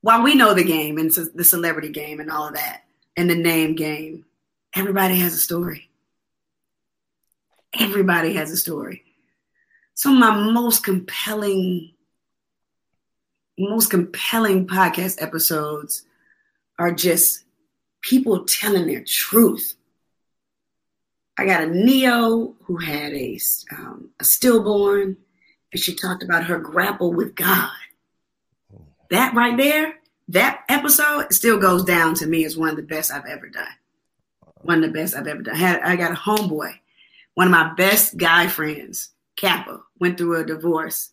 while 0.00 0.22
we 0.22 0.34
know 0.34 0.54
the 0.54 0.64
game 0.64 0.98
and 0.98 1.10
the 1.34 1.44
celebrity 1.44 1.90
game 1.90 2.20
and 2.20 2.30
all 2.30 2.48
of 2.48 2.54
that, 2.54 2.84
and 3.16 3.28
the 3.28 3.34
name 3.34 3.74
game, 3.74 4.24
everybody 4.74 5.16
has 5.16 5.34
a 5.34 5.38
story. 5.38 5.88
Everybody 7.78 8.34
has 8.34 8.50
a 8.50 8.56
story. 8.56 9.02
Some 9.94 10.14
of 10.14 10.20
my 10.20 10.52
most 10.52 10.84
compelling, 10.84 11.92
most 13.58 13.90
compelling 13.90 14.66
podcast 14.66 15.22
episodes 15.22 16.04
are 16.78 16.92
just 16.92 17.44
people 18.02 18.44
telling 18.44 18.86
their 18.86 19.04
truth. 19.06 19.74
I 21.38 21.46
got 21.46 21.62
a 21.62 21.66
Neo 21.66 22.54
who 22.64 22.76
had 22.76 23.12
a, 23.12 23.38
um, 23.70 24.10
a 24.20 24.24
stillborn, 24.24 25.16
and 25.72 25.80
she 25.80 25.94
talked 25.94 26.22
about 26.22 26.44
her 26.44 26.58
grapple 26.58 27.12
with 27.12 27.34
God. 27.34 27.70
That 29.10 29.34
right 29.34 29.56
there, 29.56 29.94
that 30.28 30.64
episode 30.68 31.32
still 31.32 31.58
goes 31.58 31.84
down 31.84 32.14
to 32.16 32.26
me 32.26 32.44
as 32.44 32.56
one 32.56 32.70
of 32.70 32.76
the 32.76 32.82
best 32.82 33.12
I've 33.12 33.26
ever 33.26 33.48
done. 33.48 33.66
One 34.62 34.82
of 34.82 34.92
the 34.92 34.98
best 34.98 35.14
I've 35.14 35.26
ever 35.26 35.42
done. 35.42 35.54
I, 35.54 35.58
had, 35.58 35.80
I 35.82 35.96
got 35.96 36.12
a 36.12 36.14
homeboy, 36.14 36.74
one 37.34 37.46
of 37.46 37.50
my 37.50 37.72
best 37.74 38.16
guy 38.16 38.46
friends, 38.46 39.10
Kappa, 39.36 39.80
went 39.98 40.18
through 40.18 40.40
a 40.40 40.44
divorce. 40.44 41.10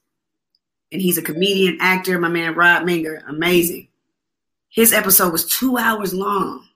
And 0.91 1.01
he's 1.01 1.17
a 1.17 1.21
comedian, 1.21 1.77
actor, 1.79 2.19
my 2.19 2.29
man 2.29 2.55
Rob 2.55 2.83
Minger, 2.83 3.21
amazing. 3.27 3.89
His 4.69 4.91
episode 4.91 5.31
was 5.31 5.45
two 5.45 5.77
hours 5.77 6.13
long 6.13 6.69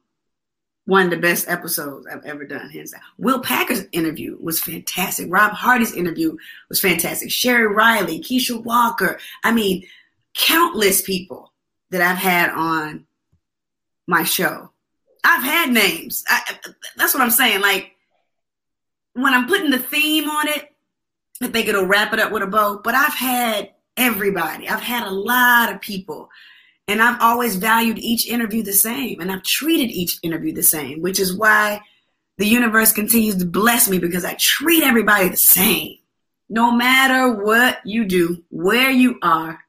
one 0.86 1.06
of 1.06 1.12
the 1.12 1.18
best 1.18 1.48
episodes 1.48 2.08
I've 2.08 2.26
ever 2.26 2.44
done, 2.44 2.70
hands 2.70 2.92
down. 2.92 3.02
Will 3.18 3.40
Packer's 3.40 3.86
interview 3.92 4.38
was 4.42 4.60
fantastic. 4.60 5.28
Rob 5.30 5.54
Hardy's 5.54 5.94
interview 5.94 6.36
was 6.70 6.82
fantastic. 6.82 7.32
Sherry 7.32 7.68
Riley, 7.68 8.20
Keisha 8.20 8.62
Walker. 8.62 9.20
I 9.44 9.54
mean, 9.54 9.86
countless 10.34 11.02
people 11.02 11.54
that 11.92 12.02
I've 12.02 12.18
had 12.18 12.50
on 12.50 13.06
my 14.08 14.24
show. 14.24 14.72
I've 15.24 15.44
had 15.44 15.72
names. 15.72 16.26
I, 16.28 16.42
that's 16.98 17.14
what 17.14 17.24
I'm 17.24 17.32
saying. 17.32 17.62
Like 17.62 17.93
when 19.14 19.34
I'm 19.34 19.48
putting 19.48 19.72
the 19.72 19.80
theme 19.80 20.30
on 20.30 20.48
it, 20.48 20.70
I 21.42 21.48
think 21.48 21.68
it'll 21.68 21.86
wrap 21.86 22.14
it 22.14 22.20
up 22.20 22.32
with 22.32 22.44
a 22.44 22.48
bow. 22.48 22.82
But 22.84 22.96
I've 22.96 23.14
had 23.14 23.72
everybody. 23.98 24.68
I've 24.68 24.82
had 24.82 25.08
a 25.08 25.12
lot 25.12 25.74
of 25.74 25.82
people 25.82 26.30
and 26.88 27.02
I've 27.02 27.22
always 27.22 27.56
valued 27.56 27.98
each 27.98 28.28
interview 28.28 28.62
the 28.64 28.74
same, 28.74 29.22
and 29.22 29.32
I've 29.32 29.44
treated 29.44 29.92
each 29.92 30.20
interview 30.22 30.54
the 30.54 30.64
same, 30.64 31.02
which 31.02 31.20
is 31.20 31.36
why 31.36 31.82
the 32.38 32.46
universe 32.46 32.92
continues 32.92 33.38
to 33.38 33.46
bless 33.46 33.90
me 33.90 34.00
because 34.00 34.26
I 34.26 34.36
treat 34.40 34.84
everybody 34.84 35.30
the 35.30 35.38
same. 35.38 35.98
No 36.50 36.72
matter 36.72 37.42
what 37.42 37.80
you 37.86 38.06
do, 38.06 38.44
where 38.50 38.90
you 38.92 39.18
are, 39.22 39.60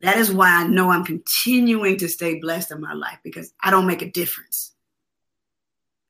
that 0.00 0.16
is 0.16 0.32
why 0.32 0.62
I 0.62 0.66
know 0.66 0.90
I'm 0.90 1.04
continuing 1.04 1.98
to 1.98 2.08
stay 2.08 2.40
blessed 2.40 2.72
in 2.72 2.80
my 2.80 2.94
life 2.94 3.18
because 3.22 3.52
I 3.62 3.70
don't 3.70 3.86
make 3.86 4.02
a 4.02 4.10
difference. 4.10 4.71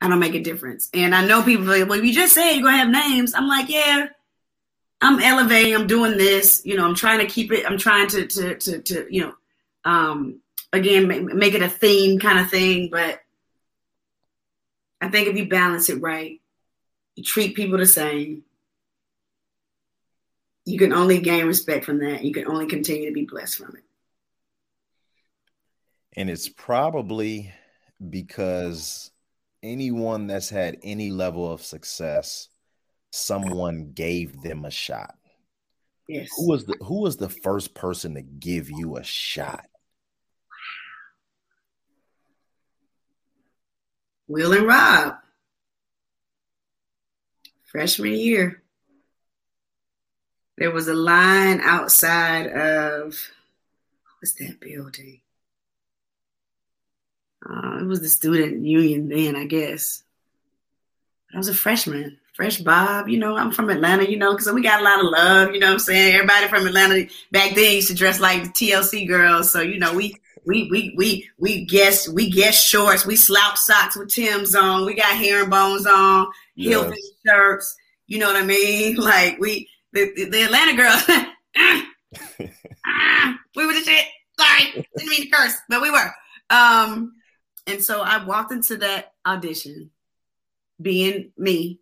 I 0.03 0.09
don't 0.09 0.19
make 0.19 0.35
a 0.35 0.43
difference. 0.43 0.91
And 0.93 1.15
I 1.15 1.25
know 1.25 1.45
people 1.45 1.65
like, 1.65 1.89
well, 1.89 2.03
you 2.03 2.13
just 2.13 2.35
say 2.35 2.57
you're 2.57 2.69
to 2.69 2.77
have 2.77 2.89
names. 2.89 3.35
I'm 3.35 3.47
like, 3.47 3.69
yeah, 3.69 4.09
I'm 5.01 5.21
elevating. 5.21 5.77
I'm 5.77 5.87
doing 5.87 6.19
this. 6.19 6.61
You 6.65 6.77
know, 6.77 6.85
I'm 6.85 6.97
trying 6.97 7.21
to 7.21 7.27
keep 7.27 7.53
it. 7.53 7.65
I'm 7.65 7.79
trying 7.79 8.09
to, 8.09 8.27
to, 8.27 8.55
to, 8.57 8.83
to 8.83 9.07
you 9.09 9.21
know, 9.21 9.35
um, 9.85 10.41
again, 10.73 11.07
make, 11.07 11.23
make 11.23 11.55
it 11.55 11.63
a 11.63 11.69
theme 11.69 12.19
kind 12.19 12.41
of 12.41 12.51
thing. 12.51 12.89
But 12.91 13.21
I 15.01 15.09
think 15.09 15.29
if 15.29 15.37
you 15.37 15.49
balance 15.49 15.89
it 15.89 16.03
right, 16.03 16.41
you 17.15 17.23
treat 17.23 17.55
people 17.55 17.79
the 17.79 17.87
same, 17.87 18.43
you 20.65 20.81
can 20.81 20.93
only 20.93 21.21
gain 21.21 21.47
respect 21.47 21.85
from 21.85 22.01
that. 22.01 22.25
You 22.25 22.33
can 22.33 22.49
only 22.49 22.67
continue 22.67 23.07
to 23.07 23.15
be 23.15 23.25
blessed 23.25 23.59
from 23.59 23.77
it. 23.77 23.85
And 26.15 26.29
it's 26.29 26.49
probably 26.49 27.53
because 28.11 29.12
anyone 29.63 30.27
that's 30.27 30.51
had 30.51 30.79
any 30.83 31.11
level 31.11 31.51
of 31.51 31.63
success, 31.63 32.49
someone 33.11 33.93
gave 33.95 34.43
them 34.43 34.65
a 34.65 34.71
shot. 34.71 35.15
Yes. 36.09 36.29
Who 36.37 36.49
was 36.49 36.67
the 36.67 36.77
who 36.83 37.01
was 37.01 37.17
the 37.17 37.29
first 37.29 37.75
person 37.75 38.15
to 38.15 38.23
give 38.23 38.69
you 38.69 38.97
a 38.97 39.05
shot? 39.05 39.65
Will 44.29 44.53
and 44.53 44.67
Rob, 44.67 45.15
freshman 47.65 48.15
year. 48.15 48.63
there 50.59 50.71
was 50.71 50.87
a 50.89 50.95
line 50.95 51.61
outside 51.61 52.47
of 52.47 53.31
what's 54.21 54.35
that 54.35 54.61
building? 54.61 55.22
Uh, 57.49 57.79
it 57.81 57.87
was 57.87 58.01
the 58.01 58.09
student 58.09 58.65
union 58.65 59.09
then, 59.09 59.37
I 59.37 59.47
guess. 59.47 60.03
I 61.35 61.39
was 61.39 61.49
a 61.49 61.55
freshman, 61.55 62.19
fresh 62.35 62.59
Bob. 62.59 63.09
You 63.09 63.19
know, 63.19 63.37
I'm 63.37 63.51
from 63.51 63.71
Atlanta. 63.71 64.09
You 64.09 64.19
know, 64.19 64.33
because 64.33 64.53
we 64.53 64.63
got 64.63 64.81
a 64.81 64.85
lot 64.85 65.01
of 65.01 65.07
love. 65.07 65.55
You 65.55 65.61
know, 65.61 65.69
what 65.69 65.75
I'm 65.75 65.79
saying 65.79 66.15
everybody 66.15 66.49
from 66.49 66.67
Atlanta 66.67 67.07
back 67.31 67.55
then 67.55 67.77
used 67.77 67.89
to 67.89 67.95
dress 67.95 68.21
like 68.21 68.43
TLC 68.55 69.09
girls. 69.09 69.51
So 69.51 69.61
you 69.61 69.79
know, 69.79 69.95
we 69.95 70.15
we 70.45 70.69
we 70.71 70.95
we 70.97 71.31
we 71.39 71.65
guess 71.65 72.09
we 72.09 72.31
guess 72.31 72.63
shorts. 72.63 73.07
We 73.07 73.17
slouch 73.17 73.57
socks 73.59 73.97
with 73.97 74.09
Tim's 74.11 74.55
on. 74.55 74.85
We 74.85 74.95
got 74.95 75.17
herringbones 75.17 75.87
on, 75.87 76.27
yes. 76.55 76.85
heel 76.85 76.95
shirts. 77.27 77.77
You 78.07 78.19
know 78.19 78.27
what 78.27 78.37
I 78.37 78.45
mean? 78.45 78.97
Like 79.03 79.39
we 79.39 79.69
the, 79.93 80.13
the, 80.15 80.25
the 80.27 80.43
Atlanta 80.43 80.77
girls. 80.77 81.03
ah, 82.87 83.39
we 83.57 83.67
were 83.67 83.73
the 83.73 83.81
shit. 83.81 84.05
Sorry, 84.39 84.87
didn't 84.97 85.11
mean 85.11 85.23
to 85.23 85.29
curse, 85.29 85.57
but 85.69 85.83
we 85.83 85.91
were. 85.91 86.11
Um, 86.51 87.15
and 87.67 87.83
so 87.83 88.01
I 88.01 88.25
walked 88.25 88.53
into 88.53 88.77
that 88.79 89.13
audition, 89.25 89.91
being 90.81 91.33
me, 91.37 91.79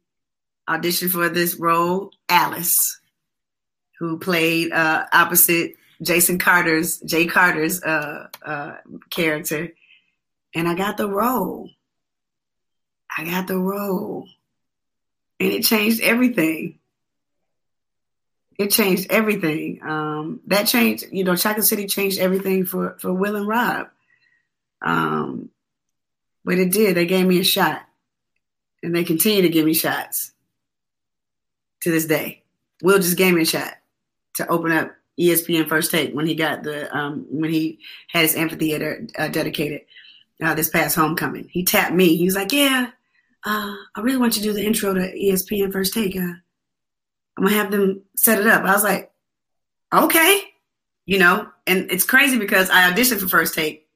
auditioned 0.68 1.10
for 1.10 1.28
this 1.28 1.56
role, 1.56 2.12
Alice, 2.28 3.00
who 3.98 4.18
played 4.18 4.72
uh, 4.72 5.06
opposite 5.12 5.74
Jason 6.02 6.38
Carter's 6.38 6.98
Jay 7.00 7.26
Carter's 7.26 7.82
uh, 7.82 8.28
uh, 8.44 8.76
character, 9.10 9.70
and 10.54 10.68
I 10.68 10.74
got 10.74 10.96
the 10.96 11.08
role. 11.08 11.70
I 13.16 13.24
got 13.24 13.46
the 13.46 13.58
role, 13.58 14.28
and 15.38 15.52
it 15.52 15.64
changed 15.64 16.00
everything. 16.00 16.78
It 18.58 18.70
changed 18.70 19.10
everything. 19.10 19.80
Um, 19.82 20.40
that 20.46 20.64
changed, 20.64 21.06
you 21.10 21.24
know, 21.24 21.34
Chocolate 21.34 21.64
City 21.66 21.86
changed 21.86 22.18
everything 22.18 22.66
for 22.66 22.96
for 22.98 23.12
Will 23.12 23.36
and 23.36 23.48
Rob. 23.48 23.88
Um, 24.82 25.50
but 26.44 26.58
it 26.58 26.72
did. 26.72 26.96
They 26.96 27.06
gave 27.06 27.26
me 27.26 27.40
a 27.40 27.44
shot, 27.44 27.82
and 28.82 28.94
they 28.94 29.04
continue 29.04 29.42
to 29.42 29.48
give 29.48 29.66
me 29.66 29.74
shots 29.74 30.32
to 31.82 31.90
this 31.90 32.06
day. 32.06 32.42
Will 32.82 32.98
just 32.98 33.16
gave 33.16 33.34
me 33.34 33.42
a 33.42 33.46
shot 33.46 33.74
to 34.34 34.46
open 34.48 34.72
up 34.72 34.92
ESPN 35.18 35.68
First 35.68 35.90
Take 35.90 36.14
when 36.14 36.26
he 36.26 36.34
got 36.34 36.62
the 36.62 36.94
um, 36.96 37.26
when 37.30 37.50
he 37.50 37.78
had 38.08 38.22
his 38.22 38.36
amphitheater 38.36 39.06
uh, 39.18 39.28
dedicated 39.28 39.82
uh, 40.42 40.54
this 40.54 40.70
past 40.70 40.96
homecoming. 40.96 41.48
He 41.50 41.64
tapped 41.64 41.94
me. 41.94 42.16
He 42.16 42.24
was 42.24 42.34
like, 42.34 42.52
"Yeah, 42.52 42.90
uh, 43.44 43.74
I 43.94 44.00
really 44.00 44.18
want 44.18 44.36
you 44.36 44.42
to 44.42 44.48
do 44.48 44.54
the 44.54 44.64
intro 44.64 44.94
to 44.94 45.00
ESPN 45.00 45.72
First 45.72 45.92
Take. 45.92 46.16
Uh, 46.16 46.20
I'm 47.36 47.44
gonna 47.44 47.50
have 47.50 47.70
them 47.70 48.02
set 48.16 48.40
it 48.40 48.46
up." 48.46 48.64
I 48.64 48.72
was 48.72 48.84
like, 48.84 49.10
"Okay," 49.92 50.42
you 51.04 51.18
know. 51.18 51.48
And 51.66 51.90
it's 51.90 52.04
crazy 52.04 52.38
because 52.38 52.70
I 52.70 52.90
auditioned 52.90 53.20
for 53.20 53.28
First 53.28 53.54
Take. 53.54 53.86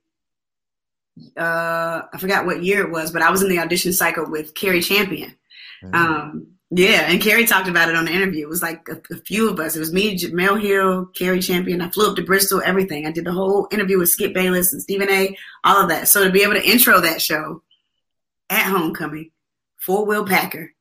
Uh, 1.37 2.03
I 2.13 2.19
forgot 2.19 2.47
what 2.47 2.63
year 2.63 2.83
it 2.83 2.91
was, 2.91 3.11
but 3.11 3.23
I 3.23 3.31
was 3.31 3.43
in 3.43 3.49
the 3.49 3.59
audition 3.59 3.93
cycle 3.93 4.29
with 4.29 4.55
Cari 4.55 4.81
Champion. 4.81 5.35
Mm-hmm. 5.83 5.95
Um, 5.95 6.47
yeah, 6.71 7.09
and 7.09 7.21
Cari 7.21 7.47
talked 7.47 7.69
about 7.69 7.89
it 7.89 7.95
on 7.95 8.05
the 8.05 8.13
interview. 8.13 8.47
It 8.47 8.49
was 8.49 8.63
like 8.63 8.89
a, 8.89 9.01
a 9.15 9.19
few 9.19 9.49
of 9.49 9.61
us. 9.61 9.77
It 9.77 9.81
was 9.81 9.93
me, 9.93 10.19
Mel 10.33 10.57
Hill, 10.57 11.07
Cari 11.15 11.41
Champion. 11.41 11.81
I 11.81 11.91
flew 11.91 12.11
up 12.11 12.17
to 12.17 12.25
Bristol, 12.25 12.63
everything. 12.65 13.07
I 13.07 13.13
did 13.13 13.25
the 13.25 13.33
whole 13.33 13.69
interview 13.71 13.99
with 13.99 14.09
Skip 14.09 14.35
Bayless 14.35 14.73
and 14.73 14.83
Stephen 14.83 15.11
A. 15.11 15.37
All 15.63 15.81
of 15.81 15.89
that. 15.91 16.09
So 16.09 16.25
to 16.25 16.31
be 16.31 16.43
able 16.43 16.55
to 16.55 16.69
intro 16.69 17.01
that 17.01 17.23
show 17.23 17.63
at 18.51 18.67
homecoming 18.67 19.31
for 19.77 20.05
Will 20.05 20.27
Packer, 20.27 20.73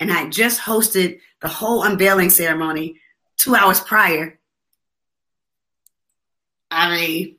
and 0.00 0.10
I 0.10 0.28
just 0.30 0.60
hosted 0.60 1.20
the 1.40 1.48
whole 1.48 1.84
unveiling 1.84 2.30
ceremony 2.30 3.00
two 3.36 3.54
hours 3.54 3.80
prior. 3.80 4.38
I 6.70 6.96
mean, 6.96 7.36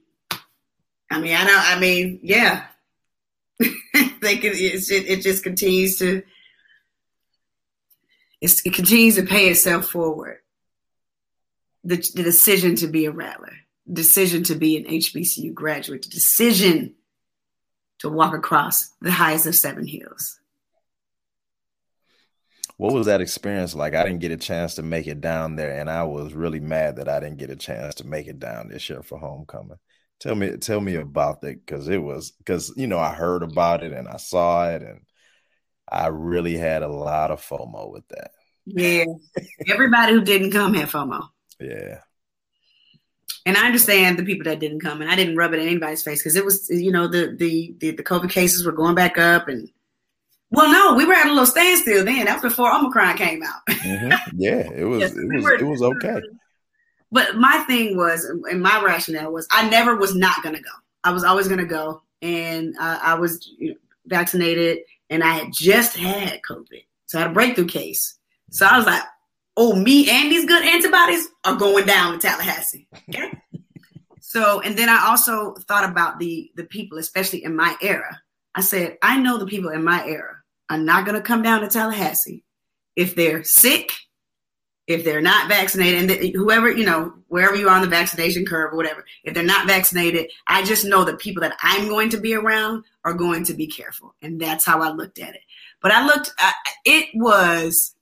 I 1.11 1.19
mean, 1.19 1.35
I 1.35 1.43
know. 1.43 1.59
I 1.61 1.79
mean, 1.79 2.19
yeah. 2.23 2.65
they 3.59 4.37
can, 4.37 4.53
it, 4.55 4.89
it 4.89 5.21
just 5.21 5.43
continues 5.43 5.97
to 5.97 6.23
it 8.41 8.73
continues 8.73 9.15
to 9.15 9.23
pay 9.23 9.49
itself 9.49 9.85
forward. 9.85 10.39
The, 11.83 11.97
the 12.15 12.23
decision 12.23 12.75
to 12.77 12.87
be 12.87 13.05
a 13.05 13.11
rattler, 13.11 13.53
decision 13.91 14.43
to 14.43 14.55
be 14.55 14.77
an 14.77 14.85
HBCU 14.85 15.53
graduate, 15.53 16.03
the 16.03 16.09
decision 16.09 16.95
to 17.99 18.09
walk 18.09 18.33
across 18.33 18.91
the 19.01 19.11
highest 19.11 19.45
of 19.45 19.55
seven 19.55 19.85
hills. 19.85 20.39
What 22.77 22.93
was 22.93 23.05
that 23.05 23.21
experience 23.21 23.75
like? 23.75 23.93
I 23.93 24.03
didn't 24.03 24.21
get 24.21 24.31
a 24.31 24.37
chance 24.37 24.75
to 24.75 24.83
make 24.83 25.05
it 25.05 25.21
down 25.21 25.55
there, 25.55 25.79
and 25.79 25.87
I 25.87 26.03
was 26.03 26.33
really 26.33 26.59
mad 26.59 26.95
that 26.95 27.07
I 27.07 27.19
didn't 27.19 27.37
get 27.37 27.51
a 27.51 27.55
chance 27.55 27.95
to 27.95 28.07
make 28.07 28.25
it 28.27 28.39
down 28.39 28.69
this 28.69 28.89
year 28.89 29.03
for 29.03 29.19
homecoming. 29.19 29.77
Tell 30.21 30.35
me, 30.35 30.55
tell 30.57 30.79
me 30.79 30.95
about 30.95 31.41
that 31.41 31.65
because 31.65 31.87
it 31.87 31.97
was 31.97 32.31
because 32.31 32.71
you 32.77 32.87
know 32.87 32.99
I 32.99 33.13
heard 33.13 33.43
about 33.43 33.83
it 33.83 33.91
and 33.91 34.07
I 34.07 34.17
saw 34.17 34.69
it 34.69 34.83
and 34.83 35.01
I 35.91 36.07
really 36.07 36.55
had 36.55 36.83
a 36.83 36.87
lot 36.87 37.31
of 37.31 37.41
FOMO 37.41 37.91
with 37.91 38.07
that. 38.09 38.31
Yeah. 38.65 39.05
Everybody 39.67 40.13
who 40.13 40.21
didn't 40.21 40.51
come 40.51 40.73
had 40.73 40.89
FOMO. 40.89 41.27
Yeah. 41.59 41.99
And 43.45 43.57
I 43.57 43.65
understand 43.65 44.19
the 44.19 44.23
people 44.23 44.45
that 44.45 44.59
didn't 44.59 44.81
come, 44.81 45.01
and 45.01 45.09
I 45.09 45.15
didn't 45.15 45.35
rub 45.35 45.53
it 45.53 45.59
in 45.59 45.67
anybody's 45.67 46.03
face 46.03 46.19
because 46.19 46.35
it 46.35 46.45
was, 46.45 46.69
you 46.69 46.91
know, 46.91 47.07
the, 47.07 47.35
the 47.35 47.75
the 47.79 47.91
the 47.91 48.03
COVID 48.03 48.29
cases 48.29 48.63
were 48.63 48.71
going 48.71 48.93
back 48.93 49.17
up, 49.17 49.47
and 49.47 49.67
well, 50.51 50.71
no, 50.71 50.93
we 50.95 51.05
were 51.05 51.13
at 51.13 51.25
a 51.25 51.29
little 51.29 51.47
standstill 51.47 52.05
then. 52.05 52.25
That 52.25 52.35
was 52.35 52.51
before 52.51 52.71
Omicron 52.71 53.17
came 53.17 53.41
out. 53.41 53.61
mm-hmm. 53.67 54.37
Yeah, 54.37 54.69
it 54.71 54.83
was 54.87 54.99
yes, 54.99 55.17
it 55.17 55.33
was 55.33 55.43
were, 55.43 55.55
it 55.55 55.65
was 55.65 55.81
okay. 55.81 56.21
But 57.11 57.35
my 57.35 57.63
thing 57.67 57.97
was, 57.97 58.23
and 58.25 58.61
my 58.61 58.81
rationale 58.83 59.31
was, 59.31 59.47
I 59.51 59.69
never 59.69 59.95
was 59.95 60.15
not 60.15 60.41
going 60.43 60.55
to 60.55 60.61
go. 60.61 60.71
I 61.03 61.11
was 61.11 61.23
always 61.23 61.47
going 61.47 61.59
to 61.59 61.65
go, 61.65 62.01
and 62.21 62.75
uh, 62.79 62.99
I 63.01 63.15
was 63.15 63.49
vaccinated 64.05 64.79
and 65.09 65.23
I 65.23 65.33
had 65.33 65.53
just 65.53 65.95
had 65.95 66.41
COVID. 66.49 66.83
So 67.07 67.19
I 67.19 67.21
had 67.23 67.31
a 67.31 67.33
breakthrough 67.33 67.67
case. 67.67 68.17
So 68.49 68.65
I 68.65 68.77
was 68.77 68.85
like, 68.85 69.03
oh, 69.57 69.75
me 69.75 70.09
and 70.09 70.31
these 70.31 70.45
good 70.45 70.63
antibodies 70.63 71.27
are 71.43 71.55
going 71.55 71.85
down 71.85 72.13
to 72.13 72.19
Tallahassee. 72.19 72.87
Okay. 73.09 73.31
so, 74.21 74.61
and 74.61 74.77
then 74.77 74.89
I 74.89 75.07
also 75.07 75.53
thought 75.67 75.89
about 75.89 76.19
the 76.19 76.51
the 76.55 76.63
people, 76.63 76.97
especially 76.97 77.43
in 77.43 77.55
my 77.55 77.75
era. 77.81 78.21
I 78.55 78.61
said, 78.61 78.97
I 79.01 79.17
know 79.17 79.37
the 79.37 79.45
people 79.45 79.69
in 79.69 79.83
my 79.83 80.05
era 80.05 80.37
are 80.69 80.77
not 80.77 81.05
going 81.05 81.15
to 81.15 81.21
come 81.21 81.41
down 81.41 81.61
to 81.61 81.67
Tallahassee 81.67 82.43
if 82.95 83.15
they're 83.15 83.43
sick, 83.43 83.91
if 84.93 85.03
they're 85.03 85.21
not 85.21 85.47
vaccinated, 85.47 86.11
and 86.11 86.35
whoever, 86.35 86.71
you 86.71 86.85
know, 86.85 87.13
wherever 87.27 87.55
you 87.55 87.67
are 87.67 87.75
on 87.75 87.81
the 87.81 87.87
vaccination 87.87 88.45
curve 88.45 88.73
or 88.73 88.77
whatever, 88.77 89.05
if 89.23 89.33
they're 89.33 89.43
not 89.43 89.67
vaccinated, 89.67 90.31
I 90.47 90.63
just 90.63 90.85
know 90.85 91.03
the 91.03 91.15
people 91.15 91.41
that 91.41 91.57
I'm 91.61 91.87
going 91.87 92.09
to 92.09 92.17
be 92.17 92.35
around 92.35 92.83
are 93.03 93.13
going 93.13 93.43
to 93.45 93.53
be 93.53 93.67
careful. 93.67 94.13
And 94.21 94.39
that's 94.39 94.65
how 94.65 94.81
I 94.81 94.89
looked 94.91 95.19
at 95.19 95.35
it. 95.35 95.41
But 95.81 95.91
I 95.91 96.05
looked, 96.05 96.31
it 96.85 97.09
was 97.13 97.95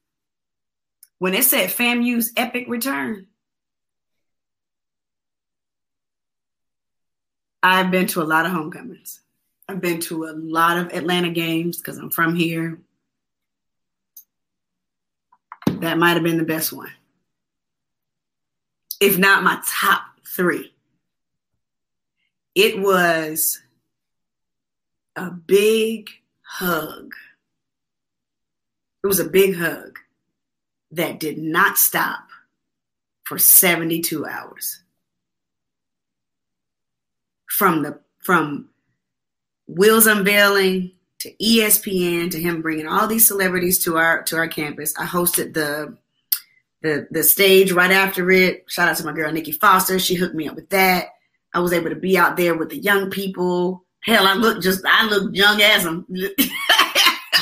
when 1.20 1.34
it 1.34 1.44
said 1.44 1.70
FAMU's 1.70 2.32
epic 2.36 2.66
return. 2.68 3.28
I've 7.62 7.92
been 7.92 8.08
to 8.08 8.22
a 8.22 8.24
lot 8.24 8.46
of 8.46 8.52
homecomings. 8.52 9.20
I've 9.68 9.82
been 9.82 10.00
to 10.02 10.26
a 10.26 10.34
lot 10.34 10.78
of 10.78 10.94
Atlanta 10.94 11.30
games 11.30 11.78
because 11.78 11.98
I'm 11.98 12.10
from 12.10 12.36
here. 12.36 12.80
That 15.80 15.98
might 15.98 16.14
have 16.14 16.24
been 16.24 16.38
the 16.38 16.44
best 16.44 16.74
one. 16.74 16.92
If 19.00 19.18
not 19.18 19.44
my 19.44 19.62
top 19.66 20.02
three. 20.28 20.74
It 22.54 22.80
was 22.80 23.62
a 25.16 25.32
big 25.32 26.10
hug. 26.42 27.14
It 29.04 29.08
was 29.08 29.20
a 29.20 29.30
big 29.30 29.56
hug 29.56 30.00
that 30.92 31.20
did 31.20 31.38
not 31.38 31.78
stop 31.78 32.28
for 33.24 33.38
72 33.38 34.26
hours. 34.26 34.82
From 37.48 37.84
the 37.84 38.00
from 38.20 38.70
Will's 39.68 40.08
unveiling 40.08 40.92
to 41.20 41.34
ESPN 41.36 42.32
to 42.32 42.40
him 42.40 42.62
bringing 42.62 42.88
all 42.88 43.08
these 43.08 43.28
celebrities 43.28 43.80
to 43.80 43.98
our 43.98 44.24
to 44.24 44.38
our 44.38 44.48
campus. 44.48 44.94
I 44.98 45.06
hosted 45.06 45.54
the 45.54 45.98
the 46.82 47.08
the 47.12 47.24
stage 47.24 47.72
right 47.72 47.92
after 47.92 48.30
it. 48.32 48.66
Shout 48.68 48.90
out 48.90 48.98
to 48.98 49.06
my 49.06 49.14
girl 49.14 49.32
Nikki 49.32 49.52
Foster. 49.52 50.00
She 50.00 50.16
hooked 50.16 50.36
me 50.36 50.48
up 50.48 50.56
with 50.56 50.70
that. 50.70 51.10
I 51.54 51.60
was 51.60 51.74
able 51.74 51.90
to 51.90 51.96
be 51.96 52.18
out 52.18 52.38
there 52.38 52.56
with 52.56 52.70
the 52.70 52.78
young 52.78 53.10
people. 53.10 53.86
Hell, 54.02 54.28
I 54.28 54.34
look 54.34 54.62
just 54.62 54.84
I 54.86 55.06
look 55.08 55.36
young 55.36 55.62
as 55.62 55.84
them. 55.84 56.06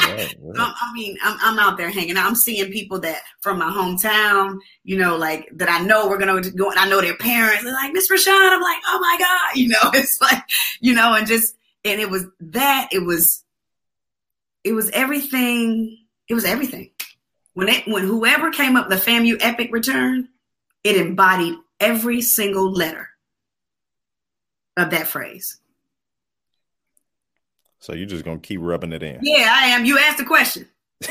I 0.09 0.91
mean, 0.93 1.17
I'm, 1.23 1.37
I'm 1.41 1.59
out 1.59 1.77
there 1.77 1.89
hanging 1.89 2.17
out. 2.17 2.25
I'm 2.25 2.35
seeing 2.35 2.71
people 2.71 2.99
that 3.01 3.21
from 3.41 3.59
my 3.59 3.69
hometown, 3.69 4.57
you 4.83 4.97
know, 4.97 5.17
like 5.17 5.47
that 5.53 5.69
I 5.69 5.83
know 5.83 6.07
we're 6.07 6.17
gonna 6.17 6.41
go. 6.51 6.71
And 6.71 6.79
I 6.79 6.89
know 6.89 7.01
their 7.01 7.17
parents. 7.17 7.63
They're 7.63 7.73
like 7.73 7.93
Miss 7.93 8.09
Rashan. 8.09 8.31
I'm 8.31 8.61
like, 8.61 8.79
oh 8.87 8.99
my 8.99 9.17
god, 9.19 9.55
you 9.59 9.67
know, 9.67 9.91
it's 9.93 10.19
like, 10.21 10.43
you 10.79 10.93
know, 10.93 11.13
and 11.13 11.27
just 11.27 11.55
and 11.85 12.01
it 12.01 12.09
was 12.09 12.25
that. 12.39 12.89
It 12.91 12.99
was, 13.05 13.43
it 14.67 14.73
was 14.73 14.89
everything. 14.89 15.97
It 16.27 16.33
was 16.33 16.43
everything. 16.43 16.91
When 17.53 17.69
it 17.69 17.87
when 17.87 18.03
whoever 18.03 18.51
came 18.51 18.75
up 18.75 18.89
the 18.89 18.95
FAMU 18.95 19.37
epic 19.39 19.69
return, 19.71 20.27
it 20.83 20.97
embodied 20.97 21.55
every 21.79 22.21
single 22.21 22.71
letter 22.71 23.09
of 24.75 24.89
that 24.91 25.07
phrase. 25.07 25.59
So 27.79 27.93
you're 27.93 28.07
just 28.07 28.25
gonna 28.25 28.39
keep 28.39 28.59
rubbing 28.61 28.91
it 28.91 29.03
in. 29.03 29.19
Yeah, 29.21 29.49
I 29.49 29.67
am. 29.67 29.85
You 29.85 29.97
asked 29.97 30.17
the 30.17 30.25
question. 30.25 30.67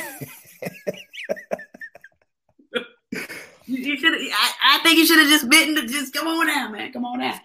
you 3.65 3.97
should. 3.97 4.13
I, 4.13 4.53
I, 4.63 4.81
think 4.83 4.99
you 4.99 5.07
should 5.07 5.19
have 5.19 5.29
just 5.29 5.49
bitten. 5.49 5.77
To 5.77 5.87
just 5.87 6.13
come 6.13 6.27
on 6.27 6.51
out, 6.51 6.73
man. 6.73 6.93
Come 6.93 7.07
on 7.07 7.23
out. 7.23 7.41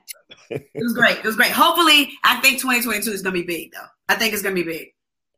It 0.49 0.69
was 0.75 0.93
great. 0.93 1.19
It 1.19 1.23
was 1.23 1.37
great. 1.37 1.51
Hopefully, 1.51 2.11
I 2.25 2.41
think 2.41 2.59
2022 2.59 3.11
is 3.11 3.21
gonna 3.21 3.31
be 3.31 3.43
big, 3.43 3.71
though. 3.71 3.87
I 4.09 4.15
think 4.15 4.33
it's 4.33 4.43
gonna 4.43 4.55
be 4.55 4.63
big. 4.63 4.89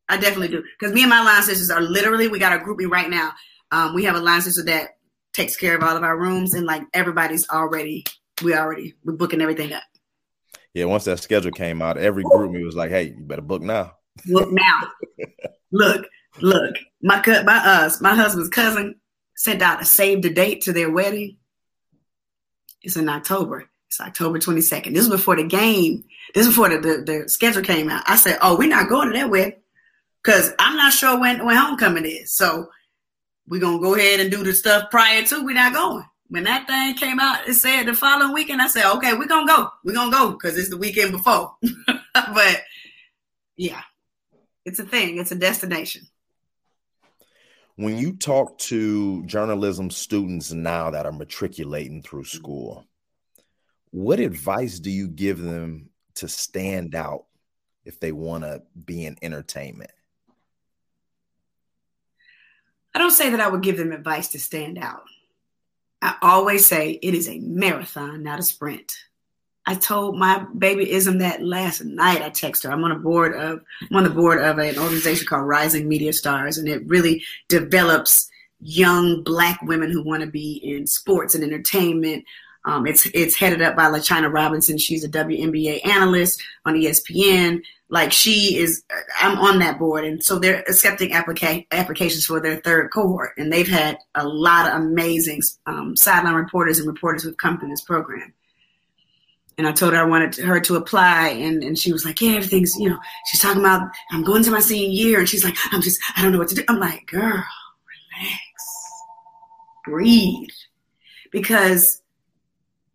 I 0.10 0.18
definitely 0.18 0.50
do 0.50 0.64
because 0.80 0.94
me 0.94 1.02
and 1.02 1.10
my 1.10 1.24
line 1.24 1.44
sisters 1.44 1.70
are 1.70 1.82
literally. 1.82 2.28
We 2.28 2.40
got 2.40 2.60
a 2.60 2.64
grouping 2.64 2.90
right 2.90 3.10
now. 3.10 3.32
Um, 3.72 3.94
we 3.94 4.04
have 4.04 4.16
a 4.16 4.20
line 4.20 4.42
sister 4.42 4.64
that 4.66 4.98
takes 5.34 5.56
care 5.56 5.76
of 5.76 5.84
all 5.84 5.96
of 5.96 6.04
our 6.04 6.18
rooms, 6.18 6.54
and 6.54 6.66
like 6.66 6.84
everybody's 6.94 7.48
already. 7.50 8.06
We 8.44 8.56
already 8.56 8.96
we're 9.04 9.14
booking 9.14 9.42
everything 9.42 9.74
up. 9.74 9.84
Yeah, 10.74 10.86
once 10.86 11.06
that 11.06 11.20
schedule 11.20 11.52
came 11.52 11.82
out, 11.82 11.98
every 11.98 12.24
GroupMe 12.24 12.66
was 12.66 12.76
like, 12.76 12.90
"Hey, 12.90 13.14
you 13.18 13.24
better 13.24 13.42
book 13.42 13.62
now." 13.62 13.94
Book 14.26 14.50
now. 14.52 14.90
look, 15.72 16.06
look. 16.42 16.76
My 17.02 17.20
cut, 17.20 17.46
my 17.46 17.58
us, 17.58 18.02
my 18.02 18.16
husband's 18.16 18.50
cousin 18.50 18.96
sent 19.36 19.62
out 19.62 19.82
a 19.82 19.86
save 19.86 20.22
the 20.22 20.30
date 20.30 20.62
to 20.62 20.74
their 20.74 20.92
wedding. 20.92 21.38
It's 22.82 22.98
in 22.98 23.10
October. 23.10 23.70
It's 23.88 24.02
October 24.02 24.40
22nd. 24.40 24.94
This 24.94 25.04
is 25.04 25.10
before 25.10 25.36
the 25.36 25.44
game. 25.44 26.04
This 26.34 26.48
is 26.48 26.54
before 26.54 26.70
the, 26.70 26.80
the, 26.80 27.04
the 27.06 27.30
schedule 27.30 27.62
came 27.62 27.90
out. 27.90 28.04
I 28.08 28.16
said, 28.16 28.40
Oh, 28.42 28.58
we're 28.58 28.68
not 28.68 28.90
going 28.90 29.12
to 29.12 29.18
that 29.18 29.30
wedding. 29.30 29.54
Cause 30.24 30.54
I'm 30.60 30.78
not 30.78 30.94
sure 30.94 31.20
when, 31.20 31.46
when 31.46 31.56
homecoming 31.56 32.06
is. 32.06 32.34
So 32.34 32.68
we're 33.48 33.62
gonna 33.62 33.80
go 33.80 33.96
ahead 33.96 34.20
and 34.20 34.32
do 34.32 34.44
the 34.44 34.54
stuff 34.54 34.90
prior 34.90 35.24
to 35.24 35.44
we're 35.44 35.54
not 35.54 35.74
going. 35.74 36.06
When 36.30 36.46
that 36.46 36.66
thing 36.66 36.96
came 36.96 37.20
out, 37.20 37.48
it 37.48 37.56
said 37.56 37.84
the 37.84 37.94
following 37.94 38.34
weekend, 38.34 38.62
I 38.62 38.68
said, 38.68 38.92
okay, 38.96 39.14
we're 39.14 39.28
gonna 39.28 39.48
go. 39.48 39.70
We're 39.84 39.94
gonna 39.94 40.12
go 40.12 40.32
because 40.32 40.58
it's 40.58 40.70
the 40.70 40.78
weekend 40.78 41.12
before. 41.12 41.56
but 42.14 42.62
yeah, 43.58 43.82
it's 44.66 44.80
a 44.80 44.86
thing, 44.86 45.18
it's 45.18 45.32
a 45.32 45.36
destination 45.36 46.08
when 47.76 47.98
you 47.98 48.16
talk 48.16 48.58
to 48.60 49.26
journalism 49.26 49.90
students 49.90 50.52
now 50.52 50.92
that 50.92 51.06
are 51.06 51.12
matriculating 51.12 52.02
through 52.02 52.26
school, 52.26 52.86
what 53.92 54.20
advice 54.20 54.80
do 54.80 54.92
you 54.92 55.08
give 55.08 55.40
them 55.40 55.90
to 56.16 56.28
stand 56.28 56.94
out 56.94 57.26
if 57.84 58.00
they 58.00 58.12
want 58.12 58.44
to 58.44 58.62
be 58.86 59.06
in 59.06 59.18
entertainment? 59.22 59.92
I 62.94 63.00
don't 63.00 63.12
say 63.12 63.30
that 63.32 63.42
I 63.42 63.48
would 63.48 63.64
give 63.64 63.78
them 63.78 63.92
advice 63.92 64.30
to 64.30 64.40
stand 64.40 64.78
out. 64.78 65.04
I 66.02 66.16
always 66.22 66.66
say 66.66 66.92
it 67.02 67.14
is 67.14 67.30
a 67.30 67.40
marathon, 67.40 68.24
not 68.24 68.40
a 68.40 68.44
sprint. 68.44 68.94
I 69.66 69.76
told 69.76 70.18
my 70.18 70.46
baby 70.58 70.92
Ism 70.92 71.20
that 71.20 71.42
last 71.42 71.84
night. 71.84 72.22
I 72.22 72.30
texted 72.30 72.64
her. 72.64 72.72
I'm 72.72 72.84
on 72.84 72.92
a 72.92 73.00
board 73.00 73.34
of 73.34 73.62
I'm 73.90 73.96
on 73.96 74.04
the 74.04 74.10
board 74.10 74.42
of 74.42 74.58
an 74.58 74.78
organization 74.78 75.26
called 75.26 75.48
Rising 75.48 75.88
Media 75.88 76.12
Stars, 76.12 76.58
and 76.58 76.68
it 76.68 76.86
really 76.88 77.24
develops 77.48 78.30
young 78.60 79.24
Black 79.24 79.62
women 79.62 79.92
who 79.92 80.04
want 80.04 80.22
to 80.22 80.28
be 80.28 80.60
in 80.64 80.86
sports 80.86 81.36
and 81.36 81.44
entertainment. 81.44 82.26
Um, 82.66 82.86
it's 82.86 83.06
it's 83.14 83.38
headed 83.38 83.62
up 83.62 83.76
by 83.76 83.86
LaChina 83.86 84.32
Robinson. 84.34 84.78
She's 84.78 85.06
a 85.06 85.10
WNBA 85.10 85.86
analyst 85.88 86.44
on 86.66 86.76
ESPN. 86.76 87.62
Like 87.94 88.12
she 88.12 88.58
is, 88.58 88.84
I'm 89.22 89.38
on 89.38 89.60
that 89.60 89.78
board, 89.78 90.04
and 90.04 90.24
so 90.24 90.40
they're 90.40 90.62
accepting 90.62 91.12
applica- 91.12 91.68
applications 91.72 92.26
for 92.26 92.40
their 92.40 92.56
third 92.56 92.92
cohort, 92.92 93.34
and 93.38 93.54
they've 93.54 93.68
had 93.68 94.00
a 94.16 94.28
lot 94.28 94.68
of 94.68 94.82
amazing 94.82 95.44
um, 95.68 95.96
sideline 95.96 96.34
reporters 96.34 96.80
and 96.80 96.88
reporters 96.88 97.22
who've 97.22 97.38
come 97.38 97.60
through 97.60 97.70
this 97.70 97.84
program. 97.84 98.34
And 99.60 99.68
I 99.68 99.74
told 99.74 99.94
her 99.94 100.00
I 100.00 100.06
wanted 100.06 100.38
her 100.38 100.60
to 100.62 100.76
apply, 100.76 101.28
and, 101.28 101.64
and 101.64 101.78
she 101.78 101.94
was 101.94 102.04
like, 102.04 102.20
"Yeah, 102.20 102.32
everything's 102.32 102.76
you 102.80 102.90
know." 102.90 102.98
She's 103.28 103.42
talking 103.42 103.62
about 103.62 103.88
I'm 104.10 104.24
going 104.24 104.42
to 104.42 104.50
my 104.50 104.60
senior 104.60 104.90
year, 104.90 105.20
and 105.20 105.30
she's 105.30 105.44
like, 105.44 105.56
"I'm 105.72 105.84
just 105.84 106.02
I 106.18 106.24
don't 106.24 106.32
know 106.32 106.40
what 106.40 106.48
to 106.48 106.56
do." 106.56 106.64
I'm 106.68 106.80
like, 106.80 107.06
"Girl, 107.06 107.22
relax, 107.22 108.64
breathe," 109.86 110.50
because 111.32 112.02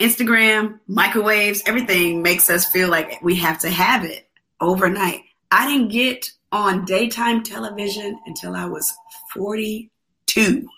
Instagram, 0.01 0.80
microwaves, 0.88 1.62
everything 1.66 2.20
makes 2.20 2.51
us 2.51 2.66
feel 2.66 2.88
like 2.88 3.22
we 3.22 3.36
have 3.36 3.61
to 3.61 3.70
have 3.70 4.05
it 4.05 4.27
overnight. 4.61 5.22
I 5.50 5.66
didn't 5.66 5.88
get 5.88 6.30
on 6.52 6.84
daytime 6.84 7.42
television 7.42 8.18
until 8.26 8.54
I 8.54 8.66
was 8.66 8.92
42. 9.34 10.68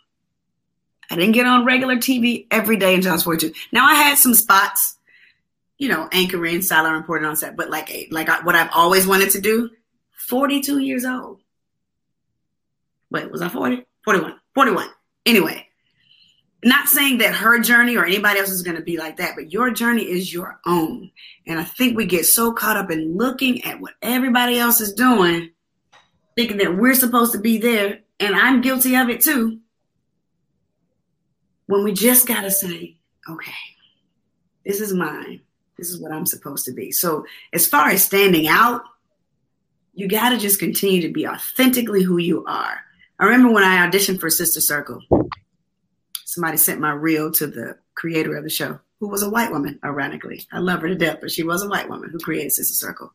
I 1.11 1.17
didn't 1.17 1.33
get 1.33 1.47
on 1.47 1.65
regular 1.65 1.97
TV 1.97 2.47
every 2.51 2.77
day 2.77 2.95
until 2.95 3.11
I 3.11 3.15
was 3.15 3.25
42. 3.25 3.53
Now 3.73 3.87
I 3.87 3.95
had 3.95 4.17
some 4.17 4.35
spots 4.35 4.97
you 5.81 5.89
know, 5.89 6.09
anchoring, 6.13 6.61
silent 6.61 6.95
reporting 6.95 7.27
on 7.27 7.35
set, 7.35 7.57
but 7.57 7.71
like 7.71 8.09
like 8.11 8.29
what 8.45 8.55
I've 8.55 8.69
always 8.73 9.07
wanted 9.07 9.31
to 9.31 9.41
do. 9.41 9.71
Forty 10.13 10.61
two 10.61 10.79
years 10.79 11.07
old. 11.07 11.41
Wait, 13.11 13.29
was 13.33 13.43
I 13.43 13.49
40? 13.49 13.85
41. 14.05 14.35
41. 14.55 14.89
Anyway, 15.27 15.67
not 16.63 16.89
saying 16.89 17.19
that 17.19 17.35
her 17.35 17.59
journey 17.59 17.97
or 17.97 18.05
anybody 18.05 18.39
else 18.39 18.51
is 18.51 18.63
going 18.63 18.77
to 18.77 18.83
be 18.83 18.99
like 18.99 19.17
that, 19.17 19.35
but 19.35 19.53
your 19.53 19.71
journey 19.71 20.03
is 20.03 20.33
your 20.33 20.61
own. 20.67 21.11
And 21.47 21.59
I 21.59 21.65
think 21.65 21.97
we 21.97 22.05
get 22.05 22.27
so 22.27 22.53
caught 22.53 22.77
up 22.77 22.91
in 22.91 23.17
looking 23.17 23.65
at 23.65 23.81
what 23.81 23.95
everybody 24.03 24.59
else 24.59 24.81
is 24.81 24.93
doing, 24.93 25.51
thinking 26.37 26.59
that 26.59 26.77
we're 26.77 26.95
supposed 26.95 27.33
to 27.33 27.39
be 27.39 27.59
there. 27.59 28.01
And 28.19 28.35
I'm 28.35 28.61
guilty 28.61 28.95
of 28.97 29.09
it 29.09 29.23
too. 29.23 29.59
When 31.67 31.85
we 31.85 31.93
just 31.93 32.27
got 32.27 32.43
to 32.43 32.51
say, 32.51 32.97
okay, 33.29 33.53
this 34.65 34.81
is 34.81 34.93
mine. 34.93 35.41
This 35.79 35.89
is 35.89 35.99
what 35.99 36.13
I'm 36.13 36.27
supposed 36.27 36.67
to 36.67 36.73
be. 36.73 36.93
So, 36.93 37.25
as 37.55 37.67
far 37.67 37.89
as 37.89 38.05
standing 38.05 38.49
out, 38.49 38.83
you 39.95 40.09
got 40.09 40.31
to 40.31 40.37
just 40.37 40.59
continue 40.59 41.01
to 41.03 41.13
be 41.13 41.27
authentically 41.27 42.03
who 42.03 42.19
you 42.19 42.45
are. 42.45 42.81
I 43.19 43.25
remember 43.25 43.51
when 43.51 43.65
I 43.65 43.87
auditioned 43.87 44.21
for 44.21 44.29
Sister 44.29 44.61
Circle, 44.61 45.01
somebody 46.31 46.57
sent 46.57 46.81
my 46.81 46.93
reel 46.93 47.31
to 47.33 47.47
the 47.47 47.77
creator 47.95 48.37
of 48.37 48.45
the 48.45 48.51
show, 48.51 48.79
who 49.01 49.09
was 49.09 49.23
a 49.23 49.31
white 49.31 49.51
woman, 49.51 49.79
ironically. 49.85 50.47
I 50.53 50.59
love 50.59 50.81
her 50.83 50.89
to 50.89 50.95
death, 50.95 51.19
but 51.21 51.31
she 51.31 51.43
was 51.43 51.63
a 51.63 51.69
white 51.69 51.89
woman 51.89 52.11
who 52.11 52.19
created 52.19 52.53
Sister 52.53 52.75
Circle. 52.75 53.13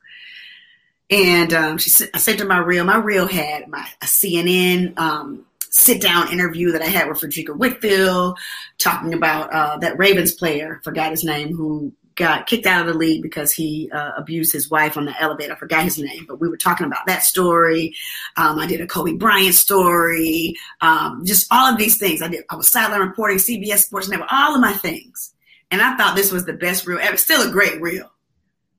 And 1.10 1.54
um, 1.54 1.78
she 1.78 2.06
I 2.14 2.18
sent 2.18 2.40
her 2.40 2.46
my 2.46 2.58
reel. 2.58 2.84
My 2.84 2.98
reel 2.98 3.28
had 3.28 3.68
my 3.68 3.88
a 4.02 4.06
CNN 4.06 4.98
um, 4.98 5.46
sit 5.70 6.02
down 6.02 6.32
interview 6.32 6.72
that 6.72 6.82
I 6.82 6.88
had 6.88 7.08
with 7.08 7.20
Frederica 7.20 7.54
Whitfield, 7.54 8.38
talking 8.80 9.14
about 9.14 9.54
uh, 9.54 9.78
that 9.78 9.98
Ravens 10.00 10.34
player, 10.34 10.82
forgot 10.84 11.12
his 11.12 11.24
name, 11.24 11.56
who 11.56 11.94
got 12.16 12.48
kicked 12.48 12.66
out 12.66 12.82
of 12.82 12.94
the 12.94 12.98
league 12.98 13.22
because 13.22 13.52
he 13.52 13.90
uh, 13.94 14.12
abused 14.18 14.54
his 14.54 14.70
wife 14.70 14.98
on 14.98 15.06
the 15.06 15.22
elevator. 15.22 15.54
I 15.54 15.58
forgot 15.58 15.84
his 15.84 15.98
name, 15.98 16.26
but 16.28 16.40
we 16.40 16.48
were 16.48 16.58
talking 16.58 16.86
about 16.86 17.06
that 17.08 17.24
story. 17.24 17.94
Um, 18.38 18.58
I 18.60 18.68
did 18.68 18.82
a 18.82 18.88
Kobe 18.88 19.14
Bryant 19.14 19.56
story, 19.56 20.56
um, 20.82 21.24
just 21.26 21.48
all 21.52 21.72
of 21.72 21.78
these 21.78 21.98
things. 21.98 22.22
I 22.22 22.28
did. 22.28 22.46
I 22.50 22.56
was 22.56 22.68
sideline 22.68 23.02
reporting, 23.02 23.38
CBS 23.38 23.86
Sports 23.86 24.10
Network, 24.10 24.32
all 24.32 24.56
of 24.56 24.62
my 24.62 24.74
things, 24.74 25.34
and 25.72 25.82
I 25.82 25.98
thought 25.98 26.16
this 26.16 26.32
was 26.32 26.46
the 26.46 26.54
best 26.54 26.88
reel 26.88 27.00
ever. 27.00 27.18
Still 27.18 27.48
a 27.48 27.52
great 27.52 27.82
reel. 27.82 28.10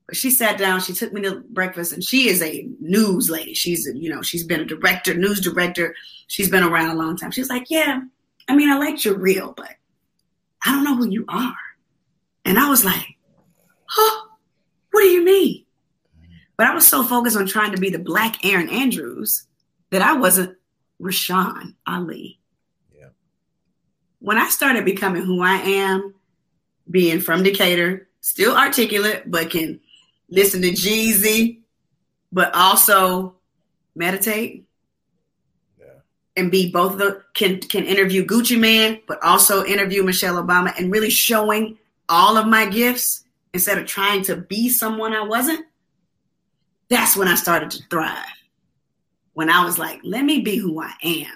But 0.07 0.17
she 0.17 0.31
sat 0.31 0.57
down, 0.57 0.81
she 0.81 0.93
took 0.93 1.13
me 1.13 1.21
to 1.23 1.43
breakfast, 1.51 1.93
and 1.93 2.03
she 2.03 2.29
is 2.29 2.41
a 2.41 2.69
news 2.81 3.29
lady. 3.29 3.55
She's, 3.55 3.89
you 3.93 4.09
know, 4.09 4.23
she's 4.23 4.45
been 4.45 4.61
a 4.61 4.65
director, 4.65 5.15
news 5.15 5.41
director. 5.41 5.97
She's 6.29 6.49
been 6.49 6.63
around 6.63 6.91
a 6.91 6.99
long 6.99 7.17
time. 7.17 7.33
She's 7.33 7.51
like, 7.51 7.67
yeah, 7.71 8.01
I 8.49 8.55
mean, 8.55 8.71
I 8.71 8.79
liked 8.79 9.05
your 9.05 9.19
reel, 9.19 9.53
but 9.57 9.73
I 10.65 10.73
don't 10.73 10.85
know 10.85 10.97
who 10.97 11.09
you 11.09 11.25
are. 11.29 11.57
And 12.45 12.59
I 12.59 12.69
was 12.69 12.85
like, 12.85 13.16
huh, 13.89 14.29
what 14.91 15.01
do 15.03 15.09
you 15.09 15.25
mean? 15.25 15.65
But 16.57 16.67
I 16.67 16.75
was 16.75 16.87
so 16.87 17.03
focused 17.03 17.37
on 17.37 17.47
trying 17.47 17.73
to 17.73 17.81
be 17.81 17.91
the 17.91 17.99
black 17.99 18.45
Erin 18.45 18.71
Andrews 18.71 19.47
that 19.91 20.03
I 20.03 20.15
wasn't 20.15 20.57
Rashan 21.01 21.75
Ali. 21.87 22.41
Yeah. 22.97 23.09
When 24.21 24.39
I 24.39 24.49
started 24.49 24.85
becoming 24.85 25.23
who 25.23 25.43
I 25.43 25.57
am, 25.57 26.15
being 26.91 27.21
from 27.21 27.43
Decatur, 27.43 28.09
still 28.21 28.57
articulate, 28.57 29.31
but 29.31 29.51
can 29.51 29.81
listen 30.31 30.63
to 30.63 30.71
Jeezy, 30.71 31.61
but 32.33 32.55
also 32.55 33.35
meditate. 33.95 34.65
Yeah. 35.79 35.87
And 36.37 36.51
be 36.51 36.71
both 36.71 36.97
the 36.97 37.23
can 37.35 37.61
can 37.61 37.85
interview 37.85 38.25
Gucci 38.25 38.59
Mane, 38.59 39.01
but 39.07 39.23
also 39.23 39.65
interview 39.65 40.03
Michelle 40.03 40.43
Obama, 40.43 40.73
and 40.79 40.91
really 40.91 41.11
showing 41.11 41.77
all 42.09 42.37
of 42.37 42.47
my 42.47 42.67
gifts 42.67 43.25
instead 43.57 43.79
of 43.79 43.87
trying 43.87 44.23
to 44.23 44.37
be 44.37 44.69
someone 44.69 45.15
I 45.15 45.23
wasn't, 45.23 45.65
that's 46.91 47.17
when 47.17 47.27
I 47.27 47.37
started 47.37 47.71
to 47.71 47.83
thrive. 47.91 48.27
When 49.33 49.49
I 49.49 49.65
was 49.65 49.79
like, 49.79 49.99
let 50.05 50.27
me 50.27 50.43
be 50.43 50.57
who 50.57 50.79
I 50.79 50.93
am. 51.03 51.33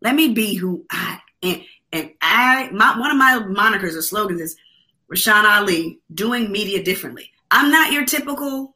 Let 0.00 0.16
me 0.16 0.32
be 0.32 0.56
who 0.56 0.84
I 0.90 1.20
am. 1.44 1.60
And 1.92 2.10
I, 2.20 2.68
my, 2.72 2.98
one 2.98 3.12
of 3.12 3.16
my 3.16 3.38
monikers 3.46 3.96
or 3.96 4.02
slogans 4.02 4.40
is 4.40 4.56
Rashan 5.08 5.44
Ali, 5.44 6.00
doing 6.12 6.50
media 6.50 6.82
differently. 6.82 7.30
I'm 7.52 7.70
not 7.70 7.92
your 7.92 8.06
typical 8.06 8.74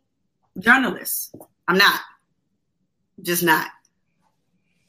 journalist. 0.56 1.34
I'm 1.66 1.78
not. 1.78 2.00
Just 3.20 3.42
not. 3.42 3.66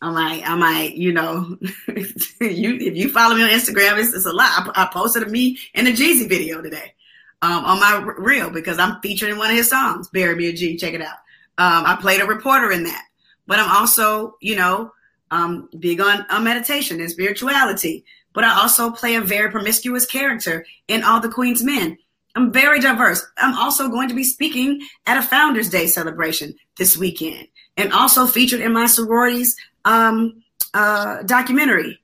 I 0.03 0.11
might, 0.11 0.47
I 0.47 0.55
might, 0.55 0.93
you 0.93 1.13
know, 1.13 1.57
you 1.87 2.05
if 2.39 2.95
you 2.95 3.09
follow 3.09 3.33
me 3.33 3.41
on 3.41 3.49
Instagram, 3.49 3.97
it's, 3.97 4.13
it's 4.13 4.27
a 4.27 4.33
lot. 4.33 4.69
I, 4.75 4.83
I 4.83 4.89
posted 4.93 5.23
a 5.23 5.25
me 5.25 5.57
in 5.73 5.87
a 5.87 5.91
Jeezy 5.91 6.29
video 6.29 6.61
today 6.61 6.93
um, 7.41 7.65
on 7.65 7.79
my 7.79 8.13
reel 8.17 8.49
because 8.49 8.79
I'm 8.79 8.99
featured 9.01 9.29
in 9.29 9.37
one 9.37 9.49
of 9.49 9.55
his 9.55 9.69
songs, 9.69 10.07
"Bury 10.09 10.35
Me 10.35 10.47
a 10.47 10.53
G." 10.53 10.77
Check 10.77 10.93
it 10.93 11.01
out. 11.01 11.17
Um, 11.57 11.85
I 11.85 11.97
played 11.99 12.21
a 12.21 12.25
reporter 12.25 12.71
in 12.71 12.83
that, 12.83 13.05
but 13.47 13.59
I'm 13.59 13.69
also, 13.69 14.35
you 14.41 14.55
know, 14.55 14.91
um, 15.31 15.69
big 15.79 15.99
on, 15.99 16.25
on 16.29 16.43
meditation 16.43 16.99
and 16.99 17.09
spirituality. 17.09 18.05
But 18.33 18.43
I 18.43 18.59
also 18.59 18.91
play 18.91 19.15
a 19.15 19.21
very 19.21 19.49
promiscuous 19.49 20.05
character 20.05 20.65
in 20.87 21.03
All 21.03 21.19
the 21.19 21.29
Queen's 21.29 21.63
Men. 21.63 21.97
I'm 22.35 22.51
very 22.51 22.79
diverse. 22.79 23.25
I'm 23.37 23.57
also 23.57 23.89
going 23.89 24.09
to 24.09 24.15
be 24.15 24.23
speaking 24.23 24.79
at 25.07 25.17
a 25.17 25.23
Founders 25.23 25.69
Day 25.69 25.87
celebration 25.87 26.53
this 26.77 26.95
weekend, 26.95 27.47
and 27.77 27.91
also 27.91 28.27
featured 28.27 28.61
in 28.61 28.73
my 28.73 28.85
sorority's 28.85 29.55
um, 29.85 30.43
uh, 30.75 31.23
documentary. 31.23 31.99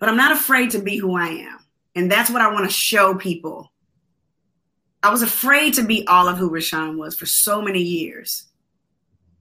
But 0.00 0.08
I'm 0.08 0.16
not 0.16 0.32
afraid 0.32 0.72
to 0.72 0.80
be 0.80 0.96
who 0.96 1.16
I 1.16 1.28
am, 1.28 1.58
and 1.94 2.10
that's 2.10 2.30
what 2.30 2.42
I 2.42 2.52
want 2.52 2.68
to 2.68 2.76
show 2.76 3.14
people. 3.14 3.70
I 5.04 5.10
was 5.10 5.20
afraid 5.20 5.74
to 5.74 5.84
be 5.84 6.06
all 6.06 6.28
of 6.28 6.38
who 6.38 6.50
Rashan 6.50 6.96
was 6.96 7.14
for 7.14 7.26
so 7.26 7.60
many 7.60 7.82
years 7.82 8.46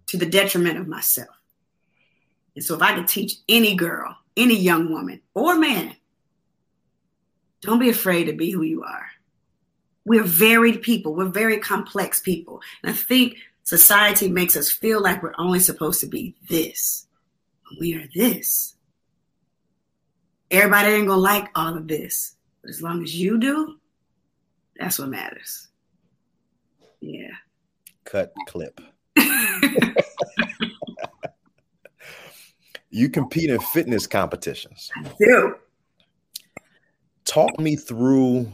to 0.07 0.17
the 0.17 0.25
detriment 0.25 0.77
of 0.77 0.89
myself. 0.89 1.29
And 2.53 2.65
so, 2.65 2.75
if 2.75 2.81
I 2.81 2.93
could 2.93 3.07
teach 3.07 3.35
any 3.47 3.73
girl, 3.73 4.13
any 4.35 4.59
young 4.59 4.91
woman 4.91 5.21
or 5.33 5.55
man, 5.55 5.95
don't 7.61 7.79
be 7.79 7.89
afraid 7.89 8.25
to 8.25 8.33
be 8.33 8.51
who 8.51 8.61
you 8.61 8.83
are. 8.83 9.07
We're 10.03 10.25
varied 10.25 10.81
people, 10.81 11.15
we're 11.15 11.29
very 11.29 11.59
complex 11.59 12.19
people. 12.19 12.59
And 12.83 12.91
I 12.91 12.93
think 12.93 13.37
society 13.63 14.27
makes 14.27 14.57
us 14.57 14.69
feel 14.69 15.01
like 15.01 15.23
we're 15.23 15.33
only 15.37 15.59
supposed 15.59 16.01
to 16.01 16.07
be 16.07 16.35
this. 16.49 17.07
We 17.79 17.95
are 17.95 18.09
this. 18.13 18.75
Everybody 20.51 20.89
ain't 20.89 21.07
gonna 21.07 21.21
like 21.21 21.47
all 21.55 21.77
of 21.77 21.87
this, 21.87 22.35
but 22.61 22.69
as 22.69 22.81
long 22.81 23.01
as 23.01 23.15
you 23.15 23.37
do, 23.37 23.79
that's 24.77 24.99
what 24.99 25.09
matters. 25.09 25.67
Yeah. 27.01 27.31
Cut 28.05 28.33
clip. 28.47 28.79
you 32.89 33.09
compete 33.09 33.49
in 33.49 33.59
fitness 33.59 34.07
competitions. 34.07 34.89
I 34.95 35.11
do. 35.19 35.55
Talk 37.25 37.59
me 37.59 37.75
through 37.75 38.51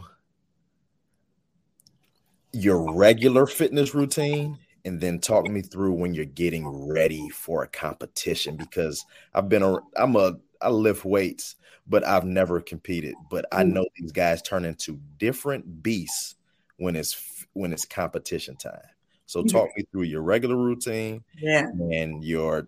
your 2.51 2.93
regular 2.93 3.45
fitness 3.45 3.93
routine 3.93 4.57
and 4.85 4.99
then 4.99 5.19
talk 5.19 5.47
me 5.47 5.61
through 5.61 5.93
when 5.93 6.13
you're 6.13 6.25
getting 6.25 6.67
ready 6.91 7.29
for 7.29 7.63
a 7.63 7.67
competition 7.67 8.55
because 8.55 9.05
I've 9.33 9.49
been 9.49 9.63
a 9.63 9.77
I'm 9.95 10.15
a 10.15 10.37
I 10.61 10.69
lift 10.69 11.05
weights 11.05 11.55
but 11.89 12.05
I've 12.07 12.25
never 12.25 12.61
competed 12.61 13.15
but 13.29 13.45
I 13.51 13.63
mm. 13.63 13.73
know 13.73 13.85
these 13.97 14.11
guys 14.11 14.41
turn 14.41 14.63
into 14.63 14.99
different 15.17 15.81
beasts 15.83 16.35
when 16.77 16.95
it's 16.95 17.45
when 17.53 17.73
it's 17.73 17.85
competition 17.85 18.55
time. 18.55 18.79
So 19.25 19.43
talk 19.43 19.69
me 19.77 19.85
through 19.91 20.03
your 20.03 20.23
regular 20.23 20.55
routine 20.55 21.23
yeah. 21.37 21.67
and 21.67 22.23
your 22.23 22.67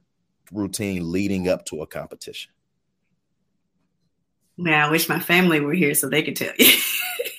routine 0.51 1.11
leading 1.11 1.47
up 1.47 1.65
to 1.65 1.81
a 1.81 1.87
competition. 1.87 2.51
Man, 4.57 4.79
I 4.79 4.91
wish 4.91 5.09
my 5.09 5.19
family 5.19 5.59
were 5.59 5.73
here 5.73 5.95
so 5.95 6.07
they 6.07 6.21
could 6.21 6.35
tell 6.35 6.53
you. 6.59 6.71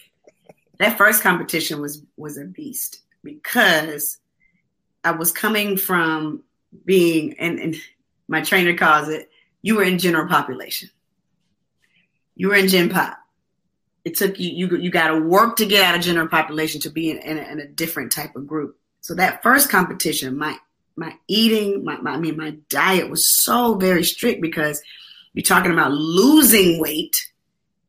that 0.79 0.99
first 0.99 1.23
competition 1.23 1.81
was 1.81 2.03
was 2.17 2.37
a 2.37 2.45
beast 2.45 3.03
because 3.23 4.19
I 5.05 5.13
was 5.13 5.31
coming 5.31 5.77
from 5.77 6.43
being 6.85 7.39
and, 7.39 7.61
and 7.61 7.77
my 8.27 8.41
trainer 8.41 8.77
calls 8.77 9.09
it 9.09 9.31
you 9.61 9.77
were 9.77 9.85
in 9.85 9.99
general 9.99 10.27
population. 10.27 10.91
You 12.43 12.49
were 12.49 12.57
in 12.57 12.67
gen 12.67 12.89
pop. 12.89 13.17
It 14.05 14.17
took 14.17 14.41
you 14.41 14.51
you 14.51 14.77
you 14.77 14.91
got 14.91 15.13
to 15.13 15.21
work 15.21 15.55
to 15.59 15.65
get 15.65 15.85
out 15.85 15.95
of 15.95 16.01
general 16.01 16.27
population 16.27 16.81
to 16.81 16.91
be 16.91 17.09
in, 17.09 17.19
in, 17.19 17.39
a, 17.39 17.43
in 17.43 17.61
a 17.61 17.69
different 17.69 18.11
type 18.11 18.35
of 18.35 18.49
group. 18.49 18.77
So 19.01 19.15
that 19.15 19.45
first 19.45 19.71
competition, 19.71 20.37
my 20.37 20.57
my 20.97 21.15
eating, 21.29 21.85
my, 21.85 21.99
my 21.99 22.15
I 22.15 22.17
mean 22.17 22.37
my 22.37 22.57
diet 22.69 23.09
was 23.09 23.31
so 23.31 23.77
very 23.77 24.03
strict 24.03 24.43
because 24.43 24.83
you're 25.35 25.45
talking 25.45 25.71
about 25.71 25.93
losing 25.93 26.81
weight 26.81 27.31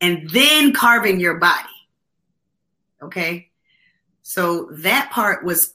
and 0.00 0.30
then 0.30 0.72
carving 0.72 1.18
your 1.18 1.40
body. 1.40 1.74
Okay? 3.02 3.50
So 4.22 4.68
that 4.70 5.10
part 5.10 5.44
was 5.44 5.74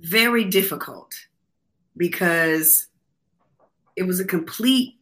very 0.00 0.42
difficult 0.42 1.14
because 1.96 2.88
it 3.94 4.08
was 4.08 4.18
a 4.18 4.24
complete 4.24 4.96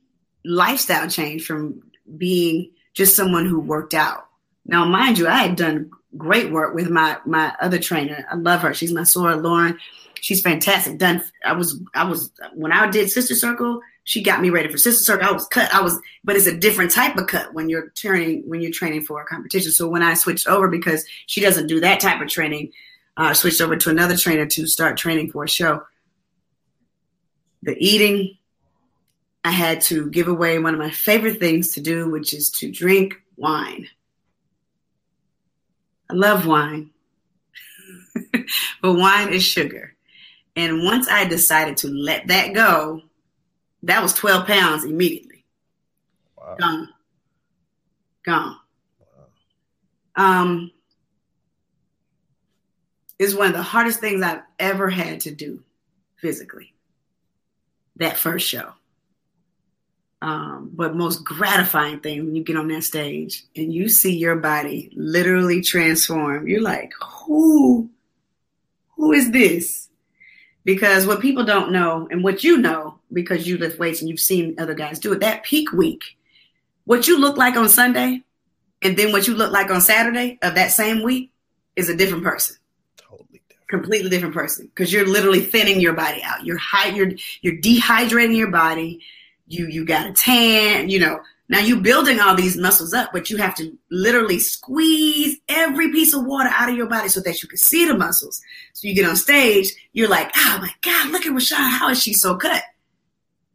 lifestyle 0.44 1.08
change 1.08 1.46
from 1.46 1.80
being 2.16 2.70
just 2.94 3.16
someone 3.16 3.46
who 3.46 3.60
worked 3.60 3.94
out. 3.94 4.26
Now, 4.64 4.84
mind 4.84 5.18
you, 5.18 5.28
I 5.28 5.36
had 5.36 5.56
done 5.56 5.90
great 6.16 6.50
work 6.50 6.74
with 6.74 6.90
my 6.90 7.18
my 7.26 7.54
other 7.60 7.78
trainer. 7.78 8.26
I 8.30 8.36
love 8.36 8.62
her. 8.62 8.74
She's 8.74 8.92
my 8.92 9.02
Soror 9.02 9.42
Lauren. 9.42 9.78
She's 10.20 10.40
fantastic. 10.40 10.98
Done. 10.98 11.22
I 11.44 11.52
was 11.52 11.80
I 11.94 12.04
was 12.04 12.30
when 12.54 12.72
I 12.72 12.88
did 12.88 13.10
Sister 13.10 13.34
Circle. 13.34 13.80
She 14.04 14.22
got 14.22 14.40
me 14.40 14.50
ready 14.50 14.68
for 14.68 14.78
Sister 14.78 15.02
Circle. 15.04 15.28
I 15.28 15.32
was 15.32 15.46
cut. 15.48 15.72
I 15.74 15.80
was, 15.80 16.00
but 16.24 16.36
it's 16.36 16.46
a 16.46 16.56
different 16.56 16.90
type 16.90 17.16
of 17.16 17.26
cut 17.26 17.54
when 17.54 17.68
you're 17.68 17.88
training 17.90 18.44
when 18.46 18.60
you're 18.60 18.72
training 18.72 19.02
for 19.02 19.20
a 19.20 19.26
competition. 19.26 19.72
So 19.72 19.88
when 19.88 20.02
I 20.02 20.14
switched 20.14 20.46
over 20.46 20.68
because 20.68 21.04
she 21.26 21.40
doesn't 21.40 21.66
do 21.66 21.80
that 21.80 22.00
type 22.00 22.20
of 22.20 22.28
training, 22.28 22.72
uh, 23.16 23.24
I 23.24 23.32
switched 23.34 23.60
over 23.60 23.76
to 23.76 23.90
another 23.90 24.16
trainer 24.16 24.46
to 24.46 24.66
start 24.66 24.96
training 24.96 25.30
for 25.30 25.44
a 25.44 25.48
show. 25.48 25.82
The 27.62 27.76
eating, 27.78 28.36
I 29.46 29.50
had 29.50 29.80
to 29.82 30.10
give 30.10 30.26
away 30.26 30.58
one 30.58 30.74
of 30.74 30.80
my 30.80 30.90
favorite 30.90 31.38
things 31.38 31.74
to 31.74 31.80
do, 31.80 32.10
which 32.10 32.34
is 32.34 32.50
to 32.58 32.68
drink 32.68 33.14
wine. 33.36 33.86
I 36.10 36.14
love 36.14 36.48
wine, 36.48 36.90
but 38.82 38.94
wine 38.94 39.32
is 39.32 39.44
sugar. 39.44 39.94
And 40.56 40.82
once 40.82 41.06
I 41.08 41.26
decided 41.26 41.76
to 41.78 41.88
let 41.88 42.26
that 42.26 42.54
go, 42.54 43.02
that 43.84 44.02
was 44.02 44.14
12 44.14 44.48
pounds 44.48 44.82
immediately. 44.82 45.44
Wow. 46.36 46.56
Gone. 46.58 46.88
Gone. 48.24 48.56
Wow. 50.16 50.40
Um, 50.40 50.72
is 53.20 53.36
one 53.36 53.46
of 53.46 53.52
the 53.52 53.62
hardest 53.62 54.00
things 54.00 54.22
I've 54.22 54.42
ever 54.58 54.90
had 54.90 55.20
to 55.20 55.30
do 55.30 55.62
physically. 56.16 56.74
That 57.94 58.16
first 58.16 58.48
show. 58.48 58.72
Um, 60.22 60.70
but 60.72 60.96
most 60.96 61.24
gratifying 61.24 62.00
thing 62.00 62.24
when 62.24 62.34
you 62.34 62.42
get 62.42 62.56
on 62.56 62.68
that 62.68 62.84
stage 62.84 63.44
and 63.54 63.72
you 63.72 63.88
see 63.88 64.16
your 64.16 64.36
body 64.36 64.90
literally 64.96 65.60
transform. 65.60 66.48
You're 66.48 66.62
like, 66.62 66.92
who, 67.02 67.90
who 68.96 69.12
is 69.12 69.30
this? 69.30 69.88
Because 70.64 71.06
what 71.06 71.20
people 71.20 71.44
don't 71.44 71.70
know, 71.70 72.08
and 72.10 72.24
what 72.24 72.42
you 72.42 72.56
know, 72.56 72.98
because 73.12 73.46
you 73.46 73.56
lift 73.56 73.78
weights 73.78 74.00
and 74.00 74.08
you've 74.08 74.18
seen 74.18 74.56
other 74.58 74.74
guys 74.74 74.98
do 74.98 75.12
it, 75.12 75.20
that 75.20 75.44
peak 75.44 75.70
week, 75.70 76.02
what 76.86 77.06
you 77.06 77.20
look 77.20 77.36
like 77.36 77.56
on 77.56 77.68
Sunday, 77.68 78.24
and 78.82 78.96
then 78.96 79.12
what 79.12 79.28
you 79.28 79.34
look 79.34 79.52
like 79.52 79.70
on 79.70 79.80
Saturday 79.80 80.38
of 80.42 80.54
that 80.56 80.72
same 80.72 81.02
week 81.02 81.30
is 81.76 81.88
a 81.88 81.96
different 81.96 82.24
person. 82.24 82.56
Totally 82.96 83.42
different. 83.48 83.68
Completely 83.68 84.10
different 84.10 84.34
person. 84.34 84.66
Because 84.66 84.92
you're 84.92 85.06
literally 85.06 85.40
thinning 85.40 85.80
your 85.80 85.92
body 85.92 86.20
out. 86.24 86.44
You're 86.44 86.58
high, 86.58 86.88
you're 86.88 87.12
you're 87.42 87.58
dehydrating 87.58 88.36
your 88.36 88.50
body 88.50 89.02
you 89.46 89.66
you 89.66 89.84
got 89.84 90.08
a 90.08 90.12
tan, 90.12 90.88
you 90.88 90.98
know. 90.98 91.20
Now 91.48 91.60
you 91.60 91.80
building 91.80 92.18
all 92.18 92.34
these 92.34 92.56
muscles 92.56 92.92
up, 92.92 93.10
but 93.12 93.30
you 93.30 93.36
have 93.36 93.54
to 93.56 93.76
literally 93.90 94.40
squeeze 94.40 95.36
every 95.48 95.92
piece 95.92 96.12
of 96.12 96.24
water 96.24 96.50
out 96.52 96.68
of 96.68 96.76
your 96.76 96.88
body 96.88 97.08
so 97.08 97.20
that 97.20 97.40
you 97.40 97.48
can 97.48 97.58
see 97.58 97.86
the 97.86 97.96
muscles. 97.96 98.42
So 98.72 98.88
you 98.88 98.94
get 98.94 99.08
on 99.08 99.14
stage, 99.14 99.70
you're 99.92 100.08
like, 100.08 100.32
oh 100.36 100.58
my 100.60 100.70
God, 100.82 101.10
look 101.10 101.24
at 101.24 101.32
Rashan. 101.32 101.70
How 101.70 101.88
is 101.90 102.02
she 102.02 102.14
so 102.14 102.34
cut? 102.36 102.62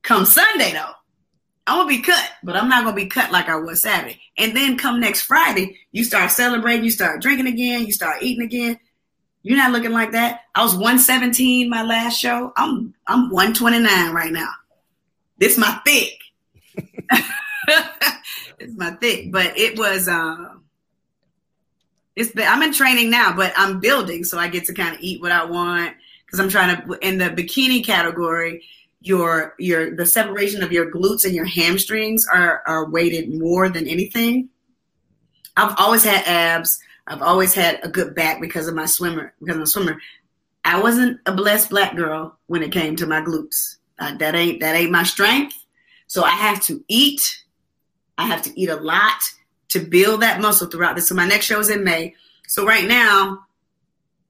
Come 0.03 0.25
Sunday 0.25 0.71
though, 0.71 0.93
I'm 1.67 1.79
gonna 1.79 1.89
be 1.89 2.01
cut, 2.01 2.31
but 2.43 2.55
I'm 2.55 2.69
not 2.69 2.85
gonna 2.85 2.95
be 2.95 3.07
cut 3.07 3.31
like 3.31 3.49
I 3.49 3.55
was 3.55 3.83
Saturday. 3.83 4.21
And 4.37 4.55
then 4.55 4.77
come 4.77 4.99
next 4.99 5.23
Friday, 5.23 5.77
you 5.91 6.03
start 6.03 6.31
celebrating, 6.31 6.83
you 6.83 6.91
start 6.91 7.21
drinking 7.21 7.47
again, 7.47 7.85
you 7.85 7.91
start 7.91 8.23
eating 8.23 8.43
again. 8.43 8.79
You're 9.43 9.57
not 9.57 9.71
looking 9.71 9.91
like 9.91 10.11
that. 10.11 10.41
I 10.55 10.63
was 10.63 10.73
117 10.73 11.69
my 11.69 11.83
last 11.83 12.17
show. 12.17 12.53
I'm 12.55 12.93
I'm 13.07 13.29
129 13.31 14.13
right 14.13 14.31
now. 14.31 14.49
This 15.41 15.57
my 15.57 15.81
thick. 15.83 16.19
it's 18.59 18.77
my 18.77 18.91
thick, 18.91 19.31
but 19.31 19.57
it 19.57 19.75
was. 19.75 20.07
Uh, 20.07 20.53
it's 22.15 22.31
I'm 22.37 22.61
in 22.61 22.71
training 22.71 23.09
now, 23.09 23.35
but 23.35 23.51
I'm 23.57 23.79
building, 23.79 24.23
so 24.23 24.37
I 24.37 24.49
get 24.49 24.65
to 24.65 24.73
kind 24.75 24.93
of 24.93 25.01
eat 25.01 25.19
what 25.19 25.31
I 25.31 25.43
want 25.43 25.95
because 26.23 26.39
I'm 26.39 26.47
trying 26.47 26.79
to 26.79 26.93
in 26.99 27.17
the 27.17 27.31
bikini 27.31 27.83
category. 27.83 28.63
Your 28.99 29.55
your 29.57 29.95
the 29.95 30.05
separation 30.05 30.61
of 30.61 30.71
your 30.71 30.91
glutes 30.91 31.25
and 31.25 31.33
your 31.33 31.45
hamstrings 31.45 32.27
are 32.31 32.61
are 32.67 32.87
weighted 32.87 33.33
more 33.33 33.67
than 33.67 33.87
anything. 33.87 34.47
I've 35.57 35.73
always 35.79 36.03
had 36.03 36.23
abs. 36.27 36.79
I've 37.07 37.23
always 37.23 37.55
had 37.55 37.79
a 37.81 37.89
good 37.89 38.13
back 38.13 38.41
because 38.41 38.67
of 38.67 38.75
my 38.75 38.85
swimmer. 38.85 39.33
Because 39.39 39.55
I'm 39.55 39.63
a 39.63 39.67
swimmer. 39.67 39.97
I 40.63 40.79
wasn't 40.79 41.19
a 41.25 41.31
blessed 41.31 41.71
black 41.71 41.95
girl 41.95 42.37
when 42.45 42.61
it 42.61 42.71
came 42.71 42.95
to 42.97 43.07
my 43.07 43.21
glutes. 43.21 43.77
Uh, 44.01 44.15
that 44.15 44.33
ain't 44.33 44.59
that 44.59 44.75
ain't 44.75 44.91
my 44.91 45.03
strength. 45.03 45.55
So 46.07 46.23
I 46.23 46.31
have 46.31 46.61
to 46.63 46.83
eat. 46.87 47.21
I 48.17 48.25
have 48.25 48.41
to 48.41 48.59
eat 48.59 48.69
a 48.69 48.75
lot 48.75 49.21
to 49.69 49.79
build 49.79 50.21
that 50.23 50.41
muscle 50.41 50.67
throughout 50.67 50.95
this. 50.95 51.07
So 51.07 51.15
my 51.15 51.27
next 51.27 51.45
show 51.45 51.59
is 51.59 51.69
in 51.69 51.83
May. 51.83 52.15
So 52.47 52.65
right 52.65 52.85
now, 52.85 53.45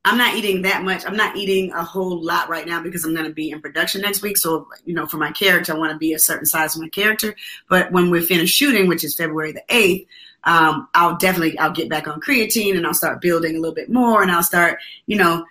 I'm 0.03 0.17
not 0.17 0.36
eating 0.36 0.63
that 0.63 0.84
much. 0.84 1.05
I'm 1.05 1.15
not 1.15 1.36
eating 1.36 1.72
a 1.72 1.84
whole 1.84 2.24
lot 2.24 2.49
right 2.49 2.67
now 2.67 2.82
because 2.82 3.05
I'm 3.05 3.15
going 3.15 3.28
to 3.28 3.34
be 3.34 3.51
in 3.51 3.61
production 3.61 4.01
next 4.01 4.22
week. 4.22 4.38
So, 4.38 4.67
you 4.86 4.93
know, 4.93 5.07
for 5.07 5.17
my 5.17 5.32
character, 5.32 5.74
I 5.74 5.78
want 5.78 5.91
to 5.91 5.97
be 5.97 6.13
a 6.13 6.19
certain 6.19 6.45
size 6.45 6.74
for 6.74 6.82
my 6.82 6.89
character. 6.89 7.36
But 7.69 7.91
when 7.91 8.09
we're 8.11 8.22
finished 8.22 8.55
shooting, 8.55 8.88
which 8.88 9.03
is 9.03 9.15
February 9.15 9.53
the 9.53 9.63
8th, 9.69 10.07
um, 10.43 10.88
I'll 10.95 11.17
definitely, 11.17 11.57
I'll 11.59 11.72
get 11.72 11.89
back 11.89 12.07
on 12.07 12.19
creatine 12.19 12.76
and 12.76 12.86
I'll 12.86 12.93
start 12.95 13.22
building 13.22 13.55
a 13.55 13.59
little 13.59 13.76
bit 13.76 13.89
more 13.89 14.22
and 14.22 14.32
I'll 14.32 14.43
start, 14.43 14.80
you 15.05 15.17
know, 15.17 15.45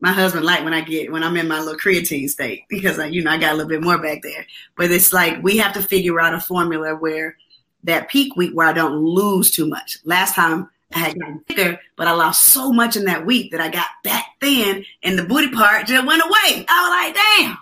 my 0.00 0.12
husband 0.12 0.44
like 0.44 0.64
when 0.64 0.74
I 0.74 0.80
get 0.80 1.10
when 1.10 1.24
I'm 1.24 1.36
in 1.36 1.48
my 1.48 1.58
little 1.58 1.78
creatine 1.78 2.28
state 2.28 2.64
because 2.68 2.98
I, 2.98 3.06
you 3.06 3.22
know 3.22 3.30
I 3.30 3.38
got 3.38 3.52
a 3.52 3.56
little 3.56 3.68
bit 3.68 3.82
more 3.82 3.98
back 3.98 4.22
there. 4.22 4.46
But 4.76 4.90
it's 4.90 5.12
like 5.12 5.42
we 5.42 5.56
have 5.58 5.72
to 5.74 5.82
figure 5.82 6.20
out 6.20 6.34
a 6.34 6.40
formula 6.40 6.94
where 6.94 7.36
that 7.84 8.08
peak 8.08 8.36
week 8.36 8.52
where 8.54 8.68
I 8.68 8.72
don't 8.72 8.96
lose 8.96 9.50
too 9.50 9.66
much. 9.66 9.98
Last 10.04 10.34
time 10.34 10.68
I 10.94 11.00
had 11.00 11.18
gotten 11.18 11.44
bigger, 11.46 11.80
but 11.96 12.08
I 12.08 12.12
lost 12.12 12.46
so 12.46 12.72
much 12.72 12.96
in 12.96 13.04
that 13.04 13.26
week 13.26 13.52
that 13.52 13.60
I 13.60 13.68
got 13.68 13.88
back 14.04 14.24
thin 14.40 14.84
and 15.02 15.18
the 15.18 15.24
booty 15.24 15.50
part 15.50 15.86
just 15.86 16.06
went 16.06 16.22
away. 16.22 16.64
I 16.68 17.04
was 17.04 17.14
like, 17.14 17.46
damn. 17.46 17.58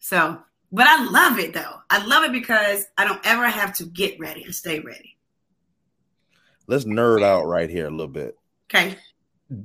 So, 0.00 0.42
but 0.72 0.86
I 0.86 1.04
love 1.04 1.38
it 1.38 1.54
though. 1.54 1.80
I 1.88 2.04
love 2.04 2.24
it 2.24 2.32
because 2.32 2.86
I 2.98 3.04
don't 3.04 3.24
ever 3.24 3.46
have 3.46 3.74
to 3.76 3.86
get 3.86 4.18
ready 4.18 4.44
and 4.44 4.54
stay 4.54 4.80
ready. 4.80 5.16
Let's 6.66 6.84
nerd 6.84 7.22
out 7.22 7.46
right 7.46 7.70
here 7.70 7.86
a 7.86 7.90
little 7.90 8.08
bit. 8.08 8.36
Okay. 8.66 8.96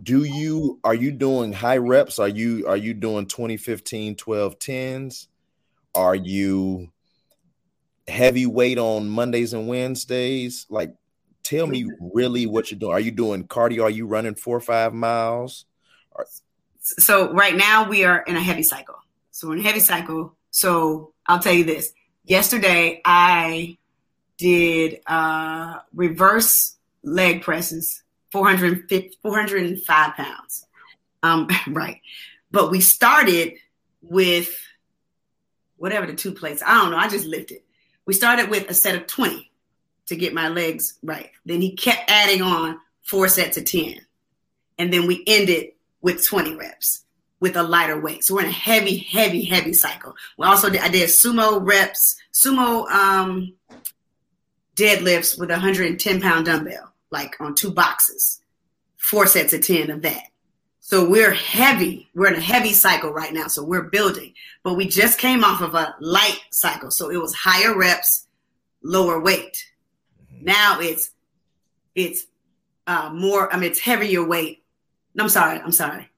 Do 0.03 0.23
you 0.23 0.79
are 0.83 0.95
you 0.95 1.11
doing 1.11 1.53
high 1.53 1.77
reps? 1.77 2.17
Are 2.17 2.27
you 2.27 2.67
are 2.67 2.77
you 2.77 2.93
doing 2.93 3.27
2015 3.27 4.15
12 4.15 4.59
10s? 4.59 5.27
Are 5.93 6.15
you 6.15 6.89
heavyweight 8.07 8.77
on 8.77 9.07
Mondays 9.07 9.53
and 9.53 9.67
Wednesdays? 9.67 10.65
Like, 10.69 10.93
tell 11.43 11.67
me 11.67 11.89
really 11.99 12.45
what 12.45 12.71
you're 12.71 12.79
doing. 12.79 12.93
Are 12.93 12.99
you 12.99 13.11
doing 13.11 13.47
cardio? 13.47 13.83
Are 13.83 13.89
you 13.89 14.07
running 14.07 14.35
four 14.35 14.57
or 14.57 14.61
five 14.61 14.93
miles? 14.93 15.65
So 16.81 17.31
right 17.33 17.55
now 17.55 17.87
we 17.87 18.03
are 18.03 18.23
in 18.27 18.35
a 18.35 18.41
heavy 18.41 18.63
cycle. 18.63 18.95
So 19.31 19.47
we're 19.47 19.55
in 19.55 19.59
a 19.61 19.63
heavy 19.63 19.79
cycle. 19.79 20.35
So 20.51 21.13
I'll 21.25 21.39
tell 21.39 21.53
you 21.53 21.63
this. 21.63 21.93
Yesterday 22.23 23.01
I 23.05 23.77
did 24.37 24.99
uh, 25.07 25.79
reverse 25.93 26.75
leg 27.03 27.41
presses, 27.41 28.03
405 28.41 30.15
pounds. 30.15 30.67
Um, 31.23 31.47
right. 31.67 32.01
But 32.51 32.71
we 32.71 32.81
started 32.81 33.53
with 34.01 34.55
whatever 35.77 36.05
the 36.05 36.13
two 36.13 36.31
plates. 36.31 36.63
I 36.65 36.75
don't 36.75 36.91
know. 36.91 36.97
I 36.97 37.07
just 37.07 37.25
lifted 37.25 37.59
we 38.05 38.13
started 38.13 38.49
with 38.49 38.69
a 38.69 38.73
set 38.73 38.95
of 38.95 39.07
20 39.07 39.51
to 40.07 40.15
get 40.15 40.33
my 40.33 40.47
legs 40.47 40.97
right. 41.01 41.31
Then 41.45 41.61
he 41.61 41.75
kept 41.75 42.09
adding 42.09 42.41
on 42.41 42.79
four 43.01 43.27
sets 43.27 43.57
of 43.57 43.65
10. 43.65 43.99
And 44.77 44.93
then 44.93 45.07
we 45.07 45.23
ended 45.25 45.71
with 46.01 46.25
20 46.27 46.55
reps 46.55 47.03
with 47.39 47.55
a 47.55 47.63
lighter 47.63 47.99
weight. 47.99 48.23
So 48.23 48.35
we're 48.35 48.41
in 48.41 48.49
a 48.49 48.51
heavy, 48.51 48.97
heavy, 48.97 49.43
heavy 49.43 49.73
cycle. 49.73 50.15
We 50.37 50.45
also 50.45 50.69
did, 50.69 50.81
I 50.81 50.89
did 50.89 51.09
sumo 51.09 51.65
reps, 51.65 52.15
sumo 52.33 52.87
um, 52.89 53.53
deadlifts 54.75 55.39
with 55.39 55.49
a 55.49 55.53
110 55.53 56.21
pound 56.21 56.45
dumbbell, 56.45 56.93
like 57.15 57.39
on 57.39 57.55
two 57.55 57.71
boxes, 57.71 58.41
four 58.97 59.25
sets 59.25 59.53
of 59.53 59.65
10 59.65 59.89
of 59.89 60.01
that. 60.01 60.23
So 60.81 61.09
we're 61.09 61.33
heavy. 61.33 62.09
We're 62.13 62.27
in 62.27 62.35
a 62.35 62.41
heavy 62.41 62.73
cycle 62.73 63.11
right 63.11 63.33
now. 63.33 63.47
So 63.47 63.63
we're 63.63 63.89
building, 63.89 64.33
but 64.63 64.75
we 64.75 64.85
just 64.87 65.17
came 65.17 65.43
off 65.43 65.61
of 65.61 65.73
a 65.73 65.95
light 65.99 66.39
cycle. 66.51 66.91
So 66.91 67.09
it 67.09 67.17
was 67.17 67.33
higher 67.33 67.75
reps, 67.75 68.27
lower 68.83 69.19
weight. 69.19 69.65
Mm-hmm. 70.31 70.45
Now 70.45 70.79
it's 70.79 71.11
it's 71.95 72.27
uh, 72.85 73.09
more. 73.13 73.51
I 73.51 73.57
mean, 73.57 73.71
it's 73.71 73.79
heavier 73.79 74.23
weight. 74.23 74.63
No, 75.15 75.23
I'm 75.23 75.29
sorry. 75.29 75.59
I'm 75.59 75.71
sorry. 75.71 76.09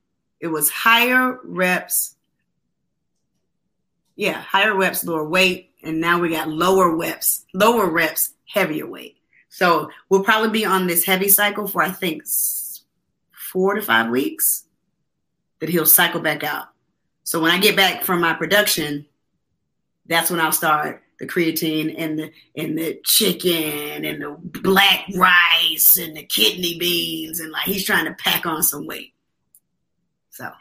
It 0.42 0.48
was 0.48 0.70
higher 0.70 1.40
reps. 1.44 2.16
Yeah, 4.16 4.42
higher 4.42 4.76
reps, 4.76 5.06
lower 5.06 5.30
weight, 5.30 5.72
and 5.84 6.02
now 6.02 6.20
we 6.20 6.30
got 6.30 6.50
lower 6.50 6.94
reps, 6.96 7.46
lower 7.54 7.88
reps, 7.88 8.34
heavier 8.48 8.88
weight. 8.88 9.17
So 9.58 9.90
we'll 10.08 10.24
probably 10.24 10.52
be 10.52 10.66
on 10.66 10.86
this 10.86 11.04
heavy 11.04 11.30
cycle 11.30 11.68
for 11.68 11.82
I 11.82 11.90
think 11.90 12.22
four 13.32 13.74
to 13.74 13.82
five 13.82 14.12
weeks 14.12 14.66
that 15.60 15.68
he'll 15.68 15.88
cycle 15.88 16.22
back 16.22 16.44
out. 16.44 16.68
So 17.24 17.42
when 17.42 17.50
I 17.50 17.58
get 17.58 17.76
back 17.76 18.04
from 18.04 18.22
my 18.22 18.34
production, 18.34 19.08
that's 20.06 20.30
when 20.30 20.40
I'll 20.40 20.52
start 20.52 21.02
the 21.18 21.26
creatine 21.26 21.96
and 21.98 22.20
the 22.20 22.32
and 22.56 22.78
the 22.78 23.00
chicken 23.04 24.06
and 24.06 24.22
the 24.22 24.38
black 24.62 25.06
rice 25.16 25.98
and 25.98 26.16
the 26.16 26.22
kidney 26.22 26.78
beans 26.78 27.40
and 27.40 27.52
like 27.52 27.66
he's 27.66 27.84
trying 27.84 28.06
to 28.06 28.14
pack 28.14 28.46
on 28.46 28.62
some 28.62 28.86
weight. 28.86 29.16
So 30.30 30.52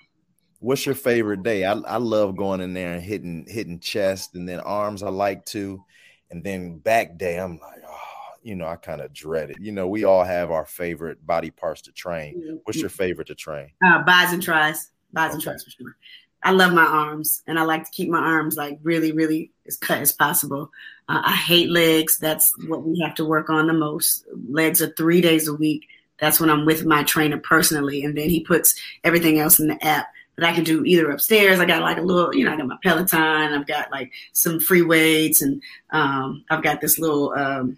what's 0.60 0.86
your 0.86 0.94
favorite 0.94 1.42
day? 1.42 1.66
I, 1.66 1.72
I 1.74 1.98
love 1.98 2.34
going 2.34 2.62
in 2.62 2.72
there 2.72 2.94
and 2.94 3.02
hitting 3.02 3.44
hitting 3.46 3.78
chest 3.78 4.36
and 4.36 4.48
then 4.48 4.60
arms 4.60 5.02
I 5.02 5.10
like 5.10 5.44
to. 5.46 5.84
And 6.30 6.42
then 6.42 6.78
back 6.78 7.18
day, 7.18 7.38
I'm 7.38 7.58
like, 7.58 7.82
oh, 7.86 8.15
you 8.46 8.54
know, 8.54 8.66
I 8.66 8.76
kind 8.76 9.00
of 9.00 9.12
dread 9.12 9.50
it. 9.50 9.56
You 9.60 9.72
know, 9.72 9.88
we 9.88 10.04
all 10.04 10.22
have 10.22 10.52
our 10.52 10.64
favorite 10.64 11.26
body 11.26 11.50
parts 11.50 11.82
to 11.82 11.92
train. 11.92 12.38
Mm-hmm. 12.38 12.56
What's 12.62 12.78
your 12.78 12.90
favorite 12.90 13.26
to 13.26 13.34
train? 13.34 13.70
Uh, 13.84 14.04
bis 14.04 14.32
and 14.32 14.40
tris, 14.40 14.90
bis 15.12 15.24
okay. 15.24 15.32
and 15.32 15.42
tris 15.42 15.64
for 15.64 15.70
sure. 15.70 15.96
I 16.44 16.52
love 16.52 16.72
my 16.72 16.84
arms, 16.84 17.42
and 17.48 17.58
I 17.58 17.62
like 17.62 17.84
to 17.84 17.90
keep 17.90 18.08
my 18.08 18.20
arms 18.20 18.56
like 18.56 18.78
really, 18.84 19.10
really 19.10 19.50
as 19.66 19.76
cut 19.76 19.98
as 19.98 20.12
possible. 20.12 20.70
Uh, 21.08 21.22
I 21.24 21.34
hate 21.34 21.70
legs. 21.70 22.18
That's 22.18 22.54
what 22.68 22.84
we 22.84 23.00
have 23.00 23.16
to 23.16 23.24
work 23.24 23.50
on 23.50 23.66
the 23.66 23.72
most. 23.72 24.24
Legs 24.48 24.80
are 24.80 24.92
three 24.92 25.20
days 25.20 25.48
a 25.48 25.54
week. 25.54 25.88
That's 26.20 26.38
when 26.38 26.48
I'm 26.48 26.64
with 26.64 26.84
my 26.84 27.02
trainer 27.02 27.38
personally, 27.38 28.04
and 28.04 28.16
then 28.16 28.28
he 28.28 28.44
puts 28.44 28.80
everything 29.02 29.40
else 29.40 29.58
in 29.58 29.66
the 29.66 29.84
app 29.84 30.06
that 30.36 30.48
I 30.48 30.54
can 30.54 30.62
do 30.62 30.84
either 30.84 31.10
upstairs. 31.10 31.58
I 31.58 31.64
got 31.64 31.82
like 31.82 31.98
a 31.98 32.02
little, 32.02 32.32
you 32.32 32.44
know, 32.44 32.52
I 32.52 32.56
got 32.56 32.66
my 32.68 32.78
Peloton. 32.80 33.18
I've 33.20 33.66
got 33.66 33.90
like 33.90 34.12
some 34.34 34.60
free 34.60 34.82
weights, 34.82 35.42
and 35.42 35.60
um, 35.90 36.44
I've 36.48 36.62
got 36.62 36.80
this 36.80 37.00
little 37.00 37.32
um, 37.32 37.76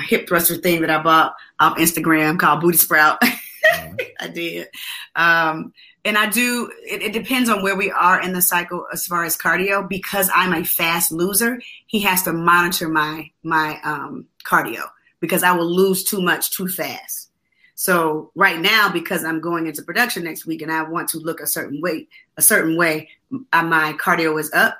hip 0.00 0.28
thruster 0.28 0.56
thing 0.56 0.80
that 0.80 0.90
I 0.90 1.02
bought 1.02 1.34
off 1.58 1.78
Instagram 1.78 2.38
called 2.38 2.60
Booty 2.60 2.78
Sprout. 2.78 3.18
Mm-hmm. 3.62 3.96
I 4.18 4.28
did. 4.28 4.68
Um, 5.16 5.72
and 6.04 6.16
I 6.16 6.28
do, 6.30 6.72
it, 6.82 7.02
it, 7.02 7.12
depends 7.12 7.50
on 7.50 7.62
where 7.62 7.76
we 7.76 7.90
are 7.90 8.20
in 8.20 8.32
the 8.32 8.40
cycle 8.40 8.86
as 8.92 9.06
far 9.06 9.24
as 9.24 9.36
cardio. 9.36 9.86
Because 9.86 10.30
I'm 10.34 10.54
a 10.54 10.64
fast 10.64 11.12
loser, 11.12 11.60
he 11.86 12.00
has 12.00 12.22
to 12.22 12.32
monitor 12.32 12.88
my, 12.88 13.30
my 13.42 13.78
um, 13.84 14.26
cardio 14.44 14.84
because 15.20 15.42
I 15.42 15.52
will 15.52 15.70
lose 15.70 16.04
too 16.04 16.22
much 16.22 16.50
too 16.50 16.68
fast. 16.68 17.30
So 17.74 18.30
right 18.34 18.60
now, 18.60 18.90
because 18.90 19.24
I'm 19.24 19.40
going 19.40 19.66
into 19.66 19.82
production 19.82 20.24
next 20.24 20.46
week 20.46 20.62
and 20.62 20.72
I 20.72 20.82
want 20.82 21.08
to 21.10 21.18
look 21.18 21.40
a 21.40 21.46
certain 21.46 21.80
way, 21.80 22.08
a 22.36 22.42
certain 22.42 22.76
way, 22.76 23.08
uh, 23.52 23.62
my 23.62 23.94
cardio 23.94 24.38
is 24.38 24.50
up. 24.52 24.78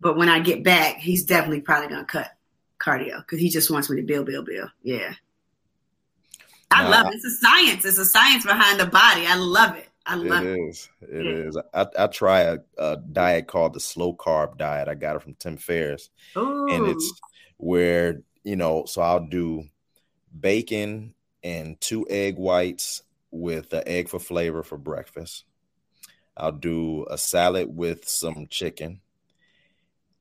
But 0.00 0.16
when 0.16 0.28
I 0.28 0.40
get 0.40 0.64
back, 0.64 0.96
he's 0.98 1.24
definitely 1.24 1.60
probably 1.60 1.88
going 1.88 2.04
to 2.04 2.06
cut 2.06 2.32
cardio 2.82 3.18
because 3.18 3.38
he 3.38 3.48
just 3.48 3.70
wants 3.70 3.88
me 3.88 3.96
to 3.96 4.02
build, 4.02 4.26
build, 4.26 4.46
build. 4.46 4.70
Yeah. 4.82 5.14
I 6.70 6.88
love 6.88 7.06
it. 7.06 7.14
It's 7.14 7.24
a 7.24 7.30
science. 7.30 7.84
It's 7.84 7.98
a 7.98 8.04
science 8.04 8.44
behind 8.44 8.80
the 8.80 8.86
body. 8.86 9.26
I 9.26 9.36
love 9.36 9.76
it. 9.76 9.88
I 10.06 10.14
love 10.16 10.44
it. 10.44 10.58
It 10.58 10.68
is. 10.68 10.88
It 11.02 11.24
yeah. 11.24 11.32
is. 11.32 11.58
I, 11.74 11.86
I 11.98 12.06
try 12.06 12.40
a, 12.40 12.58
a, 12.78 12.96
diet 12.96 13.46
called 13.46 13.74
the 13.74 13.80
slow 13.80 14.14
carb 14.14 14.56
diet. 14.56 14.88
I 14.88 14.94
got 14.94 15.16
it 15.16 15.22
from 15.22 15.34
Tim 15.34 15.56
Ferriss. 15.56 16.08
Ooh. 16.36 16.68
And 16.68 16.88
it's 16.88 17.20
where, 17.58 18.22
you 18.42 18.56
know, 18.56 18.84
so 18.86 19.02
I'll 19.02 19.26
do 19.26 19.64
bacon 20.38 21.14
and 21.44 21.80
two 21.80 22.06
egg 22.08 22.36
whites 22.36 23.02
with 23.30 23.72
an 23.74 23.82
egg 23.86 24.08
for 24.08 24.18
flavor 24.18 24.62
for 24.62 24.78
breakfast. 24.78 25.44
I'll 26.36 26.52
do 26.52 27.06
a 27.10 27.18
salad 27.18 27.68
with 27.68 28.08
some 28.08 28.46
chicken 28.48 29.01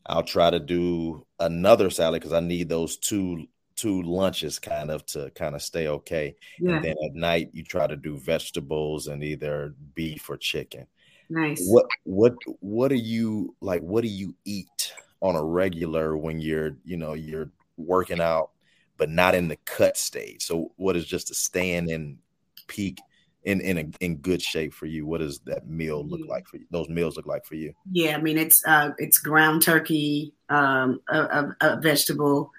I'll 0.05 0.23
try 0.23 0.49
to 0.49 0.59
do 0.59 1.25
another 1.39 1.89
salad 1.89 2.21
because 2.21 2.33
I 2.33 2.39
need 2.39 2.69
those 2.69 2.97
two 2.97 3.47
two 3.75 4.03
lunches 4.03 4.59
kind 4.59 4.91
of 4.91 5.03
to 5.07 5.31
kind 5.31 5.55
of 5.55 5.61
stay 5.61 5.87
okay. 5.87 6.35
Yeah. 6.59 6.75
And 6.75 6.85
then 6.85 6.95
at 7.03 7.15
night 7.15 7.49
you 7.53 7.63
try 7.63 7.87
to 7.87 7.95
do 7.95 8.17
vegetables 8.17 9.07
and 9.07 9.23
either 9.23 9.73
beef 9.95 10.29
or 10.29 10.37
chicken. 10.37 10.85
Nice. 11.29 11.65
What 11.67 11.85
what 12.03 12.35
what 12.59 12.89
do 12.89 12.95
you 12.95 13.55
like 13.61 13.81
what 13.81 14.01
do 14.01 14.09
you 14.09 14.35
eat 14.45 14.93
on 15.21 15.35
a 15.35 15.43
regular 15.43 16.17
when 16.17 16.39
you're, 16.39 16.77
you 16.83 16.97
know, 16.97 17.13
you're 17.13 17.51
working 17.77 18.21
out 18.21 18.51
but 18.97 19.09
not 19.09 19.33
in 19.33 19.47
the 19.47 19.57
cut 19.65 19.97
stage? 19.97 20.43
So 20.43 20.71
what 20.75 20.95
is 20.95 21.05
just 21.05 21.31
a 21.31 21.33
stand 21.33 21.89
in 21.89 22.19
peak 22.67 22.99
in 23.43 23.61
in 23.61 23.77
a, 23.77 23.85
in 23.99 24.17
good 24.17 24.41
shape 24.41 24.73
for 24.73 24.85
you? 24.85 25.05
What 25.05 25.19
does 25.19 25.39
that 25.45 25.67
meal 25.67 26.05
look 26.05 26.27
like 26.27 26.47
for 26.47 26.57
you? 26.57 26.65
Those 26.71 26.89
meals 26.89 27.17
look 27.17 27.25
like 27.25 27.45
for 27.45 27.55
you? 27.55 27.73
Yeah, 27.91 28.15
I 28.15 28.21
mean 28.21 28.37
it's 28.37 28.63
uh, 28.65 28.91
it's 28.97 29.19
ground 29.19 29.63
turkey, 29.63 30.33
um, 30.49 31.01
a, 31.09 31.19
a, 31.19 31.55
a, 31.61 31.81
vegetable, 31.81 32.51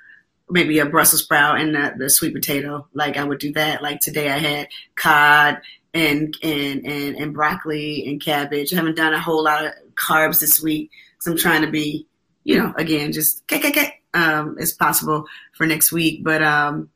maybe 0.51 0.79
a 0.79 0.87
Brussels 0.87 1.23
sprout, 1.23 1.61
and 1.61 1.75
the, 1.75 1.95
the, 1.97 2.11
sweet 2.11 2.35
potato. 2.35 2.87
Like 2.95 3.17
I 3.17 3.25
would 3.25 3.39
do 3.39 3.53
that. 3.53 3.83
Like 3.83 4.01
today 4.01 4.31
I 4.31 4.39
had 4.39 4.69
cod 4.97 5.61
and 5.95 6.37
and 6.43 6.87
and 6.87 7.17
and 7.17 7.35
broccoli 7.35 8.05
and 8.07 8.21
cabbage. 8.21 8.73
I 8.73 8.77
haven't 8.77 8.97
done 8.97 9.15
a 9.15 9.21
whole 9.21 9.45
lot 9.45 9.65
of 9.65 9.73
carbs 9.95 10.41
this 10.41 10.61
week. 10.61 10.91
So 11.21 11.31
I'm 11.31 11.39
trying 11.39 11.63
to 11.63 11.71
be, 11.71 12.09
you 12.43 12.59
know, 12.59 12.75
again, 12.77 13.13
just 13.13 13.45
um, 14.15 14.57
as 14.59 14.73
possible 14.73 15.27
for 15.53 15.67
next 15.67 15.93
week. 15.93 16.25
But 16.25 16.43
um, 16.43 16.91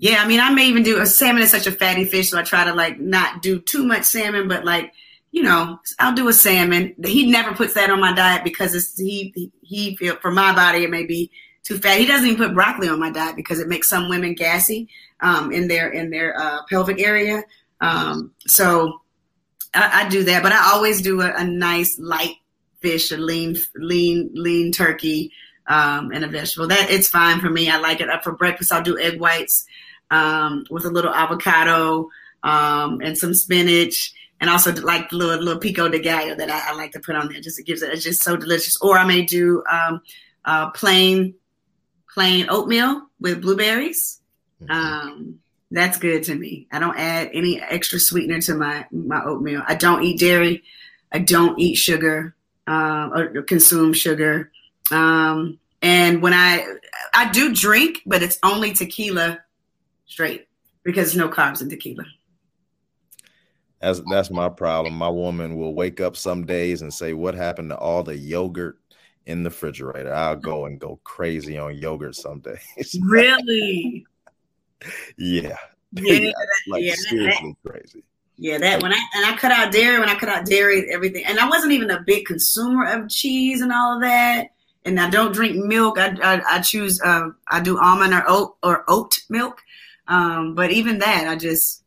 yeah, 0.00 0.22
I 0.22 0.26
mean, 0.26 0.40
I 0.40 0.48
may 0.48 0.66
even 0.66 0.82
do 0.82 0.98
a 0.98 1.04
salmon 1.04 1.42
is 1.42 1.50
such 1.50 1.66
a 1.66 1.72
fatty 1.72 2.06
fish, 2.06 2.30
so 2.30 2.38
I 2.38 2.42
try 2.42 2.64
to 2.64 2.72
like 2.72 2.98
not 2.98 3.42
do 3.42 3.60
too 3.60 3.84
much 3.84 4.04
salmon, 4.04 4.48
but 4.48 4.64
like 4.64 4.94
you 5.30 5.42
know, 5.42 5.78
I'll 5.98 6.14
do 6.14 6.26
a 6.28 6.32
salmon. 6.32 6.94
He 7.04 7.30
never 7.30 7.54
puts 7.54 7.74
that 7.74 7.90
on 7.90 8.00
my 8.00 8.14
diet 8.14 8.42
because 8.42 8.74
it's 8.74 8.98
he 8.98 9.52
he, 9.60 9.98
he 10.00 10.08
for 10.08 10.30
my 10.30 10.54
body 10.54 10.84
it 10.84 10.90
may 10.90 11.04
be 11.04 11.30
too 11.64 11.78
fat. 11.78 11.98
He 11.98 12.06
doesn't 12.06 12.26
even 12.26 12.38
put 12.38 12.54
broccoli 12.54 12.88
on 12.88 12.98
my 12.98 13.10
diet 13.10 13.36
because 13.36 13.60
it 13.60 13.68
makes 13.68 13.90
some 13.90 14.08
women 14.08 14.34
gassy 14.34 14.88
um, 15.20 15.52
in 15.52 15.68
their 15.68 15.90
in 15.90 16.08
their 16.08 16.34
uh, 16.34 16.60
pelvic 16.70 16.98
area. 16.98 17.44
Um, 17.82 18.32
so 18.46 19.02
I, 19.74 20.04
I, 20.04 20.08
do 20.08 20.24
that, 20.24 20.42
but 20.42 20.52
I 20.52 20.72
always 20.72 21.00
do 21.02 21.20
a, 21.20 21.32
a, 21.34 21.44
nice 21.44 21.98
light 21.98 22.36
fish, 22.80 23.10
a 23.10 23.16
lean 23.16 23.56
lean 23.74 24.30
lean 24.34 24.72
turkey, 24.72 25.32
um, 25.66 26.10
and 26.10 26.24
a 26.24 26.28
vegetable. 26.28 26.68
That 26.68 26.90
it's 26.90 27.08
fine 27.08 27.40
for 27.40 27.50
me. 27.50 27.68
I 27.68 27.78
like 27.78 28.00
it. 28.00 28.08
For 28.24 28.32
breakfast, 28.32 28.72
I'll 28.72 28.82
do 28.82 28.98
egg 28.98 29.20
whites 29.20 29.66
um, 30.10 30.64
with 30.70 30.84
a 30.84 30.90
little 30.90 31.14
avocado 31.14 32.08
um, 32.42 33.00
and 33.00 33.16
some 33.16 33.34
spinach 33.34 34.12
and 34.40 34.48
also 34.48 34.72
like 34.82 35.10
the 35.10 35.16
little 35.16 35.42
little 35.42 35.60
pico 35.60 35.88
de 35.88 35.98
gallo 35.98 36.34
that 36.34 36.50
I, 36.50 36.70
I, 36.70 36.74
like 36.74 36.92
to 36.92 37.00
put 37.00 37.14
on 37.14 37.30
there. 37.30 37.40
Just 37.40 37.60
it 37.60 37.66
gives 37.66 37.82
it 37.82 37.92
it's 37.92 38.02
just 38.02 38.22
so 38.22 38.36
delicious. 38.36 38.80
Or 38.80 38.98
I 38.98 39.04
may 39.04 39.22
do 39.22 39.62
um, 39.70 40.00
uh, 40.44 40.70
plain 40.70 41.34
plain 42.12 42.46
oatmeal 42.48 43.02
with 43.20 43.42
blueberries. 43.42 44.20
Mm-hmm. 44.62 44.72
Um, 44.72 45.38
that's 45.70 45.98
good 45.98 46.24
to 46.24 46.34
me. 46.34 46.66
I 46.72 46.78
don't 46.78 46.98
add 46.98 47.30
any 47.32 47.60
extra 47.60 48.00
sweetener 48.00 48.40
to 48.42 48.54
my 48.54 48.86
my 48.90 49.22
oatmeal. 49.22 49.62
I 49.66 49.74
don't 49.74 50.02
eat 50.02 50.18
dairy. 50.18 50.62
I 51.12 51.18
don't 51.18 51.58
eat 51.58 51.76
sugar 51.76 52.34
uh, 52.66 53.10
or 53.12 53.42
consume 53.42 53.92
sugar. 53.92 54.50
Um, 54.90 55.58
and 55.82 56.22
when 56.22 56.32
I 56.32 56.66
I 57.14 57.30
do 57.30 57.54
drink, 57.54 58.00
but 58.06 58.22
it's 58.22 58.38
only 58.42 58.72
tequila 58.72 59.40
straight 60.10 60.48
because 60.82 61.16
no 61.16 61.28
carbs 61.28 61.62
in 61.62 61.70
tequila. 61.70 62.04
That's 63.80 64.02
that's 64.10 64.30
my 64.30 64.48
problem. 64.48 64.94
My 64.94 65.08
woman 65.08 65.56
will 65.56 65.74
wake 65.74 66.00
up 66.00 66.16
some 66.16 66.44
days 66.44 66.82
and 66.82 66.92
say, 66.92 67.14
"What 67.14 67.34
happened 67.34 67.70
to 67.70 67.78
all 67.78 68.02
the 68.02 68.16
yogurt 68.16 68.78
in 69.24 69.42
the 69.42 69.48
refrigerator?" 69.50 70.12
I'll 70.12 70.36
go 70.36 70.66
and 70.66 70.78
go 70.78 71.00
crazy 71.02 71.56
on 71.56 71.76
yogurt 71.76 72.14
some 72.16 72.40
days. 72.40 72.98
Really? 73.02 74.06
yeah. 75.16 75.56
Yeah. 75.92 76.30
like 76.68 76.84
yeah, 76.84 76.94
seriously 76.94 77.56
that, 77.64 77.68
crazy. 77.68 78.04
Yeah, 78.36 78.58
that 78.58 78.80
when 78.80 78.92
I 78.92 78.98
and 79.14 79.26
I 79.26 79.36
cut 79.36 79.50
out 79.50 79.72
dairy, 79.72 79.98
when 79.98 80.08
I 80.08 80.14
cut 80.14 80.28
out 80.28 80.46
dairy, 80.46 80.86
everything, 80.92 81.24
and 81.26 81.40
I 81.40 81.48
wasn't 81.48 81.72
even 81.72 81.90
a 81.90 82.00
big 82.06 82.26
consumer 82.26 82.86
of 82.86 83.08
cheese 83.08 83.60
and 83.60 83.72
all 83.72 83.96
of 83.96 84.02
that. 84.02 84.50
And 84.84 85.00
I 85.00 85.10
don't 85.10 85.32
drink 85.32 85.56
milk. 85.56 85.98
I 85.98 86.16
I, 86.22 86.42
I 86.48 86.60
choose 86.60 87.00
uh, 87.02 87.30
I 87.48 87.60
do 87.60 87.78
almond 87.80 88.14
or 88.14 88.22
oat 88.28 88.56
or 88.62 88.84
oat 88.88 89.18
milk. 89.28 89.60
Um, 90.10 90.54
but 90.54 90.72
even 90.72 90.98
that, 90.98 91.28
I 91.28 91.36
just 91.36 91.84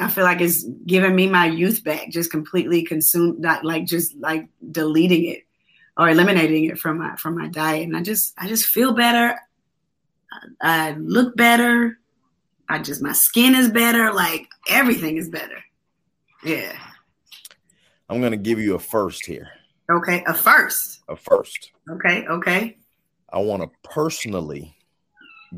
I 0.00 0.08
feel 0.08 0.24
like 0.24 0.40
it's 0.40 0.64
giving 0.86 1.14
me 1.14 1.28
my 1.28 1.46
youth 1.46 1.84
back, 1.84 2.10
just 2.10 2.30
completely 2.30 2.82
consumed, 2.82 3.38
not 3.38 3.64
like 3.64 3.86
just 3.86 4.14
like 4.16 4.48
deleting 4.70 5.26
it 5.26 5.44
or 5.96 6.10
eliminating 6.10 6.64
it 6.64 6.78
from 6.78 6.98
my 6.98 7.14
from 7.16 7.38
my 7.38 7.48
diet. 7.48 7.84
And 7.84 7.96
I 7.96 8.02
just 8.02 8.34
I 8.36 8.48
just 8.48 8.66
feel 8.66 8.92
better. 8.92 9.38
I, 10.60 10.88
I 10.88 10.92
look 10.98 11.36
better. 11.36 11.98
I 12.68 12.80
just 12.80 13.02
my 13.02 13.12
skin 13.12 13.54
is 13.54 13.70
better. 13.70 14.12
Like 14.12 14.48
everything 14.68 15.16
is 15.16 15.28
better. 15.28 15.62
Yeah. 16.42 16.76
I'm 18.08 18.20
gonna 18.20 18.36
give 18.36 18.58
you 18.58 18.74
a 18.74 18.80
first 18.80 19.24
here. 19.24 19.48
Okay, 19.88 20.24
a 20.26 20.34
first. 20.34 21.02
A 21.08 21.14
first. 21.14 21.70
Okay, 21.88 22.26
okay. 22.26 22.78
I 23.32 23.38
want 23.38 23.62
to 23.62 23.70
personally 23.88 24.76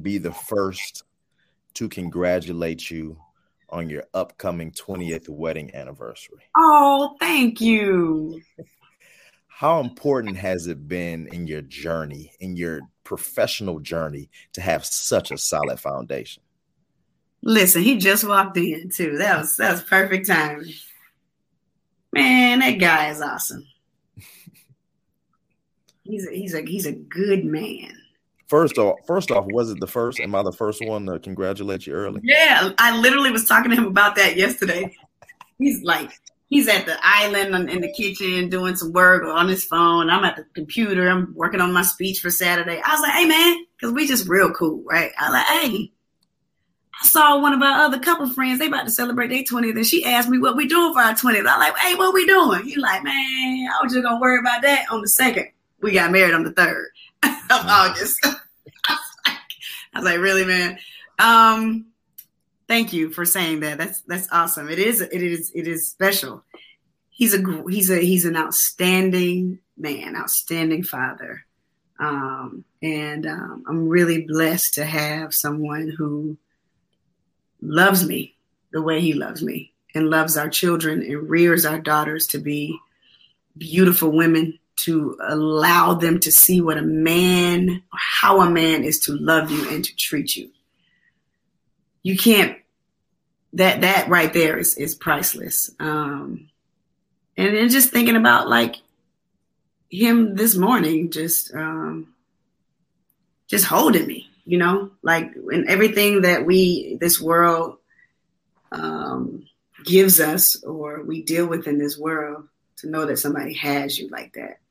be 0.00 0.18
the 0.18 0.32
first 0.32 1.04
to 1.74 1.88
congratulate 1.88 2.90
you 2.90 3.16
on 3.68 3.88
your 3.88 4.04
upcoming 4.12 4.70
20th 4.70 5.28
wedding 5.28 5.74
anniversary. 5.74 6.42
Oh, 6.56 7.16
thank 7.18 7.60
you. 7.60 8.40
How 9.46 9.80
important 9.80 10.36
has 10.38 10.66
it 10.66 10.88
been 10.88 11.28
in 11.28 11.46
your 11.46 11.62
journey, 11.62 12.32
in 12.40 12.56
your 12.56 12.80
professional 13.04 13.78
journey, 13.78 14.28
to 14.54 14.60
have 14.60 14.84
such 14.84 15.30
a 15.30 15.38
solid 15.38 15.78
foundation? 15.78 16.42
Listen, 17.44 17.82
he 17.82 17.96
just 17.96 18.24
walked 18.24 18.56
in 18.56 18.90
too. 18.90 19.18
That 19.18 19.38
was 19.38 19.56
that 19.58 19.72
was 19.72 19.82
perfect 19.82 20.26
timing. 20.26 20.72
Man, 22.12 22.58
that 22.58 22.72
guy 22.72 23.10
is 23.10 23.20
awesome. 23.20 23.64
he's 26.04 26.26
a, 26.26 26.30
he's 26.32 26.54
a 26.54 26.62
he's 26.62 26.86
a 26.86 26.92
good 26.92 27.44
man. 27.44 28.01
First 28.52 28.76
off, 28.76 28.98
first 29.06 29.30
off, 29.30 29.46
was 29.48 29.70
it 29.70 29.80
the 29.80 29.86
first? 29.86 30.20
Am 30.20 30.34
I 30.34 30.42
the 30.42 30.52
first 30.52 30.84
one 30.84 31.06
to 31.06 31.18
congratulate 31.18 31.86
you 31.86 31.94
early? 31.94 32.20
Yeah, 32.22 32.72
I 32.76 32.94
literally 32.98 33.30
was 33.30 33.46
talking 33.46 33.70
to 33.70 33.76
him 33.78 33.86
about 33.86 34.14
that 34.16 34.36
yesterday. 34.36 34.94
He's 35.56 35.82
like, 35.82 36.10
he's 36.50 36.68
at 36.68 36.84
the 36.84 36.98
island 37.02 37.70
in 37.70 37.80
the 37.80 37.90
kitchen 37.90 38.50
doing 38.50 38.76
some 38.76 38.92
work 38.92 39.24
on 39.24 39.48
his 39.48 39.64
phone. 39.64 40.10
I'm 40.10 40.22
at 40.24 40.36
the 40.36 40.44
computer. 40.54 41.08
I'm 41.08 41.32
working 41.34 41.62
on 41.62 41.72
my 41.72 41.80
speech 41.80 42.20
for 42.20 42.28
Saturday. 42.28 42.78
I 42.84 42.92
was 42.92 43.00
like, 43.00 43.12
hey 43.12 43.24
man, 43.24 43.64
because 43.74 43.94
we 43.94 44.06
just 44.06 44.28
real 44.28 44.52
cool, 44.52 44.84
right? 44.84 45.12
I 45.18 45.30
was 45.30 45.32
like, 45.32 45.46
hey, 45.46 45.92
I 47.02 47.06
saw 47.06 47.40
one 47.40 47.54
of 47.54 47.62
our 47.62 47.86
other 47.86 48.00
couple 48.00 48.28
friends. 48.28 48.58
They 48.58 48.66
about 48.66 48.84
to 48.84 48.90
celebrate 48.90 49.28
their 49.28 49.44
20th, 49.44 49.76
and 49.76 49.86
she 49.86 50.04
asked 50.04 50.28
me 50.28 50.36
what 50.36 50.56
we 50.56 50.68
doing 50.68 50.92
for 50.92 51.00
our 51.00 51.14
20th. 51.14 51.48
I'm 51.48 51.58
like, 51.58 51.78
hey, 51.78 51.94
what 51.94 52.12
we 52.12 52.26
doing? 52.26 52.64
He 52.64 52.76
like, 52.76 53.02
man, 53.02 53.14
I 53.14 53.82
was 53.82 53.94
just 53.94 54.04
gonna 54.04 54.20
worry 54.20 54.40
about 54.40 54.60
that 54.60 54.84
on 54.90 55.00
the 55.00 55.08
second. 55.08 55.46
We 55.80 55.92
got 55.92 56.12
married 56.12 56.34
on 56.34 56.44
the 56.44 56.52
third 56.52 56.90
of 57.52 57.66
August. 57.66 58.18
I 58.86 59.98
was 59.98 60.04
like, 60.04 60.18
really, 60.18 60.44
man? 60.44 60.78
Um, 61.18 61.86
thank 62.68 62.92
you 62.92 63.10
for 63.10 63.24
saying 63.24 63.60
that. 63.60 63.78
That's 63.78 64.00
that's 64.02 64.28
awesome. 64.32 64.68
It 64.68 64.78
is 64.78 65.00
it 65.00 65.22
is 65.22 65.52
it 65.54 65.68
is 65.68 65.90
special. 65.90 66.44
He's 67.10 67.34
a 67.34 67.64
he's 67.68 67.90
a 67.90 67.98
he's 67.98 68.24
an 68.24 68.36
outstanding 68.36 69.58
man, 69.76 70.16
outstanding 70.16 70.82
father. 70.82 71.44
Um, 72.00 72.64
and 72.82 73.26
um, 73.26 73.64
I'm 73.68 73.88
really 73.88 74.24
blessed 74.24 74.74
to 74.74 74.84
have 74.84 75.34
someone 75.34 75.92
who 75.96 76.36
loves 77.60 78.06
me 78.06 78.34
the 78.72 78.82
way 78.82 79.00
he 79.00 79.12
loves 79.12 79.42
me 79.42 79.72
and 79.94 80.10
loves 80.10 80.36
our 80.36 80.48
children 80.48 81.02
and 81.02 81.28
rears 81.28 81.64
our 81.64 81.78
daughters 81.78 82.26
to 82.28 82.38
be 82.38 82.76
beautiful 83.56 84.10
women 84.10 84.58
to 84.76 85.16
allow 85.20 85.94
them 85.94 86.18
to 86.20 86.32
see 86.32 86.60
what 86.60 86.78
a 86.78 86.82
man, 86.82 87.82
how 87.92 88.40
a 88.40 88.50
man 88.50 88.84
is 88.84 89.00
to 89.00 89.12
love 89.12 89.50
you 89.50 89.68
and 89.70 89.84
to 89.84 89.94
treat 89.96 90.36
you. 90.36 90.50
You 92.02 92.16
can't. 92.16 92.58
That 93.54 93.82
that 93.82 94.08
right 94.08 94.32
there 94.32 94.58
is 94.58 94.76
is 94.76 94.94
priceless. 94.94 95.70
Um, 95.78 96.48
and 97.36 97.54
then 97.54 97.68
just 97.68 97.90
thinking 97.90 98.16
about 98.16 98.48
like 98.48 98.76
him 99.90 100.34
this 100.34 100.56
morning, 100.56 101.10
just 101.10 101.54
um, 101.54 102.14
just 103.48 103.66
holding 103.66 104.06
me, 104.06 104.30
you 104.46 104.56
know, 104.56 104.90
like 105.02 105.32
in 105.52 105.68
everything 105.68 106.22
that 106.22 106.46
we 106.46 106.96
this 106.98 107.20
world 107.20 107.76
um, 108.72 109.46
gives 109.84 110.18
us 110.18 110.62
or 110.64 111.02
we 111.02 111.22
deal 111.22 111.46
with 111.46 111.66
in 111.66 111.78
this 111.78 111.98
world 111.98 112.48
to 112.78 112.88
know 112.88 113.04
that 113.04 113.18
somebody 113.18 113.52
has 113.52 113.98
you 113.98 114.08
like 114.08 114.32
that 114.32 114.61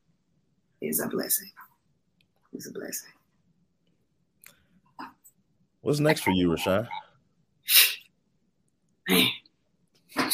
is 0.82 1.00
a 1.00 1.08
blessing. 1.08 1.50
It's 2.52 2.68
a 2.68 2.72
blessing. 2.72 3.12
What's 5.80 6.00
next 6.00 6.20
for 6.20 6.30
you, 6.30 6.50
Rashan? 6.50 6.86
Man, 9.08 9.28
I'm 10.16 10.30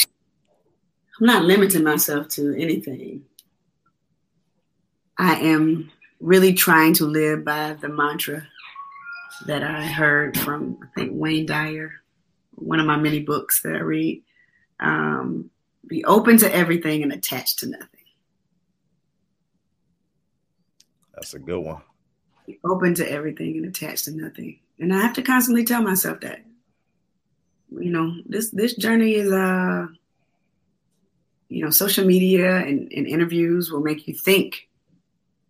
not 1.20 1.44
limiting 1.44 1.84
myself 1.84 2.28
to 2.30 2.54
anything. 2.60 3.24
I 5.16 5.36
am 5.36 5.90
really 6.20 6.52
trying 6.52 6.94
to 6.94 7.06
live 7.06 7.44
by 7.44 7.74
the 7.74 7.88
mantra 7.88 8.46
that 9.46 9.62
I 9.62 9.86
heard 9.86 10.36
from, 10.38 10.78
I 10.82 10.86
think, 11.00 11.12
Wayne 11.14 11.46
Dyer, 11.46 11.92
one 12.54 12.78
of 12.80 12.86
my 12.86 12.96
many 12.96 13.20
books 13.20 13.62
that 13.62 13.74
I 13.74 13.80
read. 13.80 14.22
Um, 14.80 15.50
be 15.86 16.04
open 16.04 16.36
to 16.38 16.54
everything 16.54 17.02
and 17.02 17.12
attached 17.12 17.60
to 17.60 17.68
nothing. 17.68 17.97
That's 21.18 21.34
a 21.34 21.38
good 21.38 21.58
one. 21.60 21.82
Open 22.64 22.94
to 22.94 23.10
everything 23.10 23.56
and 23.56 23.66
attached 23.66 24.04
to 24.04 24.12
nothing. 24.12 24.60
And 24.78 24.94
I 24.94 25.00
have 25.00 25.14
to 25.14 25.22
constantly 25.22 25.64
tell 25.64 25.82
myself 25.82 26.20
that. 26.20 26.44
You 27.70 27.90
know, 27.90 28.14
this 28.24 28.50
this 28.50 28.74
journey 28.74 29.14
is 29.14 29.30
uh 29.30 29.88
you 31.48 31.64
know, 31.64 31.70
social 31.70 32.04
media 32.04 32.56
and, 32.58 32.92
and 32.92 33.06
interviews 33.06 33.70
will 33.70 33.80
make 33.80 34.06
you 34.06 34.14
think 34.14 34.68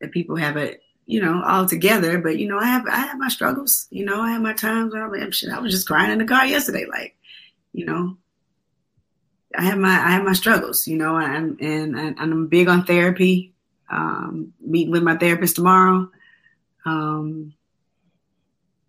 that 0.01 0.12
people 0.12 0.37
have 0.37 0.57
it, 0.57 0.81
you 1.07 1.21
know, 1.21 1.43
all 1.45 1.66
together. 1.66 2.19
But 2.19 2.39
you 2.39 2.49
know, 2.49 2.59
I 2.59 2.66
have 2.66 2.87
I 2.87 3.01
have 3.01 3.19
my 3.19 3.29
struggles. 3.29 3.89
You 3.91 4.05
know, 4.05 4.21
I 4.21 4.33
have 4.33 4.43
my 4.43 4.53
times 4.53 4.93
where 4.93 5.05
I'm 5.05 5.12
like, 5.12 5.33
shit, 5.33 5.51
I 5.51 5.59
was 5.59 5.73
just 5.73 5.87
crying 5.87 6.11
in 6.11 6.19
the 6.19 6.25
car 6.25 6.47
yesterday. 6.47 6.87
Like, 6.87 7.16
you 7.73 7.85
know, 7.85 8.16
I 9.57 9.62
have 9.62 9.79
my 9.79 9.91
I 9.91 10.11
have 10.12 10.25
my 10.25 10.33
struggles. 10.33 10.87
You 10.87 10.97
know, 10.97 11.16
and 11.16 11.61
and, 11.61 11.97
and 11.97 12.19
I'm 12.21 12.47
big 12.47 12.69
on 12.69 12.85
therapy. 12.85 13.53
Um, 13.91 14.53
meeting 14.61 14.93
with 14.93 15.03
my 15.03 15.16
therapist 15.16 15.57
tomorrow. 15.57 16.11
Um, 16.84 17.55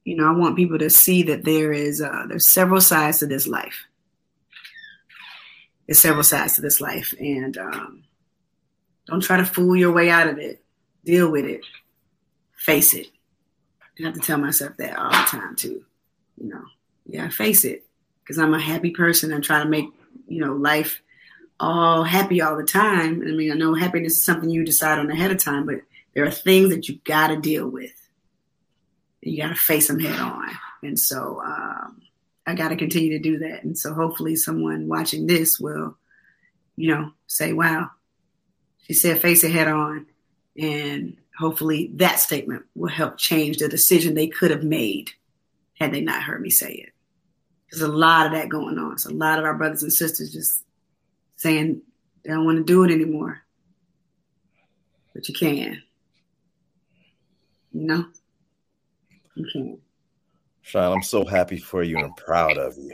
you 0.03 0.15
know, 0.15 0.27
I 0.27 0.31
want 0.31 0.55
people 0.55 0.79
to 0.79 0.89
see 0.89 1.23
that 1.23 1.43
there 1.43 1.71
is 1.71 2.01
uh, 2.01 2.25
there's 2.27 2.47
several 2.47 2.81
sides 2.81 3.19
to 3.19 3.27
this 3.27 3.47
life. 3.47 3.85
There's 5.85 5.99
several 5.99 6.23
sides 6.23 6.55
to 6.55 6.61
this 6.61 6.81
life, 6.81 7.13
and 7.19 7.57
um, 7.57 8.03
don't 9.05 9.21
try 9.21 9.37
to 9.37 9.45
fool 9.45 9.75
your 9.75 9.91
way 9.91 10.09
out 10.09 10.27
of 10.27 10.37
it. 10.37 10.63
Deal 11.03 11.31
with 11.31 11.45
it. 11.45 11.61
Face 12.55 12.93
it. 12.93 13.07
I 13.99 14.03
have 14.03 14.13
to 14.13 14.19
tell 14.19 14.37
myself 14.37 14.77
that 14.77 14.97
all 14.97 15.11
the 15.11 15.27
time 15.27 15.55
too. 15.55 15.83
You 16.37 16.49
know, 16.49 16.63
yeah, 17.05 17.29
face 17.29 17.65
it. 17.65 17.85
Because 18.23 18.37
I'm 18.37 18.53
a 18.53 18.59
happy 18.59 18.91
person. 18.91 19.33
I 19.33 19.39
try 19.39 19.61
to 19.61 19.69
make 19.69 19.89
you 20.27 20.41
know 20.41 20.53
life 20.53 21.01
all 21.59 22.03
happy 22.03 22.41
all 22.41 22.57
the 22.57 22.63
time. 22.63 23.21
I 23.21 23.31
mean, 23.31 23.51
I 23.51 23.55
know 23.55 23.73
happiness 23.73 24.13
is 24.13 24.25
something 24.25 24.49
you 24.49 24.63
decide 24.63 24.99
on 24.99 25.11
ahead 25.11 25.31
of 25.31 25.37
time, 25.37 25.65
but 25.65 25.81
there 26.13 26.25
are 26.25 26.31
things 26.31 26.69
that 26.69 26.87
you 26.87 26.99
got 27.03 27.27
to 27.27 27.37
deal 27.37 27.67
with. 27.67 27.93
You 29.21 29.41
got 29.41 29.49
to 29.49 29.55
face 29.55 29.87
them 29.87 29.99
head 29.99 30.19
on. 30.19 30.49
And 30.81 30.97
so 30.97 31.41
um, 31.43 32.01
I 32.47 32.55
got 32.55 32.69
to 32.69 32.77
continue 32.77 33.11
to 33.11 33.19
do 33.19 33.39
that. 33.39 33.63
And 33.63 33.77
so 33.77 33.93
hopefully 33.93 34.35
someone 34.35 34.87
watching 34.87 35.27
this 35.27 35.59
will, 35.59 35.97
you 36.77 36.93
know, 36.93 37.11
say, 37.27 37.51
wow, 37.51 37.91
she 38.83 38.93
said 38.93 39.21
face 39.21 39.43
it 39.43 39.51
head 39.51 39.67
on. 39.67 40.05
And 40.57 41.17
hopefully 41.37 41.91
that 41.95 42.19
statement 42.19 42.63
will 42.75 42.89
help 42.89 43.17
change 43.17 43.57
the 43.57 43.67
decision 43.67 44.13
they 44.13 44.27
could 44.27 44.51
have 44.51 44.63
made 44.63 45.11
had 45.79 45.93
they 45.93 46.01
not 46.01 46.23
heard 46.23 46.41
me 46.41 46.49
say 46.49 46.71
it. 46.71 46.93
There's 47.71 47.81
a 47.81 47.87
lot 47.87 48.25
of 48.25 48.31
that 48.31 48.49
going 48.49 48.79
on. 48.79 48.97
So 48.97 49.09
a 49.09 49.11
lot 49.11 49.37
of 49.37 49.45
our 49.45 49.53
brothers 49.53 49.83
and 49.83 49.93
sisters 49.93 50.33
just 50.33 50.63
saying 51.39 51.81
they 52.23 52.31
don't 52.31 52.45
want 52.45 52.57
to 52.57 52.63
do 52.63 52.83
it 52.83 52.91
anymore. 52.91 53.41
But 55.13 55.27
you 55.27 55.33
can. 55.33 55.81
You 57.71 57.81
know? 57.81 58.05
You 59.35 59.45
can. 59.51 59.77
Sean, 60.61 60.93
I'm 60.93 61.01
so 61.01 61.25
happy 61.25 61.57
for 61.57 61.81
you 61.81 61.97
and 61.97 62.15
proud 62.17 62.57
of 62.57 62.77
you. 62.77 62.93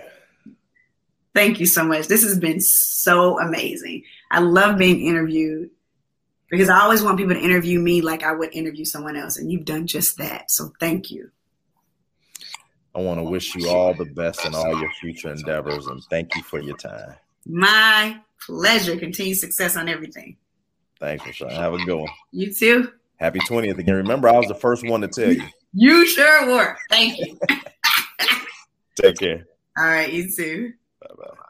Thank 1.33 1.59
you 1.59 1.65
so 1.65 1.83
much. 1.83 2.07
This 2.07 2.23
has 2.23 2.39
been 2.39 2.61
so 2.61 3.39
amazing. 3.39 4.03
I 4.31 4.39
love 4.39 4.77
being 4.77 5.01
interviewed 5.01 5.71
because 6.49 6.69
I 6.69 6.79
always 6.81 7.01
want 7.01 7.17
people 7.17 7.33
to 7.33 7.41
interview 7.41 7.79
me 7.79 8.01
like 8.01 8.23
I 8.23 8.31
would 8.31 8.55
interview 8.55 8.85
someone 8.85 9.17
else, 9.17 9.37
and 9.37 9.51
you've 9.51 9.65
done 9.65 9.87
just 9.87 10.17
that. 10.19 10.51
So 10.51 10.71
thank 10.79 11.09
you. 11.11 11.31
I 12.93 12.99
want 12.99 13.19
to 13.19 13.23
wish 13.23 13.55
you 13.55 13.69
all 13.69 13.93
the 13.93 14.05
best 14.05 14.45
in 14.45 14.55
all 14.55 14.79
your 14.79 14.91
future 15.01 15.31
endeavors, 15.31 15.87
and 15.87 16.01
thank 16.09 16.35
you 16.35 16.43
for 16.43 16.61
your 16.61 16.77
time. 16.77 17.15
My 17.45 18.19
pleasure. 18.45 18.97
Continued 18.97 19.37
success 19.37 19.75
on 19.75 19.87
everything. 19.89 20.37
Thanks, 20.99 21.23
Rashan. 21.25 21.51
Have 21.51 21.73
a 21.73 21.77
good 21.85 21.97
one. 21.99 22.09
You 22.31 22.53
too. 22.53 22.91
Happy 23.17 23.39
20th 23.39 23.77
again. 23.77 23.95
Remember, 23.95 24.27
I 24.27 24.37
was 24.37 24.47
the 24.47 24.55
first 24.55 24.87
one 24.87 25.01
to 25.01 25.07
tell 25.07 25.31
you. 25.31 25.43
You 25.77 26.07
sure 26.07 26.47
were. 26.47 26.77
Thank 26.89 27.19
you. 27.19 27.37
Take 28.95 29.17
care. 29.17 29.45
All 29.77 29.83
right, 29.83 30.09
you 30.09 30.31
too. 30.33 30.71
Bye 31.01 31.15
bye. 31.17 31.45